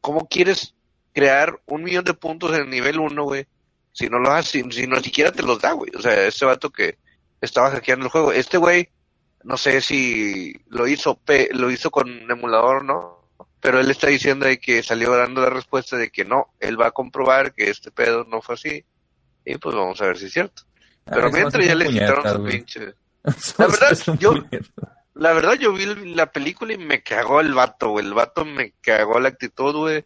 cómo 0.00 0.28
quieres 0.28 0.74
crear 1.12 1.60
un 1.66 1.82
millón 1.82 2.04
de 2.04 2.14
puntos 2.14 2.54
en 2.54 2.62
el 2.62 2.70
nivel 2.70 2.98
1, 3.00 3.22
güey, 3.24 3.46
si 3.92 4.08
no 4.08 4.18
lo 4.18 4.30
haces, 4.30 4.50
si, 4.50 4.72
si 4.72 4.86
no 4.86 5.00
siquiera 5.00 5.32
te 5.32 5.42
los 5.42 5.60
da, 5.60 5.72
güey. 5.72 5.90
O 5.96 6.00
sea, 6.00 6.26
este 6.26 6.44
vato 6.44 6.70
que 6.70 6.98
estaba 7.40 7.70
hackeando 7.70 8.04
el 8.06 8.10
juego, 8.12 8.32
este 8.32 8.56
güey, 8.58 8.88
no 9.44 9.56
sé 9.56 9.80
si 9.80 10.54
lo 10.68 10.86
hizo 10.86 11.16
pe- 11.16 11.48
lo 11.52 11.70
hizo 11.70 11.90
con 11.90 12.08
emulador 12.30 12.78
o 12.78 12.82
no, 12.82 13.18
pero 13.60 13.80
él 13.80 13.90
está 13.90 14.06
diciendo 14.08 14.46
de 14.46 14.58
que 14.58 14.82
salió 14.82 15.12
dando 15.16 15.40
la 15.40 15.50
respuesta 15.50 15.96
de 15.96 16.10
que 16.10 16.24
no, 16.24 16.52
él 16.60 16.80
va 16.80 16.88
a 16.88 16.90
comprobar 16.92 17.52
que 17.54 17.70
este 17.70 17.90
pedo 17.90 18.24
no 18.24 18.40
fue 18.40 18.54
así, 18.54 18.84
y 19.44 19.56
pues 19.58 19.74
vamos 19.74 20.00
a 20.00 20.06
ver 20.06 20.18
si 20.18 20.26
es 20.26 20.32
cierto. 20.32 20.62
Pero 21.04 21.26
Ah, 21.26 21.30
mientras 21.32 21.64
ya 21.66 21.72
un 21.72 21.78
le 21.78 21.88
quitaron 21.88 22.22
su 22.36 22.44
pinche... 22.44 22.80
La 23.58 23.66
verdad, 23.66 23.98
un 24.08 24.18
yo-. 24.18 24.34
La 25.18 25.32
verdad, 25.32 25.54
yo 25.54 25.72
vi 25.72 25.84
la 26.14 26.30
película 26.30 26.72
y 26.72 26.78
me 26.78 27.02
cagó 27.02 27.40
el 27.40 27.52
vato, 27.52 27.90
güey. 27.90 28.06
El 28.06 28.14
vato 28.14 28.44
me 28.44 28.74
cagó 28.80 29.18
la 29.18 29.28
actitud, 29.30 29.74
güey. 29.74 30.04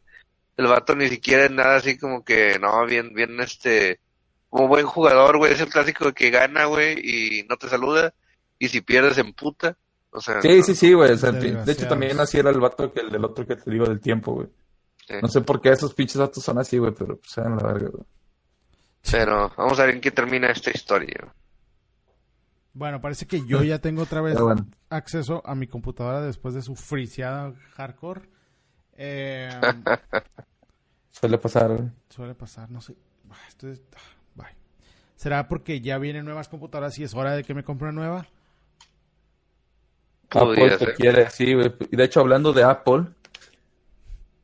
El 0.56 0.66
vato 0.66 0.94
ni 0.96 1.08
siquiera 1.08 1.44
es 1.44 1.50
nada 1.50 1.76
así 1.76 1.98
como 1.98 2.24
que, 2.24 2.58
no, 2.58 2.84
bien, 2.86 3.12
bien, 3.12 3.38
este, 3.40 4.00
como 4.48 4.68
buen 4.68 4.86
jugador, 4.86 5.36
güey. 5.36 5.52
Es 5.52 5.60
el 5.60 5.68
clásico 5.68 6.06
de 6.06 6.12
que 6.14 6.30
gana, 6.30 6.64
güey, 6.64 6.98
y 6.98 7.42
no 7.44 7.56
te 7.58 7.68
saluda. 7.68 8.14
Y 8.58 8.68
si 8.68 8.80
pierdes, 8.80 9.18
en 9.18 9.34
puta. 9.34 9.76
O 10.10 10.20
sea, 10.20 10.40
Sí, 10.40 10.56
no, 10.58 10.62
sí, 10.64 10.74
sí, 10.74 10.92
güey. 10.94 11.12
o 11.12 11.16
sea, 11.18 11.30
de 11.32 11.72
hecho, 11.72 11.86
también 11.88 12.18
así 12.18 12.38
era 12.38 12.48
el 12.50 12.60
vato 12.60 12.90
que 12.90 13.00
el 13.00 13.10
del 13.10 13.24
otro 13.24 13.46
que 13.46 13.56
te 13.56 13.70
digo 13.70 13.84
del 13.84 14.00
tiempo, 14.00 14.32
güey. 14.32 14.48
sí. 15.06 15.14
No 15.20 15.28
sé 15.28 15.42
por 15.42 15.60
qué 15.60 15.70
esos 15.70 15.92
pinches 15.92 16.16
datos 16.16 16.42
son 16.42 16.58
así, 16.58 16.78
güey, 16.78 16.92
pero 16.98 17.18
pues 17.18 17.36
eran 17.36 17.56
la 17.58 17.70
verga, 17.70 17.88
güey. 17.90 18.04
Pero 19.10 19.52
vamos 19.56 19.78
a 19.78 19.84
ver 19.84 19.96
en 19.96 20.00
qué 20.00 20.10
termina 20.10 20.48
esta 20.50 20.70
historia. 20.70 21.34
Bueno, 22.74 23.00
parece 23.00 23.26
que 23.26 23.44
yo 23.46 23.62
ya 23.62 23.78
tengo 23.80 24.02
otra 24.02 24.20
vez 24.20 24.38
bueno. 24.40 24.66
acceso 24.88 25.42
a 25.44 25.54
mi 25.54 25.66
computadora 25.66 26.22
después 26.22 26.54
de 26.54 26.62
su 26.62 26.74
friseada 26.74 27.52
hardcore. 27.74 28.22
Eh, 28.94 29.50
Suele 31.10 31.38
pasar, 31.38 31.76
güey. 31.76 31.90
suele 32.08 32.34
pasar, 32.34 32.70
no 32.70 32.80
sé. 32.80 32.94
Ah, 33.30 33.36
ah, 33.96 34.00
bye. 34.34 34.56
¿Será 35.16 35.48
porque 35.48 35.80
ya 35.80 35.98
vienen 35.98 36.24
nuevas 36.24 36.48
computadoras 36.48 36.98
y 36.98 37.04
es 37.04 37.14
hora 37.14 37.34
de 37.34 37.44
que 37.44 37.54
me 37.54 37.64
compre 37.64 37.88
una 37.88 38.00
nueva? 38.00 38.26
Apple 40.30 40.76
te 40.78 40.94
quiere, 40.94 41.30
sí, 41.30 41.54
güey. 41.54 41.72
Y 41.90 41.96
de 41.96 42.04
hecho, 42.04 42.20
hablando 42.20 42.52
de 42.52 42.62
Apple, 42.64 43.04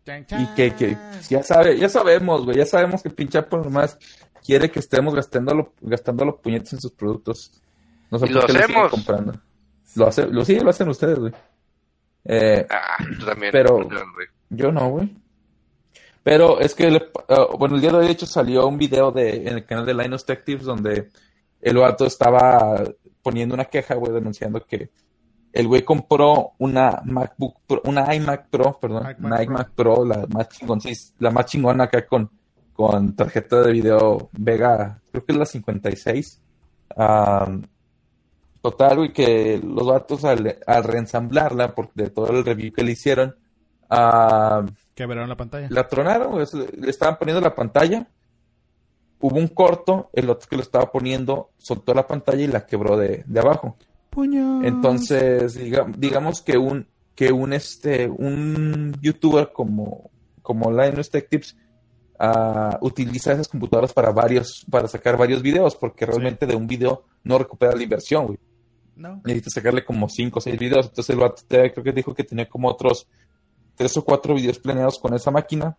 Chan, 0.04 0.26
y 0.38 0.46
que, 0.54 0.96
ya 1.28 1.42
sabe, 1.42 1.78
ya 1.78 1.88
sabemos, 1.88 2.44
güey, 2.44 2.56
ya 2.56 2.66
sabemos 2.66 3.02
que 3.02 3.10
pinche 3.10 3.38
Apple 3.38 3.60
nomás 3.60 3.98
quiere 4.44 4.70
que 4.70 4.78
estemos 4.78 5.14
gastando, 5.14 5.74
gastando 5.80 6.24
los 6.24 6.36
puñetes 6.36 6.72
en 6.74 6.80
sus 6.80 6.92
productos. 6.92 7.60
No 8.10 8.18
sé 8.18 8.26
Y 8.26 8.28
por 8.32 8.40
lo 8.42 8.46
qué 8.46 8.52
le 8.52 8.58
siguen 8.62 8.76
hacemos. 8.76 8.90
comprando. 8.90 9.32
Lo 9.96 10.06
hace, 10.06 10.26
lo 10.26 10.44
sí, 10.44 10.60
lo 10.60 10.70
hacen 10.70 10.88
ustedes, 10.88 11.18
güey. 11.18 11.32
Eh, 12.24 12.66
Ah, 12.70 12.96
tú 13.18 13.24
también. 13.26 13.52
Pero-. 13.52 13.88
Yo 14.50 14.72
no, 14.72 14.88
güey. 14.90 15.16
Pero 16.22 16.60
es 16.60 16.74
que, 16.74 16.90
le- 16.90 17.10
ah, 17.28 17.46
bueno, 17.58 17.76
el 17.76 17.80
día 17.80 17.90
de 17.90 17.98
hoy, 17.98 18.06
de 18.06 18.12
hecho, 18.12 18.26
salió 18.26 18.66
un 18.66 18.76
video 18.78 19.10
de, 19.10 19.48
en 19.48 19.54
el 19.58 19.64
canal 19.64 19.86
de 19.86 19.94
Linus 19.94 20.24
Tech 20.26 20.44
Tips 20.44 20.64
donde 20.64 21.10
el 21.60 21.76
vato 21.78 22.06
estaba 22.06 22.82
poniendo 23.22 23.54
una 23.54 23.64
queja, 23.64 23.94
güey, 23.94 24.12
denunciando 24.12 24.64
que 24.64 24.90
el 25.52 25.66
güey 25.66 25.82
compró 25.82 26.52
una 26.58 27.00
MacBook 27.04 27.56
Pro- 27.66 27.82
una 27.84 28.14
iMac 28.14 28.48
Pro, 28.50 28.78
perdón, 28.78 29.02
iMac 29.04 29.18
una 29.24 29.42
iMac 29.42 29.70
Pro, 29.70 30.04
la 30.04 30.26
más 30.28 30.48
chingón, 30.50 30.80
sí, 30.80 30.92
la 31.18 31.30
más 31.30 31.46
chingona 31.46 31.84
acá 31.84 32.06
con, 32.06 32.30
con 32.74 33.16
tarjeta 33.16 33.62
de 33.62 33.72
video 33.72 34.28
Vega, 34.32 35.00
creo 35.10 35.24
que 35.24 35.32
es 35.32 35.38
la 35.38 35.46
56. 35.46 36.42
Am, 36.96 37.62
total, 38.62 38.96
güey, 38.98 39.12
que 39.12 39.60
los 39.62 39.86
vatos 39.86 40.24
al, 40.24 40.58
al 40.66 40.84
reensamblarla, 40.84 41.74
por 41.74 41.92
de 41.94 42.10
todo 42.10 42.30
el 42.30 42.44
review 42.44 42.72
que 42.72 42.82
le 42.84 42.92
hicieron, 42.92 43.36
ah, 43.90 44.64
Quebraron 44.94 45.28
la 45.28 45.36
pantalla. 45.36 45.68
la 45.70 45.86
tronaron, 45.86 46.32
güey, 46.32 46.46
le 46.76 46.90
estaban 46.90 47.18
poniendo 47.18 47.40
la 47.40 47.54
pantalla, 47.54 48.08
hubo 49.20 49.36
un 49.36 49.48
corto, 49.48 50.10
el 50.12 50.28
otro 50.30 50.48
que 50.48 50.56
lo 50.56 50.62
estaba 50.62 50.90
poniendo 50.90 51.50
soltó 51.58 51.94
la 51.94 52.06
pantalla 52.06 52.42
y 52.42 52.48
la 52.48 52.66
quebró 52.66 52.96
de, 52.96 53.24
de 53.26 53.40
abajo. 53.40 53.76
Puño. 54.10 54.64
Entonces, 54.64 55.56
diga- 55.58 55.92
digamos 55.96 56.40
que 56.42 56.56
un 56.58 56.86
que 57.14 57.32
un 57.32 57.52
este 57.52 58.08
un 58.08 58.94
youtuber 59.00 59.50
como 59.52 60.10
como 60.40 60.70
Linus 60.70 61.10
Tech 61.10 61.28
Tips 61.28 61.56
ah, 62.18 62.78
utiliza 62.80 63.32
esas 63.32 63.48
computadoras 63.48 63.92
para 63.92 64.10
varios 64.12 64.64
para 64.70 64.86
sacar 64.88 65.16
varios 65.16 65.42
videos 65.42 65.74
porque 65.76 66.06
realmente 66.06 66.46
de 66.46 66.54
un 66.56 66.66
video 66.68 67.04
no 67.24 67.38
recupera 67.38 67.74
la 67.76 67.82
inversión, 67.82 68.26
güey. 68.26 68.38
No. 68.98 69.20
Necesita 69.24 69.50
sacarle 69.50 69.84
como 69.84 70.08
5 70.08 70.38
o 70.38 70.42
6 70.42 70.58
videos. 70.58 70.86
Entonces 70.88 71.10
el 71.14 71.20
vato 71.20 71.42
te- 71.48 71.72
creo 71.72 71.84
que 71.84 71.92
dijo 71.92 72.14
que 72.14 72.24
tenía 72.24 72.48
como 72.48 72.68
otros 72.68 73.06
3 73.76 73.96
o 73.96 74.04
4 74.04 74.34
videos 74.34 74.58
planeados 74.58 74.98
con 74.98 75.14
esa 75.14 75.30
máquina. 75.30 75.76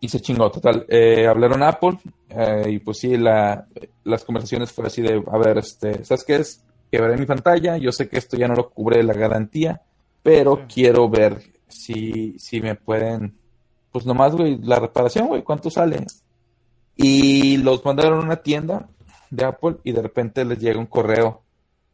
Y 0.00 0.08
se 0.08 0.20
chingó, 0.20 0.50
total. 0.50 0.86
Eh, 0.88 1.26
hablaron 1.26 1.62
a 1.62 1.68
Apple 1.68 1.98
eh, 2.30 2.64
y 2.70 2.78
pues 2.78 2.98
sí, 2.98 3.18
la, 3.18 3.66
las 4.04 4.24
conversaciones 4.24 4.72
fue 4.72 4.86
así 4.86 5.02
de, 5.02 5.22
a 5.30 5.36
ver, 5.38 5.58
este, 5.58 6.04
¿sabes 6.04 6.24
qué 6.24 6.36
es? 6.36 6.64
Quebré 6.90 7.16
mi 7.18 7.26
pantalla, 7.26 7.76
yo 7.76 7.92
sé 7.92 8.08
que 8.08 8.16
esto 8.16 8.36
ya 8.38 8.48
no 8.48 8.54
lo 8.54 8.70
cubre 8.70 9.02
la 9.02 9.12
garantía, 9.12 9.82
pero 10.22 10.56
Sí. 10.56 10.62
quiero 10.74 11.08
ver 11.10 11.42
si, 11.68 12.38
si 12.38 12.60
me 12.62 12.76
pueden, 12.76 13.36
pues 13.92 14.06
nomás, 14.06 14.34
güey, 14.34 14.56
la 14.62 14.78
reparación, 14.80 15.28
güey, 15.28 15.42
¿cuánto 15.42 15.68
sale? 15.70 16.06
Y 16.96 17.58
los 17.58 17.84
mandaron 17.84 18.20
a 18.20 18.24
una 18.24 18.36
tienda 18.36 18.88
de 19.30 19.44
Apple 19.44 19.76
y 19.84 19.92
de 19.92 20.02
repente 20.02 20.44
les 20.44 20.58
llega 20.58 20.78
un 20.80 20.86
correo 20.86 21.42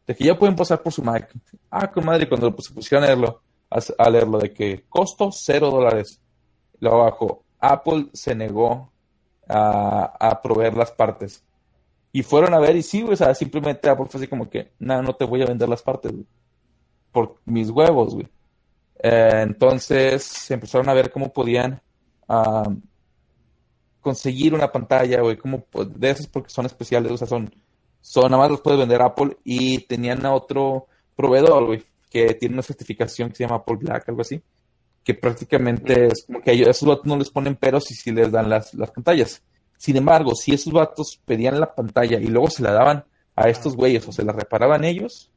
de 0.07 0.15
que 0.15 0.23
ya 0.23 0.39
pueden 0.39 0.55
pasar 0.55 0.81
por 0.81 0.93
su 0.93 1.03
Mac. 1.03 1.31
Ah, 1.69 1.91
comadre, 1.91 2.27
cuando 2.27 2.55
se 2.59 2.73
pusieron 2.73 3.03
a 3.03 3.07
leerlo, 3.07 3.41
a, 3.69 4.09
leerlo 4.09 4.39
de 4.39 4.53
que 4.53 4.85
costo 4.87 5.29
cero 5.31 5.69
dólares. 5.69 6.21
Lo 6.79 6.93
abajo, 6.93 7.43
Apple 7.59 8.07
se 8.13 8.33
negó 8.33 8.91
a, 9.47 10.13
a 10.19 10.41
proveer 10.41 10.75
las 10.75 10.91
partes. 10.91 11.43
Y 12.11 12.23
fueron 12.23 12.53
a 12.53 12.59
ver 12.59 12.75
y 12.75 12.83
sí, 12.83 13.03
o 13.03 13.15
sea, 13.15 13.35
simplemente 13.35 13.89
Apple 13.89 14.07
fue 14.09 14.19
así 14.19 14.27
como 14.27 14.49
que, 14.49 14.71
no, 14.79 15.01
no 15.01 15.13
te 15.13 15.25
voy 15.25 15.41
a 15.41 15.47
vender 15.47 15.67
las 15.67 15.83
partes. 15.83 16.13
Por 17.11 17.35
mis 17.45 17.69
huevos, 17.69 18.15
güey. 18.15 18.27
Eh, 19.03 19.41
entonces 19.43 20.23
se 20.23 20.53
empezaron 20.53 20.89
a 20.89 20.93
ver 20.93 21.11
cómo 21.11 21.31
podían 21.31 21.81
conseguir 24.01 24.53
una 24.53 24.71
pantalla, 24.71 25.21
güey, 25.21 25.37
como 25.37 25.65
de 25.85 26.09
esas 26.09 26.27
porque 26.27 26.49
son 26.49 26.65
especiales, 26.65 27.11
o 27.11 27.17
sea, 27.17 27.27
son, 27.27 27.53
son 28.09 28.31
nada 28.31 28.37
más 28.43 28.51
los 28.51 28.61
puede 28.61 28.77
vender 28.77 29.01
Apple 29.01 29.37
y 29.43 29.79
tenían 29.85 30.25
a 30.25 30.33
otro 30.33 30.87
proveedor, 31.15 31.65
güey, 31.65 31.83
que 32.09 32.33
tiene 32.35 32.53
una 32.53 32.61
certificación 32.63 33.29
que 33.29 33.35
se 33.35 33.43
llama 33.43 33.57
Apple 33.57 33.75
Black, 33.81 34.07
algo 34.07 34.21
así, 34.21 34.41
que 35.03 35.13
prácticamente 35.13 36.07
es 36.07 36.25
como 36.25 36.41
que 36.41 36.51
a 36.51 36.53
ellos- 36.53 36.69
esos 36.69 36.87
vatos 36.87 37.05
no 37.05 37.17
les 37.17 37.29
ponen 37.29 37.55
peros 37.57 37.91
y 37.91 37.95
si 37.95 38.11
les 38.11 38.31
dan 38.31 38.49
las, 38.49 38.73
las 38.73 38.91
pantallas. 38.91 39.41
Sin 39.77 39.97
embargo, 39.97 40.33
si 40.35 40.53
esos 40.53 40.71
vatos 40.71 41.19
pedían 41.25 41.59
la 41.59 41.75
pantalla 41.75 42.17
y 42.19 42.27
luego 42.27 42.49
se 42.49 42.63
la 42.63 42.71
daban 42.71 43.03
a 43.35 43.49
estos 43.49 43.75
güeyes 43.75 44.07
o 44.07 44.11
se 44.13 44.23
la 44.23 44.31
reparaban 44.31 44.83
ellos, 44.85 45.29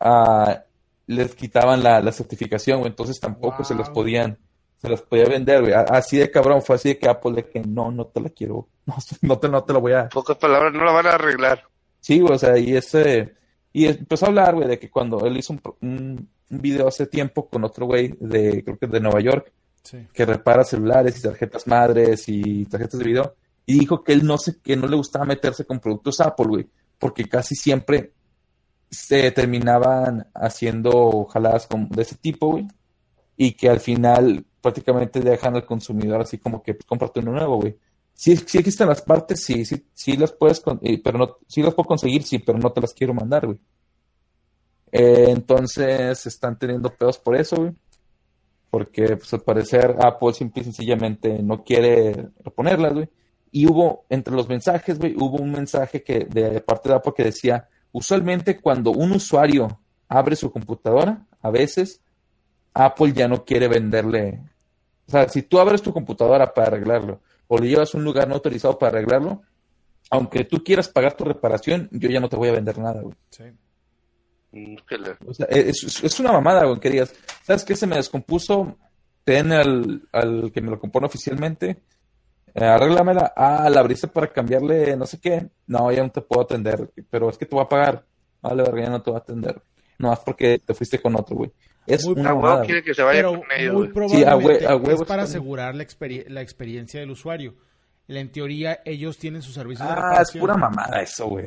ah, 0.00 0.64
les 1.06 1.34
quitaban 1.34 1.82
la, 1.82 2.00
la 2.02 2.12
certificación, 2.12 2.80
güey, 2.80 2.90
entonces 2.90 3.18
tampoco 3.20 3.62
se 3.64 3.74
Wow. 3.74 3.92
podían, 3.92 4.38
se 4.80 4.88
las 4.88 5.02
podía 5.02 5.24
vender, 5.26 5.60
güey. 5.62 5.72
Así 5.74 6.18
de 6.18 6.30
cabrón, 6.30 6.62
fue 6.62 6.76
así 6.76 6.90
de 6.90 6.98
que 6.98 7.08
Apple 7.08 7.32
de 7.32 7.48
que 7.48 7.60
no, 7.60 7.90
no 7.90 8.06
te 8.06 8.20
la 8.20 8.28
quiero, 8.30 8.68
no, 8.86 8.94
no 9.22 9.38
te, 9.38 9.48
no 9.48 9.64
te 9.64 9.72
la 9.72 9.78
voy 9.78 9.92
a, 9.92 10.08
Pocas 10.08 10.36
palabras, 10.36 10.72
no 10.72 10.84
la 10.84 10.92
van 10.92 11.06
a 11.06 11.12
arreglar. 11.14 11.62
Sí, 12.00 12.20
güey, 12.20 12.34
o 12.34 12.38
sea, 12.38 12.56
y 12.58 12.76
ese. 12.76 13.34
Y 13.72 13.86
empezó 13.86 14.26
a 14.26 14.28
hablar, 14.28 14.54
güey, 14.54 14.68
de 14.68 14.78
que 14.78 14.90
cuando 14.90 15.24
él 15.26 15.36
hizo 15.36 15.52
un, 15.52 15.60
un, 15.82 16.28
un 16.50 16.60
video 16.62 16.88
hace 16.88 17.06
tiempo 17.06 17.48
con 17.48 17.64
otro 17.64 17.86
güey 17.86 18.14
de, 18.20 18.64
creo 18.64 18.78
que 18.78 18.86
de 18.86 19.00
Nueva 19.00 19.20
York, 19.20 19.52
Sí. 19.82 20.06
que 20.12 20.26
repara 20.26 20.64
celulares 20.64 21.18
y 21.18 21.22
tarjetas 21.22 21.66
madres 21.66 22.24
y 22.28 22.66
tarjetas 22.66 22.98
de 22.98 23.06
video, 23.06 23.34
y 23.64 23.78
dijo 23.78 24.02
que 24.04 24.12
él 24.12 24.24
no 24.26 24.36
sé, 24.36 24.60
que 24.60 24.76
no 24.76 24.86
le 24.86 24.96
gustaba 24.96 25.24
meterse 25.24 25.64
con 25.64 25.80
productos 25.80 26.20
Apple, 26.20 26.46
güey, 26.46 26.66
porque 26.98 27.26
casi 27.26 27.54
siempre 27.54 28.12
se 28.90 29.30
terminaban 29.30 30.26
haciendo 30.34 31.24
jaladas 31.26 31.66
con- 31.66 31.88
de 31.88 32.02
ese 32.02 32.16
tipo, 32.16 32.48
güey, 32.52 32.66
y 33.36 33.52
que 33.52 33.68
al 33.70 33.80
final 33.80 34.44
prácticamente 34.60 35.20
dejan 35.20 35.54
al 35.56 35.64
consumidor 35.66 36.20
así 36.22 36.38
como 36.38 36.62
que 36.62 36.74
pues, 36.74 36.84
cómprate 36.86 37.20
uno 37.20 37.32
nuevo, 37.32 37.56
güey. 37.60 37.76
Sí, 38.14 38.36
sí 38.36 38.58
existen 38.58 38.88
las 38.88 39.02
partes, 39.02 39.42
sí, 39.44 39.64
sí, 39.64 39.86
sí 39.94 40.16
las 40.16 40.32
puedes, 40.32 40.60
con- 40.60 40.80
eh, 40.82 41.00
pero 41.02 41.18
no, 41.18 41.36
sí 41.46 41.62
las 41.62 41.74
puedo 41.74 41.86
conseguir, 41.88 42.22
sí, 42.24 42.38
pero 42.40 42.58
no 42.58 42.72
te 42.72 42.80
las 42.80 42.92
quiero 42.92 43.14
mandar, 43.14 43.46
güey. 43.46 43.58
Eh, 44.90 45.26
entonces 45.28 46.24
están 46.26 46.58
teniendo 46.58 46.90
pedos 46.94 47.18
por 47.18 47.36
eso, 47.36 47.56
güey. 47.56 47.72
porque 48.70 49.16
pues, 49.16 49.32
al 49.34 49.40
parecer 49.42 49.96
Apple 50.00 50.32
simple 50.34 50.62
y 50.62 50.64
sencillamente 50.64 51.42
no 51.42 51.64
quiere 51.64 52.30
reponerlas, 52.44 52.92
güey. 52.94 53.08
Y 53.50 53.66
hubo, 53.66 54.04
entre 54.10 54.34
los 54.34 54.48
mensajes, 54.48 54.98
güey, 54.98 55.14
hubo 55.16 55.38
un 55.38 55.52
mensaje 55.52 56.02
que 56.02 56.20
de 56.26 56.60
parte 56.60 56.90
de 56.90 56.96
Apple 56.96 57.14
que 57.16 57.24
decía, 57.24 57.68
usualmente 57.92 58.60
cuando 58.60 58.90
un 58.90 59.12
usuario 59.12 59.80
abre 60.08 60.36
su 60.36 60.50
computadora, 60.52 61.26
a 61.40 61.50
veces 61.50 62.02
Apple 62.78 63.12
ya 63.12 63.26
no 63.26 63.44
quiere 63.44 63.66
venderle. 63.66 64.40
O 65.08 65.10
sea, 65.10 65.28
si 65.28 65.42
tú 65.42 65.58
abres 65.58 65.82
tu 65.82 65.92
computadora 65.92 66.54
para 66.54 66.68
arreglarlo 66.68 67.20
o 67.48 67.58
le 67.58 67.68
llevas 67.68 67.92
a 67.92 67.98
un 67.98 68.04
lugar 68.04 68.28
no 68.28 68.34
autorizado 68.34 68.78
para 68.78 68.98
arreglarlo, 68.98 69.42
aunque 70.10 70.44
tú 70.44 70.62
quieras 70.62 70.88
pagar 70.88 71.14
tu 71.14 71.24
reparación, 71.24 71.88
yo 71.90 72.08
ya 72.08 72.20
no 72.20 72.28
te 72.28 72.36
voy 72.36 72.50
a 72.50 72.52
vender 72.52 72.78
nada, 72.78 73.02
güey. 73.02 73.16
Sí. 73.30 73.44
Mm, 74.52 74.76
o 75.26 75.34
sea, 75.34 75.46
es, 75.50 76.20
una 76.20 76.32
mamada, 76.32 76.64
güey, 76.66 76.78
que 76.78 76.90
digas, 76.90 77.12
¿sabes 77.42 77.64
qué? 77.64 77.74
Se 77.74 77.86
me 77.86 77.96
descompuso, 77.96 78.78
ten 79.24 79.50
al, 79.50 80.08
al 80.12 80.52
que 80.52 80.62
me 80.62 80.70
lo 80.70 80.78
compone 80.78 81.06
oficialmente, 81.06 81.82
eh, 82.54 82.64
arréglamela, 82.64 83.32
ah, 83.36 83.68
la 83.68 83.80
abriste 83.80 84.06
para 84.06 84.32
cambiarle 84.32 84.96
no 84.96 85.04
sé 85.04 85.18
qué, 85.20 85.50
no, 85.66 85.90
ya 85.90 86.02
no 86.02 86.10
te 86.10 86.22
puedo 86.22 86.42
atender, 86.42 86.90
pero 87.10 87.28
es 87.28 87.36
que 87.36 87.44
te 87.44 87.56
voy 87.56 87.64
a 87.64 87.68
pagar, 87.68 88.06
vale, 88.40 88.62
verga, 88.62 88.82
ya 88.84 88.90
no 88.90 89.02
te 89.02 89.10
voy 89.10 89.18
a 89.18 89.22
atender, 89.22 89.60
no, 89.98 90.12
es 90.12 90.20
porque 90.20 90.60
te 90.64 90.74
fuiste 90.74 91.00
con 91.00 91.16
otro, 91.16 91.36
güey. 91.36 91.52
Es 91.88 92.04
muy 92.04 92.20
una 92.20 92.34
mamada. 92.34 92.64
quiere 92.64 92.82
que 92.82 92.94
se 92.94 93.02
vaya 93.02 93.18
pero 93.18 93.40
con 93.40 93.52
ellos, 93.56 93.74
muy 93.74 93.88
probablemente 93.88 94.92
es 94.92 95.02
para 95.04 95.22
asegurar 95.22 95.74
la, 95.74 95.86
la 96.28 96.42
experiencia 96.42 97.00
del 97.00 97.10
usuario. 97.10 97.54
En 98.08 98.32
teoría, 98.32 98.80
ellos 98.84 99.18
tienen 99.18 99.42
su 99.42 99.52
servicio 99.52 99.84
de 99.84 99.94
reparación. 99.94 100.18
Ah, 100.18 100.22
es 100.22 100.40
pura 100.40 100.56
mamada 100.56 101.02
eso, 101.02 101.26
güey. 101.26 101.46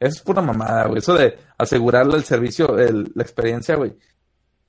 Eso 0.00 0.16
es 0.16 0.20
pura 0.22 0.42
mamada, 0.42 0.86
güey. 0.86 0.98
Eso 0.98 1.14
de 1.14 1.38
asegurarle 1.56 2.16
el 2.16 2.24
servicio, 2.24 2.78
el, 2.78 3.10
la 3.14 3.22
experiencia, 3.22 3.76
güey. 3.76 3.94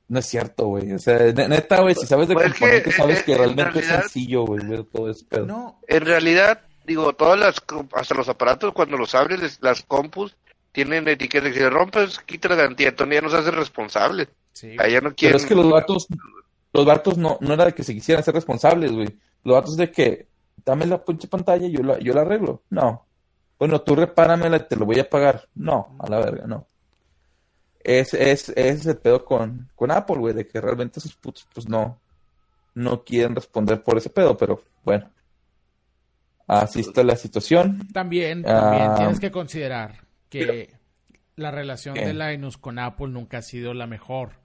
No 0.08 0.20
es 0.20 0.26
cierto, 0.26 0.68
güey. 0.68 0.92
O 0.92 1.00
sea, 1.00 1.18
neta, 1.32 1.82
güey, 1.82 1.96
si 1.96 2.08
sabes 2.08 2.28
de 2.28 2.34
pues 2.34 2.52
componentes, 2.52 2.96
sabes 2.96 3.24
que 3.24 3.36
realmente 3.38 3.80
es 3.80 3.86
sencillo, 3.86 4.46
güey, 4.46 4.62
todo 4.92 5.10
eso. 5.10 5.26
Pero... 5.30 5.46
No. 5.46 5.80
En 5.88 6.06
realidad, 6.06 6.62
digo, 6.86 7.14
todas 7.14 7.40
las, 7.40 7.56
hasta 7.94 8.16
los 8.16 8.30
aparatos, 8.30 8.74
cuando 8.74 8.98
los 8.98 9.14
abres, 9.14 9.60
las 9.62 9.84
compus, 9.84 10.36
tienen 10.72 11.08
etiquetas. 11.08 11.54
Si 11.54 11.60
le 11.60 11.70
rompes, 11.70 12.20
quita 12.20 12.50
la 12.50 12.56
garantía. 12.56 12.90
Entonces 12.90 13.16
ya 13.16 13.22
no 13.22 13.30
se 13.30 13.38
hace 13.38 13.52
responsable. 13.52 14.30
Sí. 14.54 14.76
Allá 14.78 15.02
no 15.02 15.14
quieren... 15.16 15.34
Pero 15.34 15.38
es 15.38 15.46
que 15.46 15.56
los 15.56 15.70
vatos, 15.70 16.08
los 16.74 16.86
vatos 16.86 17.18
no, 17.18 17.38
no 17.42 17.54
era 17.54 17.66
de 17.66 17.74
que 17.74 17.84
se 17.84 17.94
quisieran 17.94 18.24
ser 18.24 18.34
responsables, 18.34 18.92
güey. 18.92 19.08
Los 19.44 19.56
vatos 19.56 19.78
de 19.78 19.92
que, 19.92 20.28
dame 20.66 20.86
la 20.86 21.04
pinche 21.04 21.28
pantalla 21.28 21.66
y 21.66 21.72
yo 21.72 21.82
la, 21.82 22.00
yo 22.00 22.14
la 22.14 22.22
arreglo. 22.22 22.64
No, 22.70 23.06
bueno, 23.60 23.82
tú 23.82 23.94
repáramela 23.94 24.56
y 24.56 24.68
te 24.68 24.78
lo 24.78 24.86
voy 24.86 25.00
a 25.00 25.10
pagar. 25.10 25.48
No, 25.54 25.96
a 26.00 26.10
la 26.10 26.20
verga, 26.20 26.48
no. 26.48 26.66
Es, 27.82 28.14
es, 28.14 28.50
es 28.50 28.86
el 28.86 28.98
pedo 28.98 29.26
con, 29.26 29.70
con 29.76 29.92
Apple, 29.92 30.18
güey, 30.18 30.34
de 30.34 30.48
que 30.48 30.62
realmente 30.62 31.00
esos 31.00 31.16
putos, 31.16 31.46
pues 31.54 31.68
no, 31.68 32.00
no 32.74 33.04
quieren 33.04 33.36
responder 33.36 33.84
por 33.84 33.98
ese 33.98 34.10
pedo, 34.10 34.38
pero 34.38 34.64
bueno. 34.84 35.10
Así 36.48 36.80
está 36.80 37.04
la 37.04 37.16
situación. 37.16 37.88
También, 37.94 38.44
también 38.44 38.92
ah, 38.92 38.96
tienes 38.96 39.20
que 39.20 39.30
considerar 39.30 39.96
que 40.30 40.74
la 41.40 41.52
relación 41.52 41.96
de 41.96 42.14
Linus 42.14 42.58
con 42.58 42.80
Apple 42.80 43.10
nunca 43.10 43.40
ha 43.40 43.42
sido 43.42 43.74
la 43.74 43.88
mejor. 43.88 44.40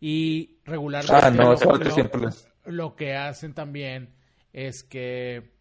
Y 0.00 0.58
regularmente 0.64 1.26
ah, 1.26 1.30
no, 1.30 1.54
lo, 1.54 2.30
lo 2.64 2.96
que 2.96 3.16
hacen 3.16 3.52
también 3.52 4.14
es 4.52 4.84
que 4.84 5.52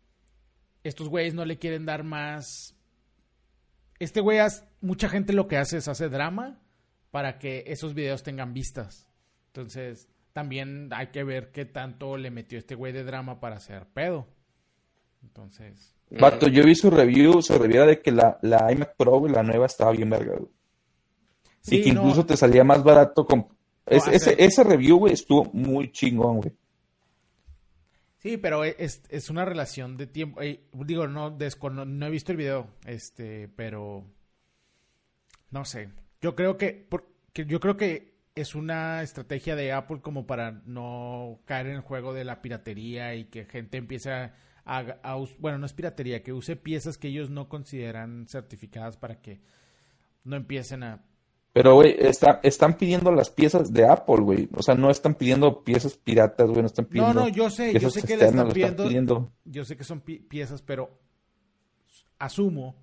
estos 0.84 1.10
güeyes 1.10 1.34
no 1.34 1.44
le 1.44 1.58
quieren 1.58 1.86
dar 1.86 2.04
más 2.04 2.78
este 4.00 4.22
güey, 4.22 4.40
mucha 4.82 5.10
gente 5.10 5.34
lo 5.34 5.48
que 5.48 5.58
hace 5.58 5.78
es 5.78 5.88
hace 5.88 6.10
drama 6.10 6.60
para 7.12 7.40
que 7.40 7.64
esos 7.68 7.94
videos 7.94 8.24
tengan 8.24 8.54
vistas. 8.54 9.08
Entonces, 9.48 10.08
también 10.34 10.90
hay 10.94 11.08
que 11.08 11.24
ver 11.24 11.52
qué 11.52 11.66
tanto 11.66 12.18
le 12.18 12.30
metió 12.30 12.60
este 12.60 12.76
güey 12.76 12.94
de 12.94 13.04
drama 13.04 13.40
para 13.40 13.56
hacer 13.56 13.88
pedo. 13.88 14.28
Entonces. 15.24 15.96
Bato, 16.12 16.48
yo 16.48 16.64
vi 16.64 16.76
su 16.76 16.92
review, 16.92 17.42
su 17.42 17.58
review 17.58 17.86
de 17.86 18.02
que 18.02 18.12
la, 18.12 18.38
la 18.42 18.72
iMac 18.72 18.96
Pro, 18.96 19.28
la 19.28 19.44
nueva, 19.44 19.66
estaba 19.66 19.92
bien 19.92 20.10
verga, 20.10 20.38
y 21.66 21.82
que 21.82 21.90
incluso 21.90 22.26
te 22.26 22.38
salía 22.38 22.64
más 22.64 22.84
barato 22.84 23.26
con... 23.26 23.48
ese, 23.86 24.36
ese 24.38 24.64
review, 24.64 24.98
güey, 24.98 25.14
estuvo 25.14 25.46
muy 25.54 25.92
chingón, 25.92 26.38
güey. 26.38 26.54
Sí, 28.18 28.38
pero 28.38 28.66
e, 28.66 28.76
es, 28.80 29.04
es 29.10 29.30
una 29.30 29.46
relación 29.46 29.96
de 29.96 30.08
tiempo. 30.08 30.42
digo, 30.42 31.08
no, 31.08 31.38
no, 31.86 32.06
he 32.06 32.10
visto 32.10 32.32
el 32.32 32.38
video, 32.38 32.68
este, 32.86 33.48
pero 33.56 34.04
no 35.52 35.66
sé. 35.66 35.90
Yo 36.22 36.36
creo 36.36 36.58
que, 36.58 36.86
porque 36.90 37.46
yo 37.46 37.60
creo 37.60 37.78
que 37.78 38.18
es 38.36 38.56
una 38.56 39.02
estrategia 39.02 39.56
de 39.56 39.72
Apple 39.72 40.02
como 40.02 40.28
para 40.28 40.52
no 40.66 41.40
caer 41.46 41.68
en 41.68 41.76
el 41.76 41.82
juego 41.82 42.14
de 42.14 42.26
la 42.26 42.42
piratería 42.42 43.16
y 43.16 43.26
que 43.26 43.46
gente 43.46 43.78
empiece 43.78 44.12
a, 44.12 44.36
a, 44.66 45.16
bueno, 45.40 45.60
no 45.60 45.66
es 45.66 45.74
piratería, 45.74 46.22
que 46.22 46.34
use 46.34 46.56
piezas 46.56 46.98
que 46.98 47.08
ellos 47.08 47.30
no 47.30 47.48
consideran 47.48 48.28
certificadas 48.28 48.98
para 48.98 49.22
que 49.22 49.40
no 50.24 50.36
empiecen 50.36 50.84
a 50.84 51.06
pero, 51.58 51.74
güey, 51.74 51.96
está, 51.98 52.40
están 52.44 52.78
pidiendo 52.78 53.12
las 53.12 53.32
piezas 53.32 53.74
de 53.74 53.84
Apple, 53.84 54.18
güey. 54.18 54.48
O 54.54 54.62
sea, 54.62 54.76
no 54.76 54.92
están 54.92 55.16
pidiendo 55.16 55.64
piezas 55.64 55.98
piratas, 55.98 56.48
güey. 56.48 56.62
No 56.62 56.68
están 56.68 56.86
pidiendo. 56.86 57.16
No, 57.16 57.22
no, 57.22 57.30
yo 57.30 57.50
sé, 57.50 57.74
yo 57.80 57.90
sé 57.90 58.04
que 58.04 58.16
le 58.16 58.26
están 58.26 58.50
pidiendo, 58.50 59.32
Yo 59.44 59.66
sé 59.66 59.76
que 59.76 59.84
son 59.84 60.02
piezas, 60.02 60.62
pero 60.62 61.00
asumo 62.20 62.76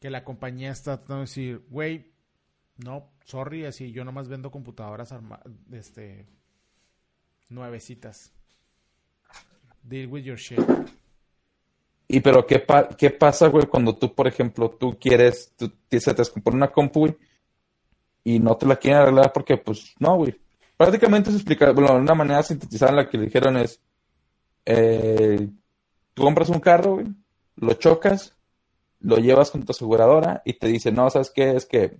que 0.00 0.08
la 0.08 0.24
compañía 0.24 0.70
está 0.70 0.96
tratando 0.96 1.16
de 1.16 1.20
decir, 1.20 1.66
güey, 1.68 2.10
no, 2.78 3.10
sorry, 3.26 3.66
así 3.66 3.92
yo 3.92 4.06
nomás 4.06 4.26
vendo 4.26 4.50
computadoras 4.50 5.14
este, 5.70 6.24
nuevecitas. 7.50 8.32
Deal 9.82 10.06
with 10.06 10.22
your 10.22 10.38
shit. 10.38 10.60
Y 12.08 12.20
pero, 12.20 12.46
¿qué, 12.46 12.64
qué 12.96 13.10
pasa, 13.10 13.48
güey, 13.48 13.66
cuando 13.66 13.94
tú, 13.96 14.14
por 14.14 14.26
ejemplo, 14.26 14.70
tú 14.70 14.96
quieres, 14.98 15.52
tú, 15.58 15.68
te 15.90 15.98
descompone 15.98 16.56
una 16.56 16.72
compu, 16.72 17.00
güey, 17.00 17.18
y 18.24 18.38
no 18.40 18.56
te 18.56 18.66
la 18.66 18.76
quieren 18.76 19.00
arreglar 19.00 19.32
porque, 19.32 19.56
pues, 19.56 19.94
no, 19.98 20.16
güey. 20.16 20.38
Prácticamente 20.76 21.30
se 21.30 21.36
explica, 21.36 21.72
bueno, 21.72 21.94
una 21.96 22.14
manera 22.14 22.42
sintetizada 22.42 22.92
en 22.92 22.96
la 22.96 23.08
que 23.08 23.18
le 23.18 23.24
dijeron 23.24 23.56
es, 23.56 23.80
eh, 24.64 25.48
tú 26.14 26.22
compras 26.22 26.48
un 26.50 26.60
carro, 26.60 26.94
güey, 26.94 27.06
lo 27.56 27.72
chocas, 27.74 28.36
lo 29.00 29.16
llevas 29.16 29.50
con 29.50 29.64
tu 29.64 29.72
aseguradora 29.72 30.42
y 30.44 30.54
te 30.54 30.68
dice, 30.68 30.92
no, 30.92 31.10
¿sabes 31.10 31.32
qué? 31.34 31.56
Es 31.56 31.66
que 31.66 31.98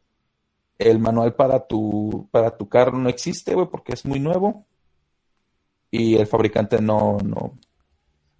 el 0.79 1.01
manual 1.01 1.35
para 1.35 1.67
tu, 1.67 2.29
para 2.31 2.57
tu 2.57 2.69
carro 2.69 2.99
no 2.99 3.09
existe, 3.09 3.55
güey, 3.55 3.67
porque 3.69 3.95
es 3.95 4.05
muy 4.05 4.21
nuevo 4.21 4.65
y 5.91 6.17
el 6.17 6.27
fabricante 6.27 6.81
no, 6.81 7.19
no, 7.25 7.59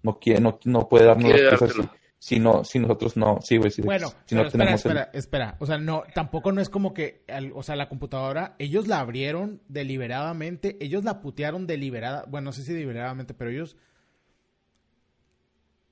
no 0.03 0.19
quiere, 0.19 0.39
no, 0.39 0.59
no 0.63 0.87
puede 0.87 1.05
darnos 1.05 1.31
las 1.31 1.59
piezas 1.59 1.89
si 2.19 2.37
no, 2.37 2.65
si 2.65 2.79
nosotros 2.79 3.15
no, 3.15 3.39
sí, 3.41 3.55
güey, 3.55 3.71
bueno, 3.81 4.11
si 4.25 4.35
no 4.35 4.45
espera, 4.45 4.73
espera, 4.73 5.09
espera, 5.13 5.55
o 5.59 5.65
sea, 5.65 5.77
no, 5.77 6.03
tampoco 6.13 6.51
no 6.51 6.59
es 6.59 6.67
como 6.67 6.93
que, 6.93 7.23
o 7.55 7.63
sea, 7.63 7.77
la 7.77 7.87
computadora, 7.87 8.55
ellos 8.59 8.87
la 8.87 8.99
abrieron 8.99 9.61
deliberadamente, 9.69 10.77
ellos 10.81 11.05
la 11.05 11.21
putearon 11.21 11.65
deliberada, 11.65 12.25
bueno, 12.27 12.45
no 12.45 12.51
sé 12.51 12.63
si 12.63 12.73
deliberadamente, 12.73 13.33
pero 13.33 13.51
ellos, 13.51 13.77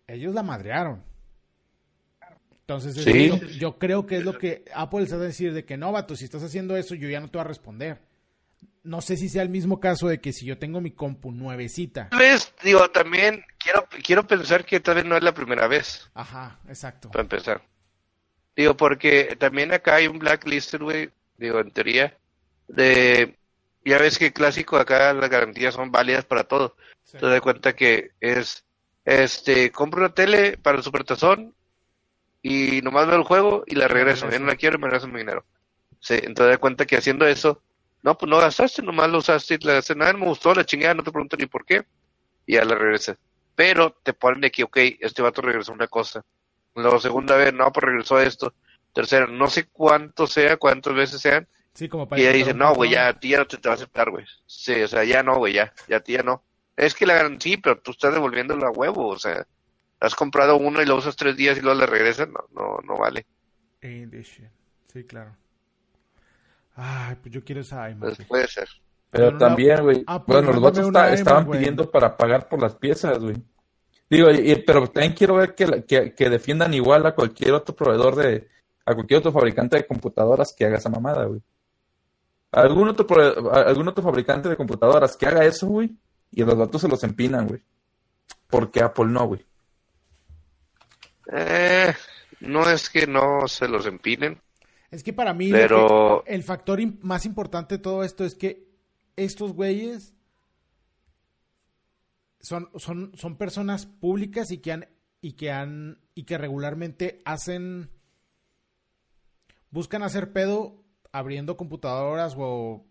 ellos 0.06 0.34
la 0.34 0.44
madrearon. 0.44 1.02
Entonces, 2.52 3.06
yo 3.58 3.80
creo 3.80 4.06
que 4.06 4.18
es 4.18 4.26
lo 4.26 4.38
que 4.38 4.66
Apple 4.76 5.04
está 5.04 5.16
a 5.16 5.20
decir 5.20 5.54
de 5.54 5.64
que 5.64 5.78
no, 5.78 5.94
vato, 5.94 6.18
si 6.18 6.26
estás 6.26 6.44
haciendo 6.44 6.76
eso, 6.76 6.94
yo 6.94 7.08
ya 7.08 7.22
no 7.22 7.30
te 7.30 7.38
voy 7.38 7.46
a 7.46 7.48
responder 7.48 8.07
no 8.88 9.02
sé 9.02 9.18
si 9.18 9.28
sea 9.28 9.42
el 9.42 9.50
mismo 9.50 9.80
caso 9.80 10.08
de 10.08 10.22
que 10.22 10.32
si 10.32 10.46
yo 10.46 10.58
tengo 10.58 10.80
mi 10.80 10.92
compu 10.92 11.32
nuevecita. 11.32 12.08
Tal 12.10 12.20
vez, 12.20 12.54
digo, 12.64 12.90
también 12.90 13.44
quiero, 13.58 13.86
quiero 14.04 14.26
pensar 14.26 14.66
que 14.66 14.80
tal 14.80 14.96
vez 14.96 15.06
no 15.06 15.18
es 15.18 15.24
la 15.24 15.34
primera 15.34 15.68
vez. 15.68 16.10
Ajá, 16.14 16.60
exacto. 16.70 17.12
Para 17.12 17.24
empezar. 17.24 17.62
Digo, 18.56 18.78
porque 18.78 19.36
también 19.38 19.74
acá 19.74 19.96
hay 19.96 20.08
un 20.08 20.20
blacklist, 20.20 20.76
güey, 20.76 21.10
digo, 21.38 21.60
en 21.60 21.72
teoría, 21.72 22.18
de, 22.70 23.38
ya 23.84 23.98
ves 23.98 24.18
que 24.18 24.32
clásico 24.32 24.78
acá 24.78 25.14
las 25.14 25.30
garantías 25.30 25.76
son 25.76 25.92
válidas 25.92 26.24
para 26.24 26.46
todo. 26.46 26.76
Te 27.12 27.26
das 27.26 27.42
cuenta 27.42 27.76
que 27.76 28.12
es, 28.22 28.66
este, 29.04 29.72
compro 29.72 30.00
una 30.00 30.14
tele 30.14 30.58
para 30.58 30.78
el 30.78 30.84
supertazón 30.84 31.54
y 32.42 32.82
nomás 32.82 33.06
veo 33.08 33.18
el 33.18 33.24
juego 33.24 33.64
y 33.68 33.76
la 33.76 33.90
regreso. 33.90 34.30
Ya 34.30 34.40
no 34.40 34.48
la 34.48 34.56
quiero 34.56 34.78
y 34.78 34.80
me 34.80 34.88
regreso 34.88 35.08
mi 35.08 35.20
dinero. 35.20 35.46
Sí, 36.00 36.14
entonces 36.14 36.36
te 36.36 36.48
das 36.48 36.58
cuenta 36.60 36.86
que 36.86 36.96
haciendo 36.96 37.28
eso 37.28 37.62
no, 38.04 38.18
pues 38.18 38.30
no 38.30 38.38
gastaste, 38.38 38.82
nomás 38.82 39.10
lo 39.10 39.20
usaste 39.20 39.56
y 39.56 39.58
le 39.58 39.82
nada, 39.96 40.14
me 40.14 40.26
gustó 40.26 40.54
la 40.54 40.66
chingada, 40.66 40.94
no 40.94 41.04
te 41.04 41.12
pregunto 41.12 41.36
ni 41.38 41.46
por 41.46 41.66
qué. 41.66 41.84
Y 42.46 42.54
ya 42.54 42.64
la 42.64 42.76
regresé. 42.76 43.18
Pero 43.56 43.92
te 44.04 44.14
ponen 44.14 44.42
de 44.42 44.52
que, 44.52 44.64
ok, 44.64 44.78
este 45.00 45.22
vato 45.22 45.42
regresó 45.42 45.74
una 45.74 45.88
cosa. 45.88 46.24
Luego, 46.76 47.00
segunda 47.00 47.36
vez, 47.36 47.54
no, 47.54 47.72
pues 47.72 47.84
regresó 47.84 48.20
esto. 48.20 48.54
Tercera, 48.94 49.28
no 49.28 49.48
sé 49.48 49.68
cuánto 49.68 50.28
sea, 50.28 50.58
cuántas 50.58 50.94
veces 50.94 51.22
sean. 51.22 51.48
Sí, 51.74 51.90
como 51.90 52.08
para 52.08 52.22
y 52.22 52.26
ella 52.26 52.34
dice, 52.34 52.54
no, 52.54 52.74
güey, 52.74 52.92
ya 52.92 53.10
a 53.10 53.20
ti 53.20 53.30
ya 53.30 53.40
no 53.40 53.48
te, 53.48 53.58
te 53.58 53.68
va 53.68 53.74
a 53.74 53.76
aceptar, 53.76 54.10
güey. 54.10 54.26
Sí, 54.46 54.82
o 54.82 54.88
sea, 54.88 55.04
ya 55.04 55.22
no, 55.22 55.36
güey, 55.36 55.54
ya, 55.54 55.74
ya 55.88 55.98
a 55.98 56.00
ti 56.00 56.14
ya 56.14 56.24
no. 56.24 56.44
Es 56.76 56.94
que 56.94 57.06
la 57.06 57.36
sí, 57.40 57.58
pero 57.58 57.80
tú 57.80 57.92
estás 57.92 58.14
devolviéndolo 58.14 58.66
a 58.66 58.72
huevo, 58.72 59.08
o 59.08 59.20
sea, 59.20 59.46
has 60.00 60.16
comprado 60.16 60.58
uno 60.58 60.82
y 60.82 60.86
lo 60.86 60.96
usas 60.96 61.16
tres 61.16 61.36
días 61.36 61.58
y 61.58 61.62
luego 61.62 61.80
le 61.80 61.88
regresas, 61.88 62.30
no, 62.30 62.48
no, 62.54 62.80
no 62.84 62.98
vale. 62.98 63.26
Sí, 63.82 65.04
claro. 65.04 65.36
Ay, 66.80 67.16
pues 67.22 67.34
yo 67.34 67.44
quiero 67.44 67.62
esa 67.62 67.90
iMac. 67.90 68.16
Pues 68.16 68.28
puede 68.28 68.48
ser. 68.48 68.70
Pero 69.10 69.38
también, 69.38 69.82
güey. 69.84 70.04
Ah, 70.06 70.24
bueno, 70.26 70.52
los 70.52 70.62
vatos 70.62 70.86
está- 70.88 71.12
estaban 71.14 71.50
pidiendo 71.50 71.90
para 71.90 72.16
pagar 72.16 72.48
por 72.48 72.62
las 72.62 72.76
piezas, 72.76 73.18
güey. 73.20 73.36
Digo, 74.10 74.30
y- 74.32 74.56
pero 74.66 74.88
también 74.88 75.14
quiero 75.14 75.36
ver 75.36 75.56
que, 75.56 75.84
que, 75.86 76.14
que 76.14 76.30
defiendan 76.30 76.74
igual 76.74 77.06
a 77.06 77.16
cualquier 77.16 77.54
otro 77.54 77.76
proveedor 77.76 78.16
de, 78.16 78.48
a 78.86 78.94
cualquier 78.94 79.20
otro 79.20 79.32
fabricante 79.32 79.76
de 79.78 79.88
computadoras 79.88 80.54
que 80.56 80.66
haga 80.66 80.78
esa 80.78 80.90
mamada, 80.90 81.26
güey. 81.26 81.42
Algún 82.52 82.90
otro, 82.90 83.06
algún 83.52 83.88
otro 83.88 84.04
fabricante 84.04 84.48
de 84.50 84.56
computadoras 84.56 85.18
que 85.18 85.26
haga 85.26 85.44
eso, 85.46 85.68
güey, 85.68 85.98
y 86.32 86.44
los 86.46 86.58
datos 86.58 86.80
se 86.82 86.88
los 86.88 87.04
empinan, 87.04 87.48
güey. 87.48 87.62
Porque 88.48 88.82
Apple 88.82 89.08
no, 89.08 89.26
güey. 89.28 89.46
Eh, 91.32 91.94
no 92.42 92.70
es 92.70 92.90
que 92.90 93.06
no 93.08 93.48
se 93.48 93.68
los 93.68 93.86
empinen, 93.86 94.40
Es 94.92 95.04
que 95.04 95.14
para 95.14 95.34
mí 95.34 95.50
lo 95.50 95.58
pero 95.58 96.24
que- 96.26 96.34
el 96.36 96.44
factor 96.44 96.80
más 97.04 97.26
importante 97.26 97.76
de 97.78 97.84
todo 97.84 98.04
esto 98.04 98.24
es 98.24 98.36
que 98.36 98.68
estos 99.16 99.54
güeyes 99.54 100.14
son, 102.40 102.70
son, 102.76 103.12
son 103.16 103.38
personas 103.38 103.86
públicas 103.86 104.52
y 104.52 104.60
que 104.60 104.72
han 104.72 104.88
y 105.22 105.34
que 105.34 105.52
han 105.52 106.00
y 106.16 106.24
que 106.24 106.38
regularmente 106.38 107.22
hacen 107.26 107.90
buscan 109.72 110.04
hacer 110.04 110.32
pedo 110.32 110.84
abriendo 111.12 111.58
computadoras 111.58 112.36
o 112.38 112.86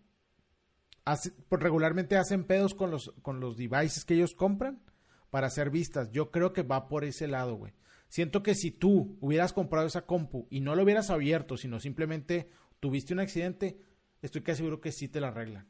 hace- 1.05 1.31
pues, 1.49 1.61
regularmente 1.61 2.17
hacen 2.17 2.43
pedos 2.43 2.75
con 2.75 2.91
los 2.91 3.13
con 3.21 3.39
los 3.39 3.57
devices 3.57 4.05
que 4.05 4.15
ellos 4.15 4.35
compran 4.35 4.81
para 5.29 5.47
hacer 5.47 5.69
vistas. 5.69 6.11
Yo 6.11 6.31
creo 6.31 6.53
que 6.53 6.63
va 6.63 6.87
por 6.89 7.03
ese 7.05 7.27
lado, 7.27 7.55
güey. 7.55 7.73
Siento 8.09 8.43
que 8.43 8.55
si 8.55 8.71
tú 8.71 9.17
hubieras 9.21 9.53
comprado 9.53 9.87
esa 9.87 10.05
compu 10.05 10.47
y 10.49 10.61
no 10.61 10.75
lo 10.75 10.83
hubieras 10.83 11.09
abierto, 11.09 11.57
sino 11.57 11.79
simplemente 11.79 12.49
tuviste 12.79 13.13
un 13.13 13.19
accidente, 13.19 13.81
estoy 14.21 14.41
casi 14.41 14.57
seguro 14.57 14.81
que 14.81 14.91
sí 14.91 15.07
te 15.07 15.19
la 15.19 15.27
arreglan. 15.29 15.67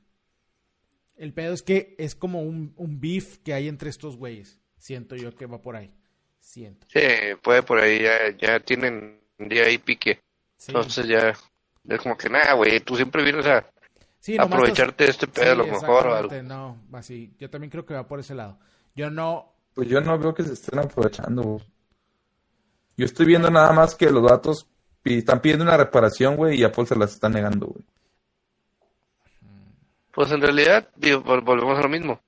El 1.16 1.34
pedo 1.34 1.54
es 1.54 1.64
que 1.64 1.96
es 1.98 2.16
como 2.16 2.42
un, 2.42 2.74
un 2.76 3.00
beef 3.00 3.40
que 3.40 3.54
hay 3.54 3.68
entre 3.68 3.90
estos 3.90 4.18
güeyes. 4.18 4.62
Siento 4.78 5.16
yo 5.16 5.36
que 5.36 5.48
va 5.48 5.62
por 5.62 5.76
ahí. 5.76 5.92
Siento. 6.40 6.88
sí, 6.90 7.00
puede 7.42 7.64
por 7.64 7.80
ahí, 7.80 8.04
ya, 8.04 8.38
ya 8.38 8.60
tienen 8.60 9.20
día 9.38 9.66
ahí 9.66 9.80
pique. 9.80 10.22
Sí. 10.58 10.72
Entonces 10.72 11.08
ya 11.08 11.34
es 11.90 12.02
como 12.02 12.16
que 12.16 12.30
nada, 12.30 12.54
güey, 12.54 12.80
tú 12.80 12.96
siempre 12.96 13.24
vienes 13.24 13.46
a 13.48 13.66
Sí, 14.20 14.36
aprovecharte 14.38 15.06
de 15.06 15.10
este 15.12 15.28
pedo 15.28 15.52
a 15.52 15.56
lo 15.56 15.68
mejor 15.68 16.08
o 16.08 16.16
algo. 16.16 16.44
No, 16.44 16.78
así. 16.94 17.34
Yo 17.40 17.50
también 17.50 17.70
creo 17.72 17.86
que 17.86 17.94
va 17.94 18.08
por 18.08 18.20
ese 18.20 18.36
lado. 18.36 18.60
Yo 18.96 19.10
no. 19.10 19.54
Pues 19.74 19.88
yo 19.88 20.02
no 20.02 20.18
veo 20.18 20.34
que 20.34 20.44
se 20.44 20.54
estén 20.54 20.80
aprovechando, 20.80 21.44
güey. 21.44 21.64
Yo 22.98 23.06
estoy 23.06 23.26
viendo 23.28 23.50
nada 23.50 23.72
más 23.74 23.96
que 23.96 24.10
los 24.10 24.24
datos 24.28 24.68
están 25.04 25.40
pidiendo 25.40 25.64
una 25.64 25.78
reparación, 25.78 26.36
güey, 26.36 26.60
y 26.60 26.64
Apple 26.66 26.86
se 26.86 26.96
las 26.98 27.14
está 27.14 27.30
negando, 27.30 27.68
güey. 27.68 27.86
Pues 30.14 30.32
en 30.32 30.42
realidad, 30.42 30.90
digo, 30.96 31.24
vol- 31.24 31.44
volvemos 31.44 31.78
a 31.78 31.84
lo 31.84 31.90
mismo. 31.90 32.20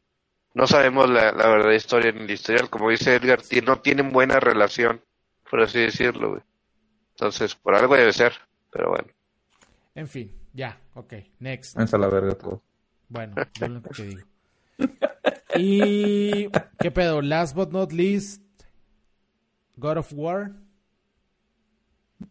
No 0.53 0.67
sabemos 0.67 1.09
la, 1.09 1.31
la 1.31 1.47
verdadera 1.47 1.75
historia 1.75 2.11
ni 2.11 2.21
el 2.21 2.31
historial. 2.31 2.69
Como 2.69 2.89
dice 2.89 3.15
Edgar, 3.15 3.39
no 3.65 3.79
tienen 3.79 4.11
buena 4.11 4.39
relación, 4.39 5.01
por 5.49 5.61
así 5.61 5.79
decirlo, 5.79 6.29
güey. 6.31 6.41
Entonces, 7.11 7.55
por 7.55 7.75
algo 7.75 7.95
debe 7.95 8.13
ser. 8.13 8.33
Pero 8.71 8.89
bueno. 8.89 9.07
En 9.95 10.07
fin, 10.07 10.31
ya. 10.53 10.77
Ok, 10.93 11.13
next. 11.39 11.75
Vamos 11.75 11.93
a 11.93 11.97
la 11.97 12.07
verga 12.07 12.35
todo. 12.35 12.61
Bueno, 13.09 13.35
yo 13.59 13.67
lo 13.67 13.81
que 13.81 14.03
digo. 14.03 14.21
Y. 15.55 16.49
¿Qué 16.79 16.91
pedo? 16.91 17.21
Last 17.21 17.55
but 17.55 17.71
not 17.71 17.91
least. 17.91 18.41
God 19.79 19.97
of 19.97 20.11
War. 20.13 20.51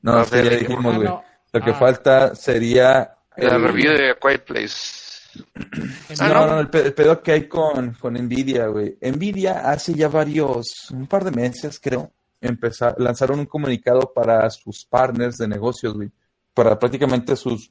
No, 0.03 0.13
No 0.13 0.23
es 0.23 0.31
que 0.31 0.37
sé, 0.43 0.45
ya 0.51 0.57
dijimos, 0.57 0.85
Ah, 0.95 0.97
güey. 0.97 1.09
no. 1.09 1.25
Lo 1.53 1.61
que 1.63 1.71
Ah. 1.71 1.75
falta 1.75 2.35
sería... 2.35 3.15
La 3.37 3.57
el- 3.57 3.63
review 3.63 3.93
de 3.93 4.15
Quiet 4.21 4.45
Place. 4.45 4.75
Ah, 6.21 6.29
No, 6.29 6.47
no. 6.47 6.47
no, 6.47 6.61
el 6.61 6.69
pedo 6.95 7.23
que 7.23 7.33
hay 7.33 7.49
con, 7.49 7.93
con 7.95 8.15
Nvidia, 8.15 8.67
güey. 8.67 8.99
Nvidia 9.01 9.71
hace 9.71 9.95
ya 9.95 10.09
varios, 10.09 10.91
un 10.91 11.07
par 11.07 11.25
de 11.25 11.31
meses, 11.31 11.79
creo, 11.81 12.11
empezar, 12.41 12.95
lanzaron 12.99 13.39
un 13.41 13.47
comunicado 13.47 14.13
para 14.13 14.49
sus 14.51 14.85
partners 14.85 15.37
de 15.39 15.49
negocios, 15.49 15.95
güey. 15.95 16.11
Para 16.55 16.79
prácticamente 16.79 17.37
sus, 17.37 17.69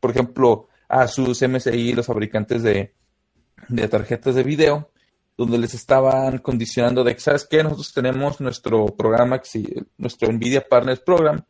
por 0.00 0.10
ejemplo, 0.10 0.68
a 0.88 1.06
sus 1.06 1.42
MSI, 1.42 1.92
los 1.92 2.06
fabricantes 2.06 2.62
de, 2.62 2.94
de 3.68 3.88
tarjetas 3.88 4.34
de 4.34 4.42
video, 4.42 4.90
donde 5.38 5.56
les 5.56 5.72
estaban 5.72 6.38
condicionando 6.38 7.02
de 7.04 7.14
que, 7.14 7.20
¿sabes 7.20 7.46
qué? 7.48 7.62
Nosotros 7.62 7.92
tenemos 7.94 8.40
nuestro 8.40 8.84
programa, 8.86 9.40
nuestro 9.96 10.30
Nvidia 10.32 10.66
Partners 10.68 11.00
Program, 11.00 11.42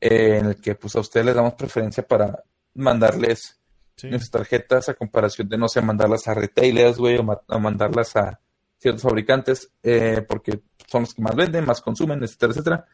eh, 0.00 0.36
en 0.38 0.46
el 0.46 0.56
que 0.60 0.74
pues 0.76 0.94
a 0.94 1.00
ustedes 1.00 1.26
les 1.26 1.34
damos 1.34 1.54
preferencia 1.54 2.06
para 2.06 2.44
mandarles 2.74 3.58
Sí. 3.94 4.08
nuestras 4.08 4.30
tarjetas 4.30 4.88
a 4.88 4.94
comparación 4.94 5.48
de, 5.48 5.58
no 5.58 5.68
sé, 5.68 5.80
mandarlas 5.82 6.26
a 6.26 6.34
retailers, 6.34 6.96
güey, 6.98 7.18
o, 7.18 7.22
ma- 7.22 7.40
o 7.46 7.58
mandarlas 7.58 8.16
a 8.16 8.40
ciertos 8.78 9.02
fabricantes, 9.02 9.70
eh, 9.82 10.24
porque 10.26 10.62
son 10.88 11.02
los 11.02 11.14
que 11.14 11.22
más 11.22 11.36
venden, 11.36 11.64
más 11.66 11.80
consumen, 11.82 12.22
etcétera, 12.24 12.52
etcétera. 12.52 12.86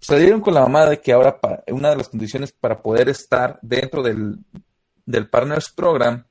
Salieron 0.00 0.40
con 0.42 0.52
la 0.54 0.60
mamada 0.60 0.90
de 0.90 1.00
que 1.00 1.12
ahora 1.12 1.40
una 1.68 1.90
de 1.90 1.96
las 1.96 2.08
condiciones 2.10 2.52
para 2.52 2.80
poder 2.82 3.08
estar 3.08 3.58
dentro 3.62 4.02
del, 4.02 4.38
del 5.06 5.28
Partners 5.30 5.70
Program 5.74 6.24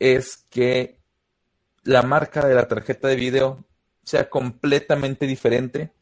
es 0.00 0.44
que 0.50 1.00
la 1.84 2.02
marca 2.02 2.46
de 2.46 2.54
la 2.54 2.66
tarjeta 2.68 3.08
de 3.08 3.16
video 3.16 3.64
sea 4.02 4.28
completamente 4.28 5.26
diferente 5.26 5.92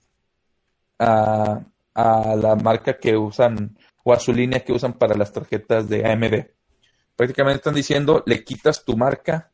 a, 0.99 1.61
a 1.95 2.37
la 2.37 2.57
marca 2.57 2.99
que 2.99 3.17
usan 3.17 3.77
o 4.05 4.13
a 4.13 4.19
su 4.19 4.33
línea 4.33 4.61
que 4.65 4.73
usan 4.73 4.95
para 4.95 5.15
las 5.17 5.33
tarjetas 5.33 5.89
de 5.89 6.11
AMD 6.11 6.47
prácticamente 7.15 7.59
están 7.59 7.75
diciendo, 7.75 8.23
le 8.27 8.43
quitas 8.43 8.85
tu 8.85 8.97
marca 8.97 9.53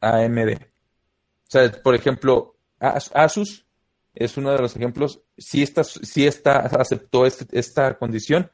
a 0.00 0.18
AMD. 0.18 0.50
O 0.52 1.50
sea, 1.50 1.72
por 1.82 1.94
ejemplo, 1.94 2.54
As- 2.78 3.10
Asus 3.14 3.66
es 4.14 4.36
uno 4.36 4.52
de 4.52 4.58
los 4.58 4.76
ejemplos, 4.76 5.22
sí 5.36 5.62
está, 5.62 5.82
sí 5.84 6.26
está, 6.26 6.58
aceptó 6.58 7.26
este- 7.26 7.58
esta 7.58 7.96
condición 7.98 8.50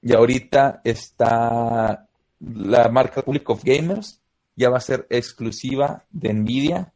y 0.00 0.14
ahorita 0.14 0.80
está 0.84 2.08
la 2.40 2.88
marca 2.88 3.22
Public 3.22 3.50
of 3.50 3.64
Gamers, 3.64 4.22
ya 4.56 4.70
va 4.70 4.78
a 4.78 4.80
ser 4.80 5.06
exclusiva 5.10 6.04
de 6.10 6.32
Nvidia 6.32 6.92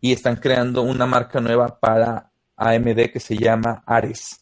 y 0.00 0.12
están 0.12 0.36
creando 0.36 0.82
una 0.82 1.06
marca 1.06 1.40
nueva 1.40 1.78
para 1.78 2.32
AMD 2.56 3.10
que 3.12 3.20
se 3.20 3.36
llama 3.36 3.82
Ares. 3.86 4.40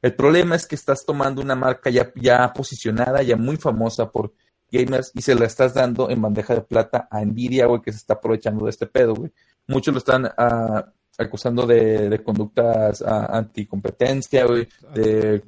El 0.00 0.14
problema 0.14 0.54
es 0.56 0.66
que 0.66 0.74
estás 0.74 1.04
tomando 1.06 1.40
una 1.42 1.54
marca 1.54 1.90
ya, 1.90 2.12
ya 2.16 2.52
posicionada, 2.52 3.22
ya 3.22 3.36
muy 3.36 3.56
famosa 3.56 4.10
por 4.10 4.32
gamers 4.70 5.10
y 5.14 5.22
se 5.22 5.34
la 5.34 5.46
estás 5.46 5.74
dando 5.74 6.10
en 6.10 6.20
bandeja 6.20 6.54
de 6.54 6.62
plata 6.62 7.08
a 7.10 7.24
Nvidia, 7.24 7.66
güey, 7.66 7.82
que 7.82 7.92
se 7.92 7.98
está 7.98 8.14
aprovechando 8.14 8.64
de 8.64 8.70
este 8.70 8.86
pedo, 8.86 9.14
güey. 9.14 9.30
Muchos 9.66 9.92
lo 9.94 9.98
están 9.98 10.26
ah, 10.36 10.86
acusando 11.18 11.66
de, 11.66 12.08
de 12.08 12.22
conductas 12.22 13.02
ah, 13.02 13.26
anticompetencia, 13.32 14.44
güey, 14.44 14.68
de, 14.94 15.42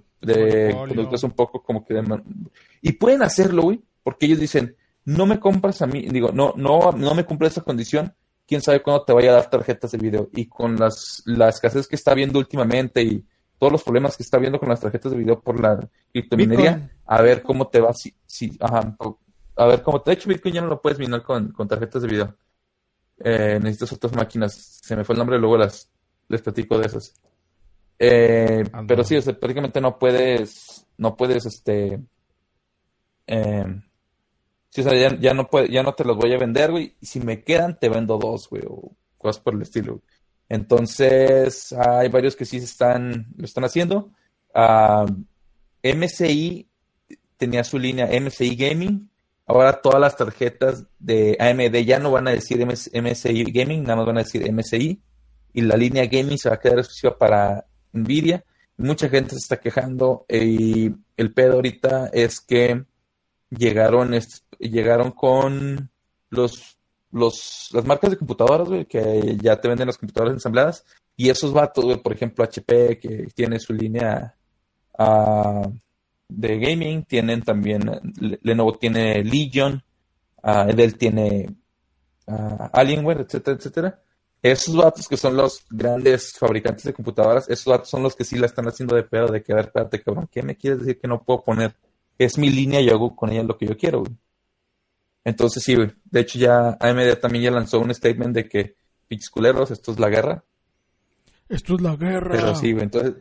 conductas 0.74 1.22
un 1.24 1.32
poco 1.32 1.62
como 1.62 1.84
que 1.84 1.94
de 1.94 2.02
man- 2.02 2.24
Y 2.80 2.92
pueden 2.92 3.22
hacerlo, 3.22 3.62
güey, 3.62 3.80
porque 4.02 4.26
ellos 4.26 4.38
dicen, 4.38 4.76
no 5.04 5.26
me 5.26 5.38
compras 5.38 5.82
a 5.82 5.86
mí, 5.86 6.02
digo, 6.02 6.32
no, 6.32 6.54
no, 6.56 6.92
no 6.92 7.14
me 7.14 7.24
cumples 7.24 7.52
esa 7.52 7.62
condición, 7.62 8.14
quién 8.46 8.62
sabe 8.62 8.82
cuándo 8.82 9.04
te 9.04 9.12
vaya 9.12 9.30
a 9.30 9.34
dar 9.34 9.50
tarjetas 9.50 9.92
de 9.92 9.98
video. 9.98 10.28
Y 10.32 10.46
con 10.46 10.76
las, 10.76 11.22
la 11.26 11.48
escasez 11.48 11.86
que 11.86 11.96
está 11.96 12.14
viendo 12.14 12.38
últimamente 12.38 13.02
y 13.02 13.24
todos 13.58 13.72
los 13.72 13.82
problemas 13.82 14.16
que 14.16 14.22
está 14.22 14.38
viendo 14.38 14.58
con 14.58 14.68
las 14.68 14.80
tarjetas 14.80 15.12
de 15.12 15.18
video 15.18 15.40
por 15.40 15.60
la 15.60 15.88
criptominería, 16.12 16.72
Bitcoin. 16.72 16.90
a 17.06 17.22
ver 17.22 17.42
cómo 17.42 17.68
te 17.68 17.80
va, 17.80 17.92
si, 17.92 18.14
si, 18.26 18.56
ajá, 18.60 18.96
a 19.56 19.66
ver 19.66 19.82
cómo 19.82 20.02
te, 20.02 20.10
de 20.10 20.16
hecho 20.16 20.28
Bitcoin 20.28 20.54
ya 20.54 20.60
no 20.60 20.68
lo 20.68 20.82
puedes 20.82 20.98
minar 20.98 21.22
con, 21.22 21.52
con 21.52 21.68
tarjetas 21.68 22.02
de 22.02 22.08
video. 22.08 22.36
Eh, 23.18 23.58
necesitas 23.62 23.92
otras 23.92 24.14
máquinas, 24.14 24.80
se 24.82 24.96
me 24.96 25.04
fue 25.04 25.14
el 25.14 25.18
nombre, 25.18 25.38
luego 25.38 25.56
las, 25.56 25.90
les 26.28 26.42
platico 26.42 26.78
de 26.78 26.86
esas. 26.86 27.14
Eh, 27.98 28.64
pero 28.88 29.04
sí, 29.04 29.16
o 29.16 29.22
sea, 29.22 29.38
prácticamente 29.38 29.80
no 29.80 29.98
puedes, 29.98 30.86
no 30.98 31.16
puedes, 31.16 31.46
este, 31.46 32.00
eh, 33.26 33.82
ya, 34.82 35.34
no 35.34 35.94
te 35.94 36.04
los 36.04 36.16
voy 36.16 36.32
a 36.32 36.38
vender, 36.38 36.70
güey, 36.70 36.94
y 37.00 37.06
si 37.06 37.20
me 37.20 37.42
quedan, 37.42 37.78
te 37.78 37.88
vendo 37.88 38.18
dos, 38.18 38.48
güey, 38.48 38.62
o 38.68 38.92
cosas 39.18 39.40
por 39.40 39.54
el 39.54 39.62
estilo. 39.62 40.02
Entonces, 40.48 41.72
hay 41.72 42.08
varios 42.08 42.36
que 42.36 42.44
sí 42.44 42.58
están, 42.58 43.26
lo 43.36 43.44
están 43.44 43.64
haciendo. 43.64 44.10
Ah, 44.52 45.06
MSI 45.82 46.68
tenía 47.36 47.64
su 47.64 47.78
línea 47.78 48.08
MSI 48.20 48.56
Gaming. 48.56 49.08
Ahora 49.46 49.80
todas 49.80 50.00
las 50.00 50.16
tarjetas 50.16 50.84
de 50.98 51.36
AMD 51.38 51.76
ya 51.84 51.98
no 51.98 52.10
van 52.10 52.28
a 52.28 52.30
decir 52.30 52.64
MS 52.64 52.90
MSI 52.94 53.44
Gaming, 53.52 53.82
nada 53.82 53.96
más 53.96 54.06
van 54.06 54.18
a 54.18 54.22
decir 54.22 54.50
MSI. 54.50 55.00
Y 55.52 55.60
la 55.60 55.76
línea 55.76 56.06
Gaming 56.06 56.38
se 56.38 56.48
va 56.48 56.56
a 56.56 56.60
quedar 56.60 56.78
exclusiva 56.78 57.16
para 57.18 57.66
Nvidia. 57.92 58.44
Mucha 58.76 59.08
gente 59.08 59.30
se 59.30 59.36
está 59.36 59.58
quejando 59.58 60.24
y 60.28 60.90
el 61.16 61.32
pedo 61.32 61.54
ahorita 61.54 62.10
es 62.12 62.40
que 62.40 62.84
llegaron, 63.50 64.12
llegaron 64.58 65.12
con 65.12 65.90
los, 66.30 66.78
los, 67.10 67.68
las 67.72 67.84
marcas 67.84 68.10
de 68.10 68.16
computadoras, 68.18 68.86
que 68.88 69.36
ya 69.42 69.60
te 69.60 69.68
venden 69.68 69.86
las 69.86 69.98
computadoras 69.98 70.34
ensambladas. 70.34 70.84
Y 71.16 71.30
esos 71.30 71.52
vatos, 71.52 71.98
por 71.98 72.12
ejemplo, 72.12 72.44
HP, 72.44 72.98
que 72.98 73.26
tiene 73.34 73.58
su 73.60 73.72
línea 73.72 74.34
ah, 74.98 75.68
de 76.28 76.58
gaming, 76.58 77.04
tienen 77.04 77.42
también, 77.42 77.82
Le- 78.20 78.38
Lenovo 78.42 78.76
tiene 78.78 79.22
Legion, 79.24 79.82
ah, 80.42 80.66
Dell 80.66 80.96
tiene 80.98 81.54
a 82.26 82.66
Alienware, 82.72 83.20
etcétera, 83.22 83.56
etcétera. 83.56 84.00
Esos 84.42 84.76
datos 84.76 85.08
que 85.08 85.16
son 85.16 85.36
los 85.36 85.64
grandes 85.70 86.32
fabricantes 86.38 86.84
de 86.84 86.92
computadoras, 86.92 87.48
esos 87.48 87.70
datos 87.72 87.88
son 87.88 88.02
los 88.02 88.14
que 88.14 88.24
sí 88.24 88.36
la 88.38 88.46
están 88.46 88.66
haciendo 88.68 88.94
de 88.94 89.02
pedo, 89.04 89.28
de 89.28 89.42
que, 89.42 89.52
a 89.52 89.56
ver, 89.56 89.66
espérate, 89.66 90.02
cabrón, 90.02 90.28
¿qué 90.30 90.42
me 90.42 90.56
quieres 90.56 90.80
decir 90.80 91.00
que 91.00 91.08
no 91.08 91.22
puedo 91.22 91.42
poner? 91.42 91.74
Es 92.18 92.38
mi 92.38 92.50
línea 92.50 92.80
y 92.80 92.88
hago 92.90 93.14
con 93.16 93.30
ella 93.32 93.42
lo 93.42 93.56
que 93.58 93.66
yo 93.66 93.76
quiero, 93.76 94.00
güey. 94.00 94.12
Entonces 95.24 95.62
sí, 95.62 95.74
güey. 95.74 95.92
De 96.04 96.20
hecho 96.20 96.38
ya 96.38 96.76
AMD 96.80 97.16
también 97.20 97.44
ya 97.44 97.50
lanzó 97.50 97.80
un 97.80 97.92
statement 97.94 98.34
de 98.34 98.48
que, 98.48 98.76
pinches 99.08 99.30
culeros, 99.30 99.70
esto 99.70 99.92
es 99.92 99.98
la 99.98 100.08
guerra. 100.08 100.44
Esto 101.48 101.74
es 101.76 101.80
la 101.80 101.96
guerra. 101.96 102.30
Pero 102.36 102.54
sí, 102.54 102.72
güey, 102.72 102.84
entonces... 102.84 103.14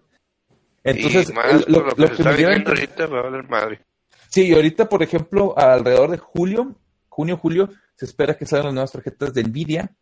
Entonces, 0.85 1.29
y 1.29 1.33
más 1.33 1.45
el- 1.65 1.65
lo, 1.71 1.79
por 1.85 1.97
lo, 1.99 2.05
lo 2.05 2.09
que 2.11 2.15
que 2.17 2.21
está 2.21 2.31
me 2.31 2.37
dieron- 2.37 2.51
viviendo 2.63 2.69
ahorita 2.71 3.07
va 3.07 3.19
a 3.19 3.21
valer 3.23 3.49
madre. 3.49 3.85
Sí, 4.29 4.47
y 4.47 4.53
ahorita, 4.53 4.89
por 4.89 5.01
ejemplo, 5.01 5.57
alrededor 5.57 6.11
de 6.11 6.17
julio, 6.17 6.75
junio, 7.07 7.37
julio, 7.37 7.69
se 7.95 8.05
espera 8.05 8.35
que 8.35 8.45
salgan 8.45 8.65
las 8.67 8.73
nuevas 8.73 8.91
tarjetas 8.91 9.33
de 9.33 9.43
Nvidia 9.43 9.95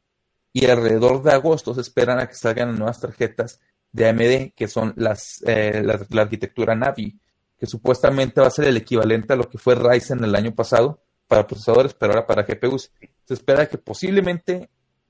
y 0.53 0.65
alrededor 0.65 1.21
de 1.21 1.31
agosto 1.33 1.73
se 1.75 1.81
esperan 1.81 2.19
a 2.19 2.27
que 2.27 2.33
salgan 2.35 2.69
las 2.69 2.77
nuevas 2.79 2.99
tarjetas 2.99 3.59
de 3.91 4.07
AMD, 4.09 4.53
que 4.55 4.67
son 4.67 4.93
las, 4.95 5.43
eh, 5.45 5.81
la, 5.83 5.99
la 6.09 6.21
arquitectura 6.23 6.73
Navi, 6.75 7.19
que 7.61 7.67
supuestamente 7.67 8.41
va 8.41 8.47
a 8.47 8.49
ser 8.49 8.65
el 8.65 8.77
equivalente 8.77 9.33
a 9.33 9.35
lo 9.35 9.47
que 9.47 9.59
fue 9.59 9.75
Ryzen 9.75 10.23
el 10.23 10.33
año 10.33 10.51
pasado 10.55 10.99
para 11.27 11.45
procesadores, 11.45 11.93
pero 11.93 12.13
ahora 12.13 12.25
para 12.25 12.41
GPUs. 12.41 12.91
Se 13.23 13.35
espera 13.35 13.67
que 13.69 13.77
posiblemente 13.77 14.67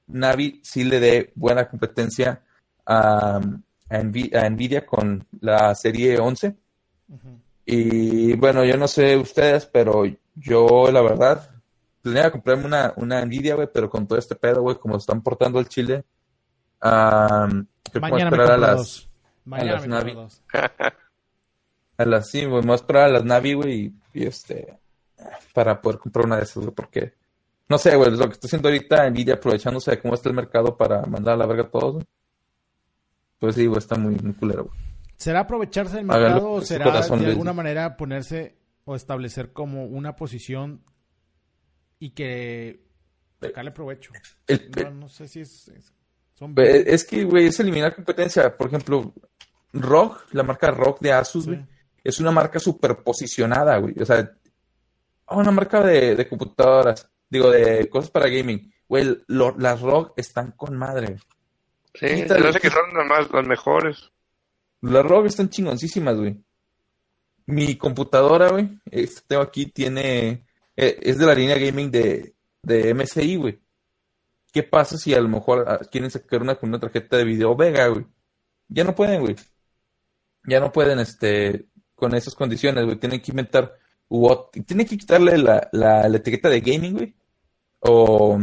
Navi 0.08 0.60
sí 0.62 0.84
le 0.84 1.00
dé 1.00 1.32
buena 1.36 1.70
competencia 1.70 2.44
a, 2.86 3.38
a 3.38 3.98
Nvi- 4.02 4.36
a 4.36 4.50
Nvidia 4.50 4.86
con 4.86 5.26
la 5.40 5.74
serie 5.76 6.20
11. 6.20 6.54
Ujú. 7.08 7.40
Y 7.66 8.34
bueno, 8.34 8.66
yo 8.66 8.76
no 8.76 8.90
sé 8.90 9.16
ustedes, 9.16 9.66
pero 9.66 10.04
yo 10.36 10.92
la 10.92 11.02
verdad 11.02 11.50
planea 12.02 12.32
comprarme 12.32 12.66
una, 12.66 12.92
una 12.98 13.24
Nvidia, 13.24 13.56
güey, 13.56 13.70
pero 13.74 13.90
con 13.90 14.06
todo 14.08 14.20
este 14.20 14.36
pedo, 14.36 14.62
güey, 14.62 14.76
como 14.78 14.98
están 14.98 15.22
portando 15.22 15.58
el 15.58 15.70
Chile, 15.70 16.04
creo 16.82 17.66
que 17.94 18.00
voy 18.00 18.10
a 18.22 18.26
Mañana 18.26 18.30
me 18.32 18.38
esperar 18.38 18.52
a 18.52 18.58
las, 18.58 18.78
dos. 18.78 19.10
Mañana 19.46 19.72
las 19.74 19.88
me 19.88 19.96
compro 19.96 20.14
Navi. 20.24 20.30
a 22.02 22.06
las, 22.06 22.30
sí, 22.30 22.46
güey, 22.46 22.62
me 22.62 22.68
voy 22.68 22.72
a 22.74 22.76
esperar 22.76 23.04
a 23.06 23.10
las 23.10 23.24
Navi, 23.26 23.54
güey, 23.54 23.74
y, 24.14 24.20
y, 24.22 24.26
este, 24.26 24.78
para 25.54 25.82
poder 25.82 26.00
comprar 26.00 26.26
una 26.26 26.38
de 26.38 26.44
esas, 26.44 26.58
güey, 26.64 26.72
porque, 26.76 27.14
no 27.70 27.78
sé, 27.78 27.96
güey, 27.96 28.12
lo 28.12 28.28
que 28.28 28.34
está 28.34 28.48
haciendo 28.48 28.68
ahorita 28.70 29.10
Nvidia 29.10 29.36
aprovechándose 29.36 29.92
de 29.92 30.00
cómo 30.00 30.14
está 30.14 30.30
el 30.30 30.36
mercado 30.36 30.76
para 30.78 31.02
mandar 31.06 31.36
a 31.36 31.38
la 31.38 31.46
verga 31.46 31.64
a 31.64 31.70
todos, 31.70 31.94
güey. 31.96 32.06
Pues 33.40 33.56
sí, 33.56 33.66
güey, 33.66 33.80
está 33.80 33.96
muy, 33.98 34.16
muy 34.16 34.34
culero, 34.34 34.66
güey. 34.66 34.78
¿Será 35.18 35.42
aprovecharse 35.42 35.98
del 35.98 36.06
mercado 36.06 36.52
o 36.52 36.62
será 36.62 36.86
corazón, 36.86 37.20
de 37.20 37.28
alguna 37.28 37.54
manera 37.54 37.96
ponerse 37.96 38.56
o 38.86 38.96
establecer 38.96 39.54
como 39.54 39.86
una 39.86 40.16
posición 40.16 40.84
y 42.00 42.10
que 42.12 42.84
sacarle 43.40 43.72
provecho? 43.72 44.14
El, 44.48 44.72
No, 44.84 44.92
no 44.92 45.10
sé 45.10 45.28
si 45.28 45.42
es... 45.42 45.68
es- 45.70 45.94
son 46.34 46.56
Es 46.58 47.06
que, 47.06 47.24
güey, 47.24 47.46
es 47.48 47.60
eliminar 47.60 47.94
competencia. 47.94 48.58
Por 48.58 48.66
ejemplo, 48.68 49.14
ROG, 49.74 50.24
la 50.32 50.42
marca 50.42 50.72
ROG 50.72 51.00
de 51.00 51.12
Asus, 51.12 51.46
Sí. 51.46 51.52
Es 52.04 52.20
una 52.20 52.32
marca 52.32 52.60
súper 52.60 52.98
posicionada, 53.04 53.78
güey. 53.78 53.96
O 54.00 54.06
sea, 54.06 54.32
ah, 55.28 55.38
una 55.38 55.52
marca 55.52 55.82
de, 55.84 56.16
de 56.16 56.28
computadoras, 56.28 57.10
digo, 57.30 57.50
de 57.52 57.90
cosas 57.90 58.10
para 58.12 58.28
gaming. 58.28 58.72
Güey, 58.88 59.24
lo- 59.28 59.56
las 59.58 59.80
ROG 59.82 60.14
están 60.18 60.52
con 60.52 60.78
madre. 60.78 61.18
Sí, 61.94 62.08
Quítale. 62.08 62.60
que 62.60 62.70
son 62.70 62.94
las, 62.94 63.06
más, 63.08 63.32
las 63.32 63.48
mejores. 63.48 64.12
Las 64.82 65.06
ROG 65.06 65.26
están 65.28 65.50
chingoncísimas, 65.50 66.18
güey. 66.18 66.44
Mi 67.46 67.76
computadora, 67.78 68.50
güey, 68.50 68.80
este 68.90 69.22
tengo 69.28 69.42
aquí, 69.42 69.66
tiene, 69.66 70.46
eh, 70.76 71.00
es 71.02 71.18
de 71.18 71.26
la 71.26 71.34
línea 71.34 71.58
gaming 71.58 71.92
de, 71.92 72.36
de 72.62 72.94
MSI, 72.94 73.36
güey. 73.36 73.60
¿Qué 74.54 74.64
pasa 74.64 74.98
si 74.98 75.14
a 75.14 75.20
lo 75.22 75.28
mejor 75.30 75.66
ah, 75.68 75.80
quieren 75.90 76.12
sacar 76.12 76.42
una 76.42 76.56
con 76.56 76.70
una 76.70 76.80
tarjeta 76.80 77.18
de 77.18 77.24
video 77.24 77.56
Vega, 77.56 77.88
güey? 77.88 78.06
Ya 78.68 78.84
no 78.84 78.94
pueden, 78.96 79.22
güey. 79.22 79.36
Ya 80.46 80.60
no 80.60 80.72
pueden, 80.72 81.00
este, 81.00 81.68
con 82.02 82.16
esas 82.16 82.34
condiciones, 82.36 82.84
güey. 82.84 82.98
Tienen 82.98 83.22
que 83.22 83.32
inventar, 83.32 83.76
ot- 84.10 84.50
tienen 84.66 84.88
que 84.88 84.98
quitarle 84.98 85.38
la, 85.38 85.70
la, 85.72 86.10
la 86.10 86.18
etiqueta 86.18 86.50
de 86.50 86.60
gaming, 86.60 86.94
güey. 86.94 87.16
O 87.82 88.40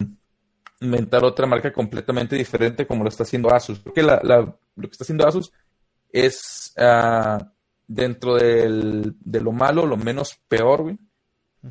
inventar 0.81 1.25
otra 1.25 1.47
marca 1.47 1.73
completamente 1.73 2.37
diferente 2.37 2.87
como 2.87 3.03
lo 3.03 3.09
está 3.11 3.25
haciendo 3.25 3.53
Asus. 3.53 3.81
Porque 3.81 4.03
la, 4.03 4.21
la- 4.23 4.39
lo 4.77 4.83
que 4.89 4.93
está 4.93 5.03
haciendo 5.05 5.27
Asus 5.27 5.53
es 6.13 6.73
ah, 6.79 7.53
dentro 7.87 8.37
del- 8.37 9.15
de 9.21 9.41
lo 9.41 9.51
malo, 9.53 9.85
lo 9.85 9.97
menos 9.97 10.39
peor, 10.49 10.83
güey. 10.83 10.99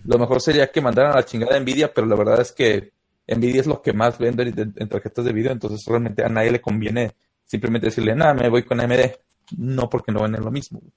Lo 0.03 0.17
mejor 0.19 0.41
sería 0.41 0.69
que 0.69 0.81
mandaran 0.81 1.13
a 1.13 1.15
la 1.15 1.25
chingada 1.25 1.57
Nvidia, 1.59 1.93
pero 1.93 2.05
la 2.05 2.15
verdad 2.17 2.41
es 2.41 2.51
que 2.51 2.91
Nvidia 3.25 3.61
es 3.61 3.67
lo 3.67 3.81
que 3.81 3.93
más 3.93 4.17
vende 4.19 4.43
en, 4.43 4.73
en 4.75 4.89
tarjetas 4.89 5.23
de 5.23 5.31
video, 5.33 5.53
entonces 5.53 5.85
realmente 5.87 6.23
a 6.25 6.29
nadie 6.29 6.51
le 6.51 6.59
conviene 6.61 7.13
simplemente 7.45 7.87
decirle, 7.87 8.13
nada, 8.13 8.33
me 8.33 8.49
voy 8.49 8.63
con 8.63 8.81
AMD. 8.81 9.11
No, 9.57 9.89
porque 9.89 10.11
no 10.11 10.21
venden 10.23 10.43
lo 10.43 10.51
mismo. 10.51 10.79
güey. 10.81 10.91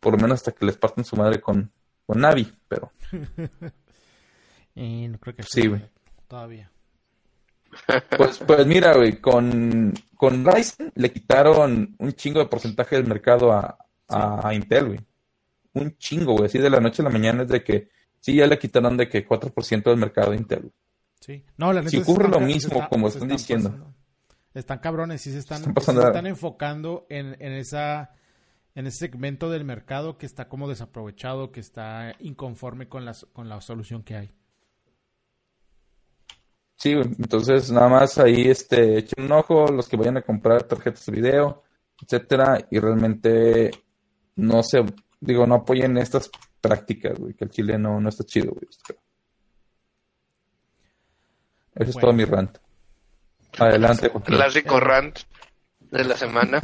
Por 0.00 0.14
lo 0.14 0.18
menos 0.18 0.40
hasta 0.40 0.52
que 0.52 0.64
les 0.66 0.76
partan 0.76 1.04
su 1.04 1.14
madre 1.16 1.40
con, 1.40 1.70
con 2.06 2.20
Navi, 2.20 2.50
pero 2.68 2.90
Y 4.74 5.08
no 5.08 5.18
creo 5.18 5.36
que 5.36 5.42
Sí, 5.42 5.66
güey. 5.66 5.82
Todavía. 6.28 6.70
Pues, 8.16 8.38
pues 8.38 8.66
mira, 8.66 8.94
güey, 8.96 9.20
con, 9.20 9.92
con 10.16 10.44
Ryzen 10.44 10.92
le 10.94 11.12
quitaron 11.12 11.94
un 11.98 12.12
chingo 12.12 12.40
de 12.40 12.46
porcentaje 12.46 12.96
del 12.96 13.06
mercado 13.06 13.52
a, 13.52 13.76
a, 14.08 14.48
a 14.48 14.54
Intel, 14.54 14.86
güey. 14.88 15.00
Un 15.74 15.96
chingo, 15.96 16.32
güey. 16.32 16.46
Así 16.46 16.58
de 16.58 16.70
la 16.70 16.80
noche 16.80 17.02
a 17.02 17.04
la 17.04 17.10
mañana 17.10 17.42
es 17.42 17.48
de 17.48 17.62
que, 17.62 17.90
sí, 18.20 18.34
ya 18.34 18.46
le 18.46 18.58
quitaron 18.58 18.96
de 18.96 19.08
que 19.08 19.26
4% 19.26 19.82
del 19.84 19.96
mercado 19.96 20.32
a 20.32 20.36
Intel. 20.36 20.60
güey. 20.60 20.72
Sí. 21.20 21.44
No, 21.58 21.72
la 21.72 21.80
neta 21.80 21.90
Si 21.90 21.98
ocurre 21.98 22.28
lo 22.28 22.40
mismo, 22.40 22.74
está- 22.74 22.88
como 22.88 23.08
están 23.08 23.28
diciendo. 23.28 23.70
pasando. 23.70 23.94
Están 24.52 24.78
cabrones, 24.78 25.20
sí 25.20 25.30
se 25.30 25.38
están, 25.38 25.58
Están 25.62 25.94
se 25.94 26.00
están 26.06 26.26
enfocando 26.26 27.06
en, 27.08 27.36
en 27.38 27.52
esa 27.52 28.10
en 28.80 28.86
ese 28.86 28.98
segmento 28.98 29.50
del 29.50 29.64
mercado 29.64 30.18
que 30.18 30.26
está 30.26 30.48
como 30.48 30.68
desaprovechado, 30.68 31.52
que 31.52 31.60
está 31.60 32.16
inconforme 32.18 32.88
con 32.88 33.04
la, 33.04 33.14
con 33.32 33.48
la 33.48 33.60
solución 33.60 34.02
que 34.02 34.16
hay. 34.16 34.34
Sí. 36.76 36.92
Entonces, 36.92 37.70
nada 37.70 37.88
más 37.88 38.18
ahí, 38.18 38.48
este, 38.48 38.98
echen 38.98 39.26
un 39.26 39.32
ojo, 39.32 39.66
los 39.66 39.86
que 39.86 39.98
vayan 39.98 40.16
a 40.16 40.22
comprar 40.22 40.62
tarjetas 40.62 41.04
de 41.04 41.12
video, 41.12 41.62
etcétera, 42.02 42.66
y 42.70 42.78
realmente 42.78 43.70
no 44.36 44.62
se, 44.62 44.82
digo, 45.20 45.46
no 45.46 45.56
apoyen 45.56 45.98
estas 45.98 46.30
prácticas, 46.60 47.18
güey, 47.18 47.34
que 47.34 47.44
el 47.44 47.50
chile 47.50 47.78
no, 47.78 48.00
no 48.00 48.08
está 48.08 48.24
chido, 48.24 48.52
güey. 48.52 48.66
Ese 51.74 51.90
es 51.90 51.96
todo 51.96 52.14
mi 52.14 52.24
rant. 52.24 52.56
Adelante, 53.58 54.08
Joaquín. 54.08 54.36
Clásico 54.36 54.80
rant 54.80 55.18
de 55.90 56.04
la 56.04 56.16
semana. 56.16 56.60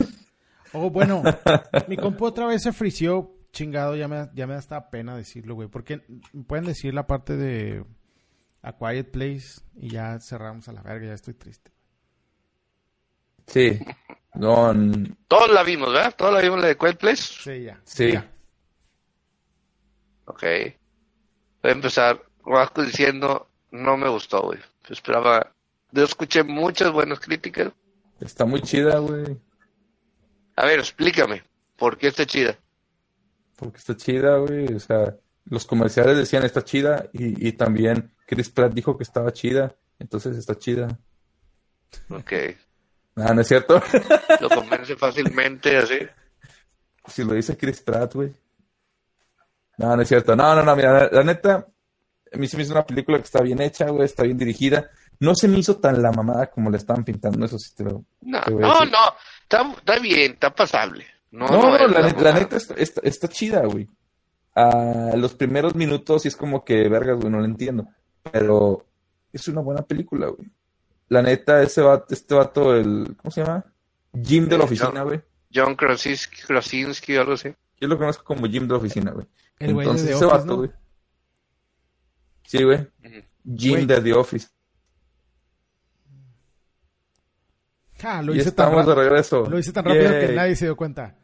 Oh, 0.76 0.90
bueno, 0.90 1.22
mi 1.88 1.96
compu 1.96 2.26
otra 2.26 2.46
vez 2.46 2.62
se 2.62 2.72
frició, 2.72 3.34
chingado, 3.52 3.96
ya 3.96 4.08
me, 4.08 4.28
ya 4.34 4.46
me 4.46 4.52
da 4.52 4.58
hasta 4.58 4.90
pena 4.90 5.16
decirlo, 5.16 5.54
güey. 5.54 5.68
Porque 5.68 6.02
pueden 6.46 6.66
decir 6.66 6.92
la 6.92 7.06
parte 7.06 7.36
de 7.36 7.84
A 8.62 8.76
Quiet 8.76 9.10
Place 9.10 9.60
y 9.76 9.90
ya 9.90 10.18
cerramos 10.20 10.68
a 10.68 10.72
la 10.72 10.82
verga, 10.82 11.06
ya 11.06 11.14
estoy 11.14 11.34
triste. 11.34 11.72
Sí, 13.46 13.78
no, 14.34 14.74
Todos 15.28 15.50
la 15.50 15.62
vimos, 15.62 15.92
¿verdad? 15.92 16.14
Todos 16.16 16.34
la 16.34 16.40
vimos 16.40 16.60
la 16.60 16.66
de 16.66 16.76
Quiet 16.76 16.98
Place. 16.98 17.22
Sí, 17.22 17.62
ya. 17.64 17.80
sí, 17.84 18.12
Ya. 18.12 18.30
Ok. 20.26 20.42
Voy 21.62 21.70
a 21.70 21.74
empezar 21.74 22.22
Vasco 22.44 22.82
diciendo, 22.82 23.48
no 23.70 23.96
me 23.96 24.08
gustó, 24.08 24.42
güey. 24.42 24.58
Esperaba, 24.88 25.52
yo 25.90 26.04
escuché 26.04 26.42
muchas 26.42 26.92
buenas 26.92 27.20
críticas. 27.20 27.72
está 28.20 28.44
muy 28.44 28.60
chida, 28.60 28.98
güey, 28.98 29.38
A 30.56 30.66
ver, 30.66 30.78
explícame, 30.80 31.42
¿por 31.76 31.96
qué 31.96 32.08
está 32.08 32.26
chida? 32.26 32.58
porque 33.56 33.78
está 33.78 33.96
chida, 33.96 34.36
güey, 34.36 34.74
o 34.74 34.78
sea, 34.78 35.16
los 35.46 35.64
comerciales 35.66 36.16
decían 36.16 36.44
está 36.44 36.62
chida 36.62 37.08
y, 37.12 37.48
y 37.48 37.52
también 37.52 38.14
Chris 38.26 38.50
Pratt 38.50 38.72
dijo 38.72 38.96
que 38.96 39.02
estaba 39.02 39.32
chida, 39.32 39.74
entonces 39.98 40.36
está 40.36 40.56
chida. 40.56 40.98
Ok. 42.10 42.32
Ah, 43.16 43.32
¿no 43.32 43.40
es 43.40 43.48
cierto? 43.48 43.82
Lo 44.40 44.50
convence 44.50 44.94
fácilmente, 44.96 45.76
así. 45.78 45.98
Si 47.06 47.24
lo 47.24 47.32
dice 47.32 47.56
Chris 47.56 47.80
Pratt, 47.80 48.14
güey. 48.14 48.34
No, 49.78 49.96
no 49.96 50.02
es 50.02 50.08
cierto. 50.08 50.36
No, 50.36 50.54
no, 50.54 50.62
no, 50.62 50.76
mira, 50.76 50.92
la, 50.92 51.08
la 51.10 51.22
neta, 51.22 51.66
a 52.32 52.36
mí 52.36 52.46
se 52.46 52.56
me 52.56 52.64
hizo 52.64 52.72
una 52.72 52.84
película 52.84 53.18
que 53.18 53.24
está 53.24 53.40
bien 53.40 53.62
hecha, 53.62 53.88
güey, 53.88 54.04
está 54.04 54.24
bien 54.24 54.36
dirigida. 54.36 54.90
No 55.20 55.34
se 55.34 55.48
me 55.48 55.58
hizo 55.58 55.76
tan 55.78 56.02
la 56.02 56.12
mamada 56.12 56.50
como 56.50 56.70
le 56.70 56.76
estaban 56.76 57.04
pintando, 57.04 57.44
eso 57.46 57.58
sí 57.58 57.74
te 57.74 57.84
lo... 57.84 58.04
No, 58.22 58.40
te 58.42 58.50
voy 58.52 58.62
a 58.64 58.66
no, 58.66 58.74
decir. 58.74 58.92
no. 58.92 58.98
Está, 59.42 59.72
está 59.72 59.98
bien, 59.98 60.32
está 60.32 60.54
pasable. 60.54 61.06
No, 61.30 61.46
No, 61.48 61.88
la, 61.88 62.32
neta 62.32 62.56
está, 62.56 62.74
está- 62.74 63.00
está 63.04 63.28
chida, 63.28 63.64
güey. 63.66 63.88
A 64.54 65.12
los 65.16 65.34
primeros 65.34 65.74
minutos 65.74 66.22
sí 66.22 66.28
es 66.28 66.36
como 66.36 66.64
que, 66.64 66.88
vergas, 66.88 67.16
güey, 67.18 67.30
no 67.30 67.38
lo 67.38 67.44
entiendo. 67.44 67.86
Pero 68.30 68.86
es 69.32 69.46
una 69.48 69.60
buena 69.60 69.82
película, 69.82 70.28
güey. 70.28 70.50
La 71.08 71.22
neta, 71.22 71.62
ese 71.62 71.80
vato, 71.82 72.06
este 72.14 72.34
vato, 72.34 72.74
el, 72.74 73.16
¿cómo 73.20 73.30
se 73.30 73.42
llama? 73.44 73.64
Jim 74.24 74.48
de 74.48 74.56
la 74.58 74.64
Eh, 74.64 74.66
oficina, 74.66 75.02
güey. 75.02 75.20
John 75.54 75.74
Krasinski, 75.76 76.42
Krasinski 76.42 77.16
o 77.16 77.20
algo 77.20 77.32
así. 77.34 77.54
Yo 77.80 77.88
lo 77.88 77.96
conozco 77.98 78.24
como 78.24 78.46
Jim 78.46 78.64
de 78.66 78.72
la 78.72 78.78
oficina, 78.78 79.10
güey. 79.12 79.26
Entonces, 79.58 80.10
ese 80.10 80.14
Office, 80.24 80.26
vato, 80.38 80.46
¿no? 80.46 80.56
güey. 80.56 80.70
Sí, 82.44 82.62
güey. 82.64 82.86
Jim 83.56 83.86
de 83.86 84.00
The 84.00 84.12
Office. 84.14 84.48
Ja, 88.00 88.22
lo 88.22 88.34
y 88.34 88.38
hice 88.38 88.52
tan 88.52 88.66
estamos 88.68 88.86
de 88.86 88.94
rápido. 88.94 89.08
regreso. 89.08 89.46
Lo 89.46 89.58
hice 89.58 89.72
tan 89.72 89.84
rápido 89.84 90.10
que 90.10 90.32
nadie 90.34 90.56
se 90.56 90.66
dio 90.66 90.76
cuenta. 90.76 91.14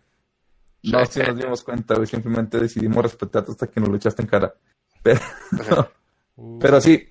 No, 0.84 1.04
sí 1.06 1.20
nos 1.20 1.36
dimos 1.36 1.62
cuenta, 1.62 1.94
güey. 1.94 2.06
Simplemente 2.06 2.58
decidimos 2.58 3.02
respetarte 3.02 3.52
hasta 3.52 3.66
que 3.68 3.80
nos 3.80 3.88
lo 3.88 3.96
echaste 3.96 4.22
en 4.22 4.28
cara. 4.28 4.54
Pero, 5.02 5.20
pero 6.60 6.80
sí, 6.80 7.08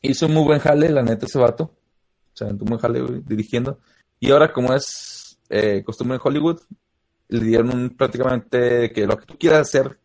hizo 0.00 0.26
un 0.26 0.34
muy 0.34 0.44
buen 0.44 0.60
jale, 0.60 0.90
la 0.90 1.02
neta, 1.02 1.26
ese 1.26 1.38
vato. 1.38 1.64
O 1.64 2.36
sea, 2.36 2.48
un 2.48 2.58
buen 2.58 2.78
jale, 2.78 3.00
güey, 3.00 3.22
dirigiendo. 3.24 3.80
Y 4.20 4.30
ahora, 4.30 4.52
como 4.52 4.74
es 4.74 5.38
eh, 5.48 5.82
costumbre 5.84 6.16
en 6.16 6.22
Hollywood, 6.22 6.60
le 7.28 7.44
dieron 7.44 7.74
un, 7.74 7.90
prácticamente 7.90 8.92
que 8.92 9.06
lo 9.06 9.18
que 9.18 9.26
tú 9.26 9.36
quieras 9.38 9.60
hacer 9.60 9.98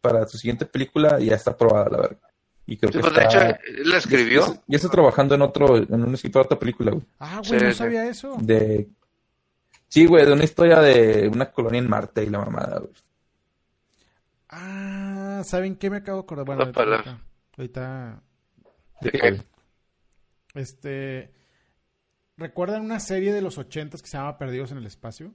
para 0.00 0.24
tu 0.24 0.38
siguiente 0.38 0.66
película 0.66 1.18
ya 1.18 1.34
está 1.34 1.50
aprobada, 1.52 1.88
la 1.90 1.98
verdad. 1.98 2.20
Y 2.66 2.76
creo 2.78 2.90
Sí, 2.90 2.98
que 2.98 3.02
pues 3.02 3.14
de 3.14 3.24
hecho, 3.24 3.38
está, 3.40 3.60
la 3.84 3.98
escribió. 3.98 4.62
ya 4.66 4.76
está 4.76 4.88
trabajando 4.88 5.34
en 5.36 5.42
otro, 5.42 5.76
en 5.76 6.02
un 6.04 6.14
escritor 6.14 6.42
de 6.42 6.46
otra 6.46 6.58
película, 6.58 6.90
güey. 6.92 7.04
Ah, 7.20 7.40
güey, 7.46 7.60
Sí, 7.60 7.64
no 7.64 7.72
sí. 7.72 7.78
sabía 7.78 8.08
eso. 8.08 8.36
De. 8.40 8.88
Sí, 9.88 10.04
güey, 10.06 10.26
de 10.26 10.32
una 10.32 10.44
historia 10.44 10.80
de 10.80 11.28
una 11.28 11.50
colonia 11.52 11.78
en 11.78 11.88
Marte 11.88 12.24
y 12.24 12.28
la 12.30 12.40
mamada, 12.40 12.80
güey. 12.80 12.92
Ah, 14.48 15.42
¿saben 15.44 15.76
qué 15.76 15.90
me 15.90 15.98
acabo 15.98 16.18
de 16.18 16.24
acordar? 16.24 16.46
Bueno, 16.46 16.62
ahorita, 16.62 17.20
ahorita, 17.56 18.22
¿De 19.00 19.10
Sí, 19.10 19.18
qué? 19.18 19.42
este, 20.54 21.32
¿recuerdan 22.36 22.82
una 22.82 23.00
serie 23.00 23.32
de 23.32 23.42
los 23.42 23.58
ochentas 23.58 24.02
que 24.02 24.08
se 24.08 24.16
llama 24.18 24.38
Perdidos 24.38 24.72
en 24.72 24.78
el 24.78 24.86
Espacio? 24.86 25.32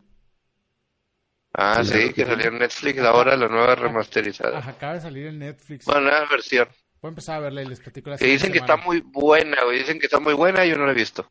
Ah, 1.53 1.83
Sí, 1.83 1.93
sí, 2.07 2.13
que 2.13 2.25
salió 2.25 2.47
en 2.47 2.59
Netflix 2.59 2.99
ahora, 3.01 3.35
la 3.35 3.47
nueva 3.49 3.75
remasterizada. 3.75 4.59
Ajá, 4.59 4.71
acaba 4.71 4.93
de 4.95 5.01
salir 5.01 5.27
en 5.27 5.39
Netflix. 5.39 5.85
Bueno, 5.85 6.01
nueva 6.01 6.25
versión. 6.29 6.67
Voy 7.01 7.09
a 7.09 7.09
empezar 7.09 7.37
a 7.37 7.39
verla 7.39 7.63
y 7.63 7.65
les 7.65 7.79
platico 7.79 8.09
la 8.11 8.17
Que 8.17 8.25
dicen 8.27 8.51
que 8.51 8.59
está 8.59 8.77
muy 8.77 9.01
buena, 9.01 9.63
güey. 9.63 9.79
Dicen 9.79 9.99
que 9.99 10.05
está 10.05 10.19
muy 10.19 10.33
buena, 10.33 10.65
yo 10.65 10.77
no 10.77 10.85
la 10.85 10.91
he 10.91 10.95
visto. 10.95 11.29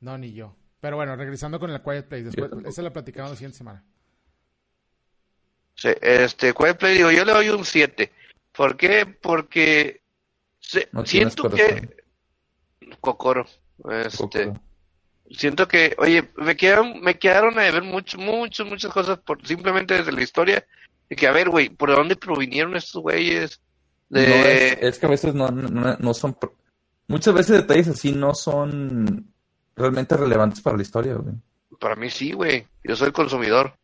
No, 0.00 0.18
ni 0.18 0.32
yo. 0.32 0.56
Pero 0.80 0.96
bueno, 0.96 1.14
regresando 1.16 1.60
con 1.60 1.70
el 1.70 1.80
Quiet 1.80 2.08
Place. 2.08 2.24
Después, 2.24 2.50
esa 2.66 2.82
la 2.82 2.92
platicamos 2.92 3.30
la 3.30 3.36
siguiente 3.36 3.56
semana. 3.58 3.84
Sí, 5.76 5.88
este, 6.00 6.52
Quiet 6.52 6.76
Play, 6.78 6.96
digo, 6.96 7.10
yo 7.10 7.24
le 7.24 7.32
doy 7.32 7.48
un 7.48 7.64
7. 7.64 8.12
¿Por 8.52 8.76
qué? 8.76 9.06
Porque 9.06 10.02
se- 10.60 10.88
No 10.92 11.04
tienes 11.04 11.34
siento 11.34 11.50
corazón. 11.50 11.88
que... 12.80 12.96
Cocoro. 13.00 13.46
Este, 13.90 14.52
siento 15.30 15.66
que, 15.66 15.94
oye, 15.98 16.28
me 16.36 16.56
quedaron, 16.56 17.00
me 17.00 17.18
quedaron 17.18 17.58
a 17.58 17.62
ver 17.62 17.82
mucho, 17.82 18.18
muchas, 18.18 18.66
muchas 18.66 18.92
cosas 18.92 19.18
por, 19.18 19.44
simplemente 19.46 19.94
desde 19.94 20.12
la 20.12 20.22
historia. 20.22 20.66
De 21.08 21.16
que, 21.16 21.26
a 21.26 21.32
ver, 21.32 21.48
güey, 21.50 21.68
¿por 21.70 21.90
dónde 21.90 22.16
provinieron 22.16 22.76
estos 22.76 23.02
güeyes? 23.02 23.60
No, 24.10 24.20
De... 24.20 24.68
es, 24.68 24.78
es 24.80 24.98
que 24.98 25.06
a 25.06 25.10
veces 25.10 25.34
no, 25.34 25.48
no, 25.50 25.96
no 25.98 26.14
son. 26.14 26.34
pro- 26.34 26.54
Muchas 27.08 27.34
veces 27.34 27.56
detalles 27.56 27.88
así 27.88 28.12
no 28.12 28.34
son 28.34 29.30
realmente 29.76 30.16
relevantes 30.16 30.60
para 30.60 30.76
la 30.76 30.82
historia, 30.82 31.14
güey. 31.14 31.34
Para 31.80 31.96
mí 31.96 32.08
sí, 32.10 32.32
güey. 32.32 32.66
Yo 32.84 32.94
soy 32.96 33.08
el 33.08 33.12
consumidor. 33.12 33.76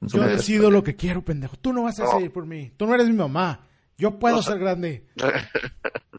Yo 0.00 0.22
decido 0.22 0.70
lo 0.70 0.82
que 0.82 0.96
quiero, 0.96 1.22
pendejo. 1.22 1.56
Tú 1.56 1.72
no 1.72 1.82
vas 1.84 2.00
a 2.00 2.04
No. 2.04 2.08
decidir 2.10 2.32
por 2.32 2.46
mí. 2.46 2.72
Tú 2.76 2.86
no 2.86 2.94
eres 2.94 3.06
mi 3.08 3.14
mamá. 3.14 3.66
Yo 3.98 4.18
puedo 4.18 4.38
O 4.38 4.42
sea- 4.42 4.52
ser 4.54 4.60
grande. 4.62 5.06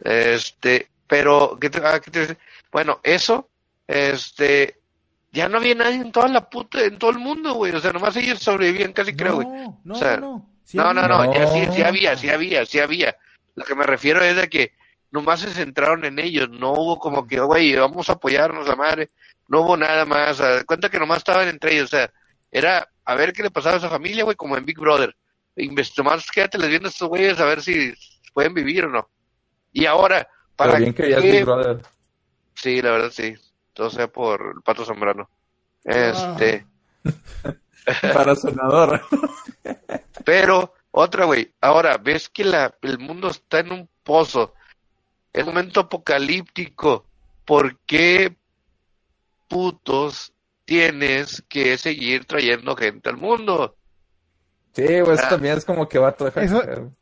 Este, 0.00 0.88
pero, 1.06 1.56
¿qué 1.60 1.70
te, 1.70 1.78
ah, 1.84 2.00
¿qué 2.00 2.10
te? 2.10 2.38
Bueno, 2.72 3.00
eso, 3.02 3.48
este, 3.86 4.80
ya 5.32 5.48
no 5.48 5.58
había 5.58 5.74
nadie 5.74 5.96
en 5.96 6.12
toda 6.12 6.28
la 6.28 6.48
puta, 6.48 6.84
en 6.84 6.98
todo 6.98 7.10
el 7.10 7.18
mundo, 7.18 7.54
güey. 7.54 7.72
O 7.74 7.80
sea, 7.80 7.92
nomás 7.92 8.16
ellos 8.16 8.38
sobrevivían 8.40 8.92
casi, 8.92 9.14
creo, 9.14 9.36
güey. 9.36 9.46
No, 9.48 9.80
no, 9.84 9.94
O 9.94 9.98
sea, 9.98 10.16
no. 10.18 10.50
Sí 10.64 10.76
No, 10.76 10.92
no, 10.94 11.06
no, 11.06 11.32
ya 11.34 11.46
sí, 11.46 11.66
sí 11.72 11.82
había, 11.82 12.16
sí 12.16 12.28
había, 12.30 12.64
sí 12.66 12.80
había. 12.80 13.16
Lo 13.54 13.64
que 13.64 13.74
me 13.74 13.84
refiero 13.84 14.22
es 14.22 14.34
de 14.36 14.48
que 14.48 14.72
nomás 15.10 15.40
se 15.40 15.50
centraron 15.50 16.04
en 16.04 16.18
ellos, 16.18 16.48
no 16.50 16.72
hubo 16.72 16.98
como 16.98 17.26
que, 17.26 17.38
güey, 17.40 17.74
vamos 17.76 18.08
a 18.08 18.14
apoyarnos 18.14 18.68
a 18.68 18.74
madre, 18.76 19.10
no 19.48 19.60
hubo 19.60 19.76
nada 19.76 20.04
más, 20.04 20.42
cuenta 20.66 20.88
que 20.88 20.98
nomás 20.98 21.18
estaban 21.18 21.46
entre 21.48 21.74
ellos, 21.74 21.84
o 21.92 21.96
sea, 21.96 22.10
era 22.50 22.88
a 23.04 23.14
ver 23.14 23.32
qué 23.32 23.42
le 23.42 23.50
pasaba 23.50 23.74
a 23.76 23.78
esa 23.78 23.88
familia, 23.90 24.24
güey, 24.24 24.36
como 24.36 24.56
en 24.56 24.64
Big 24.64 24.78
Brother. 24.78 25.14
Invest- 25.56 25.96
Nomás 25.98 26.28
quédate 26.32 26.58
les 26.58 26.68
viendo 26.68 26.88
a 26.88 26.90
estos 26.90 27.08
güeyes 27.08 27.38
a 27.38 27.44
ver 27.44 27.62
si 27.62 27.92
pueden 28.32 28.54
vivir 28.54 28.86
o 28.86 28.88
no. 28.88 29.08
Y 29.72 29.86
ahora, 29.86 30.26
Pero 30.56 30.70
para 30.70 30.78
bien 30.78 30.94
que 30.94 31.10
ya 31.10 31.18
es 31.18 31.22
qué- 31.22 31.32
Big 31.32 31.44
Brother. 31.44 31.80
Sí, 32.54 32.80
la 32.82 32.90
verdad 32.92 33.10
sí, 33.12 33.34
todo 33.72 33.90
sea 33.90 34.08
por 34.08 34.54
el 34.56 34.62
Pato 34.62 34.84
Zambrano. 34.84 35.28
Este, 35.84 36.66
Para 38.12 38.34
sonador. 38.36 39.00
Pero, 40.24 40.72
otra, 40.90 41.24
güey, 41.26 41.52
ahora 41.60 41.98
ves 41.98 42.28
que 42.28 42.44
la, 42.44 42.74
el 42.82 42.98
mundo 42.98 43.28
está 43.28 43.60
en 43.60 43.72
un 43.72 43.88
pozo, 44.02 44.54
es 45.32 45.42
un 45.42 45.50
momento 45.54 45.80
apocalíptico. 45.80 47.06
¿Por 47.44 47.78
qué 47.80 48.36
putos 49.48 50.32
tienes 50.64 51.42
que 51.48 51.76
seguir 51.76 52.24
trayendo 52.24 52.74
gente 52.76 53.10
al 53.10 53.16
mundo? 53.16 53.76
Sí, 54.72 54.82
güey, 55.00 55.14
eso 55.14 55.24
Ah. 55.26 55.28
también 55.28 55.58
es 55.58 55.64
como 55.64 55.88
que 55.88 55.98
va 55.98 56.08
a 56.08 56.24
dejar 56.24 56.44
Eso-. 56.44 56.92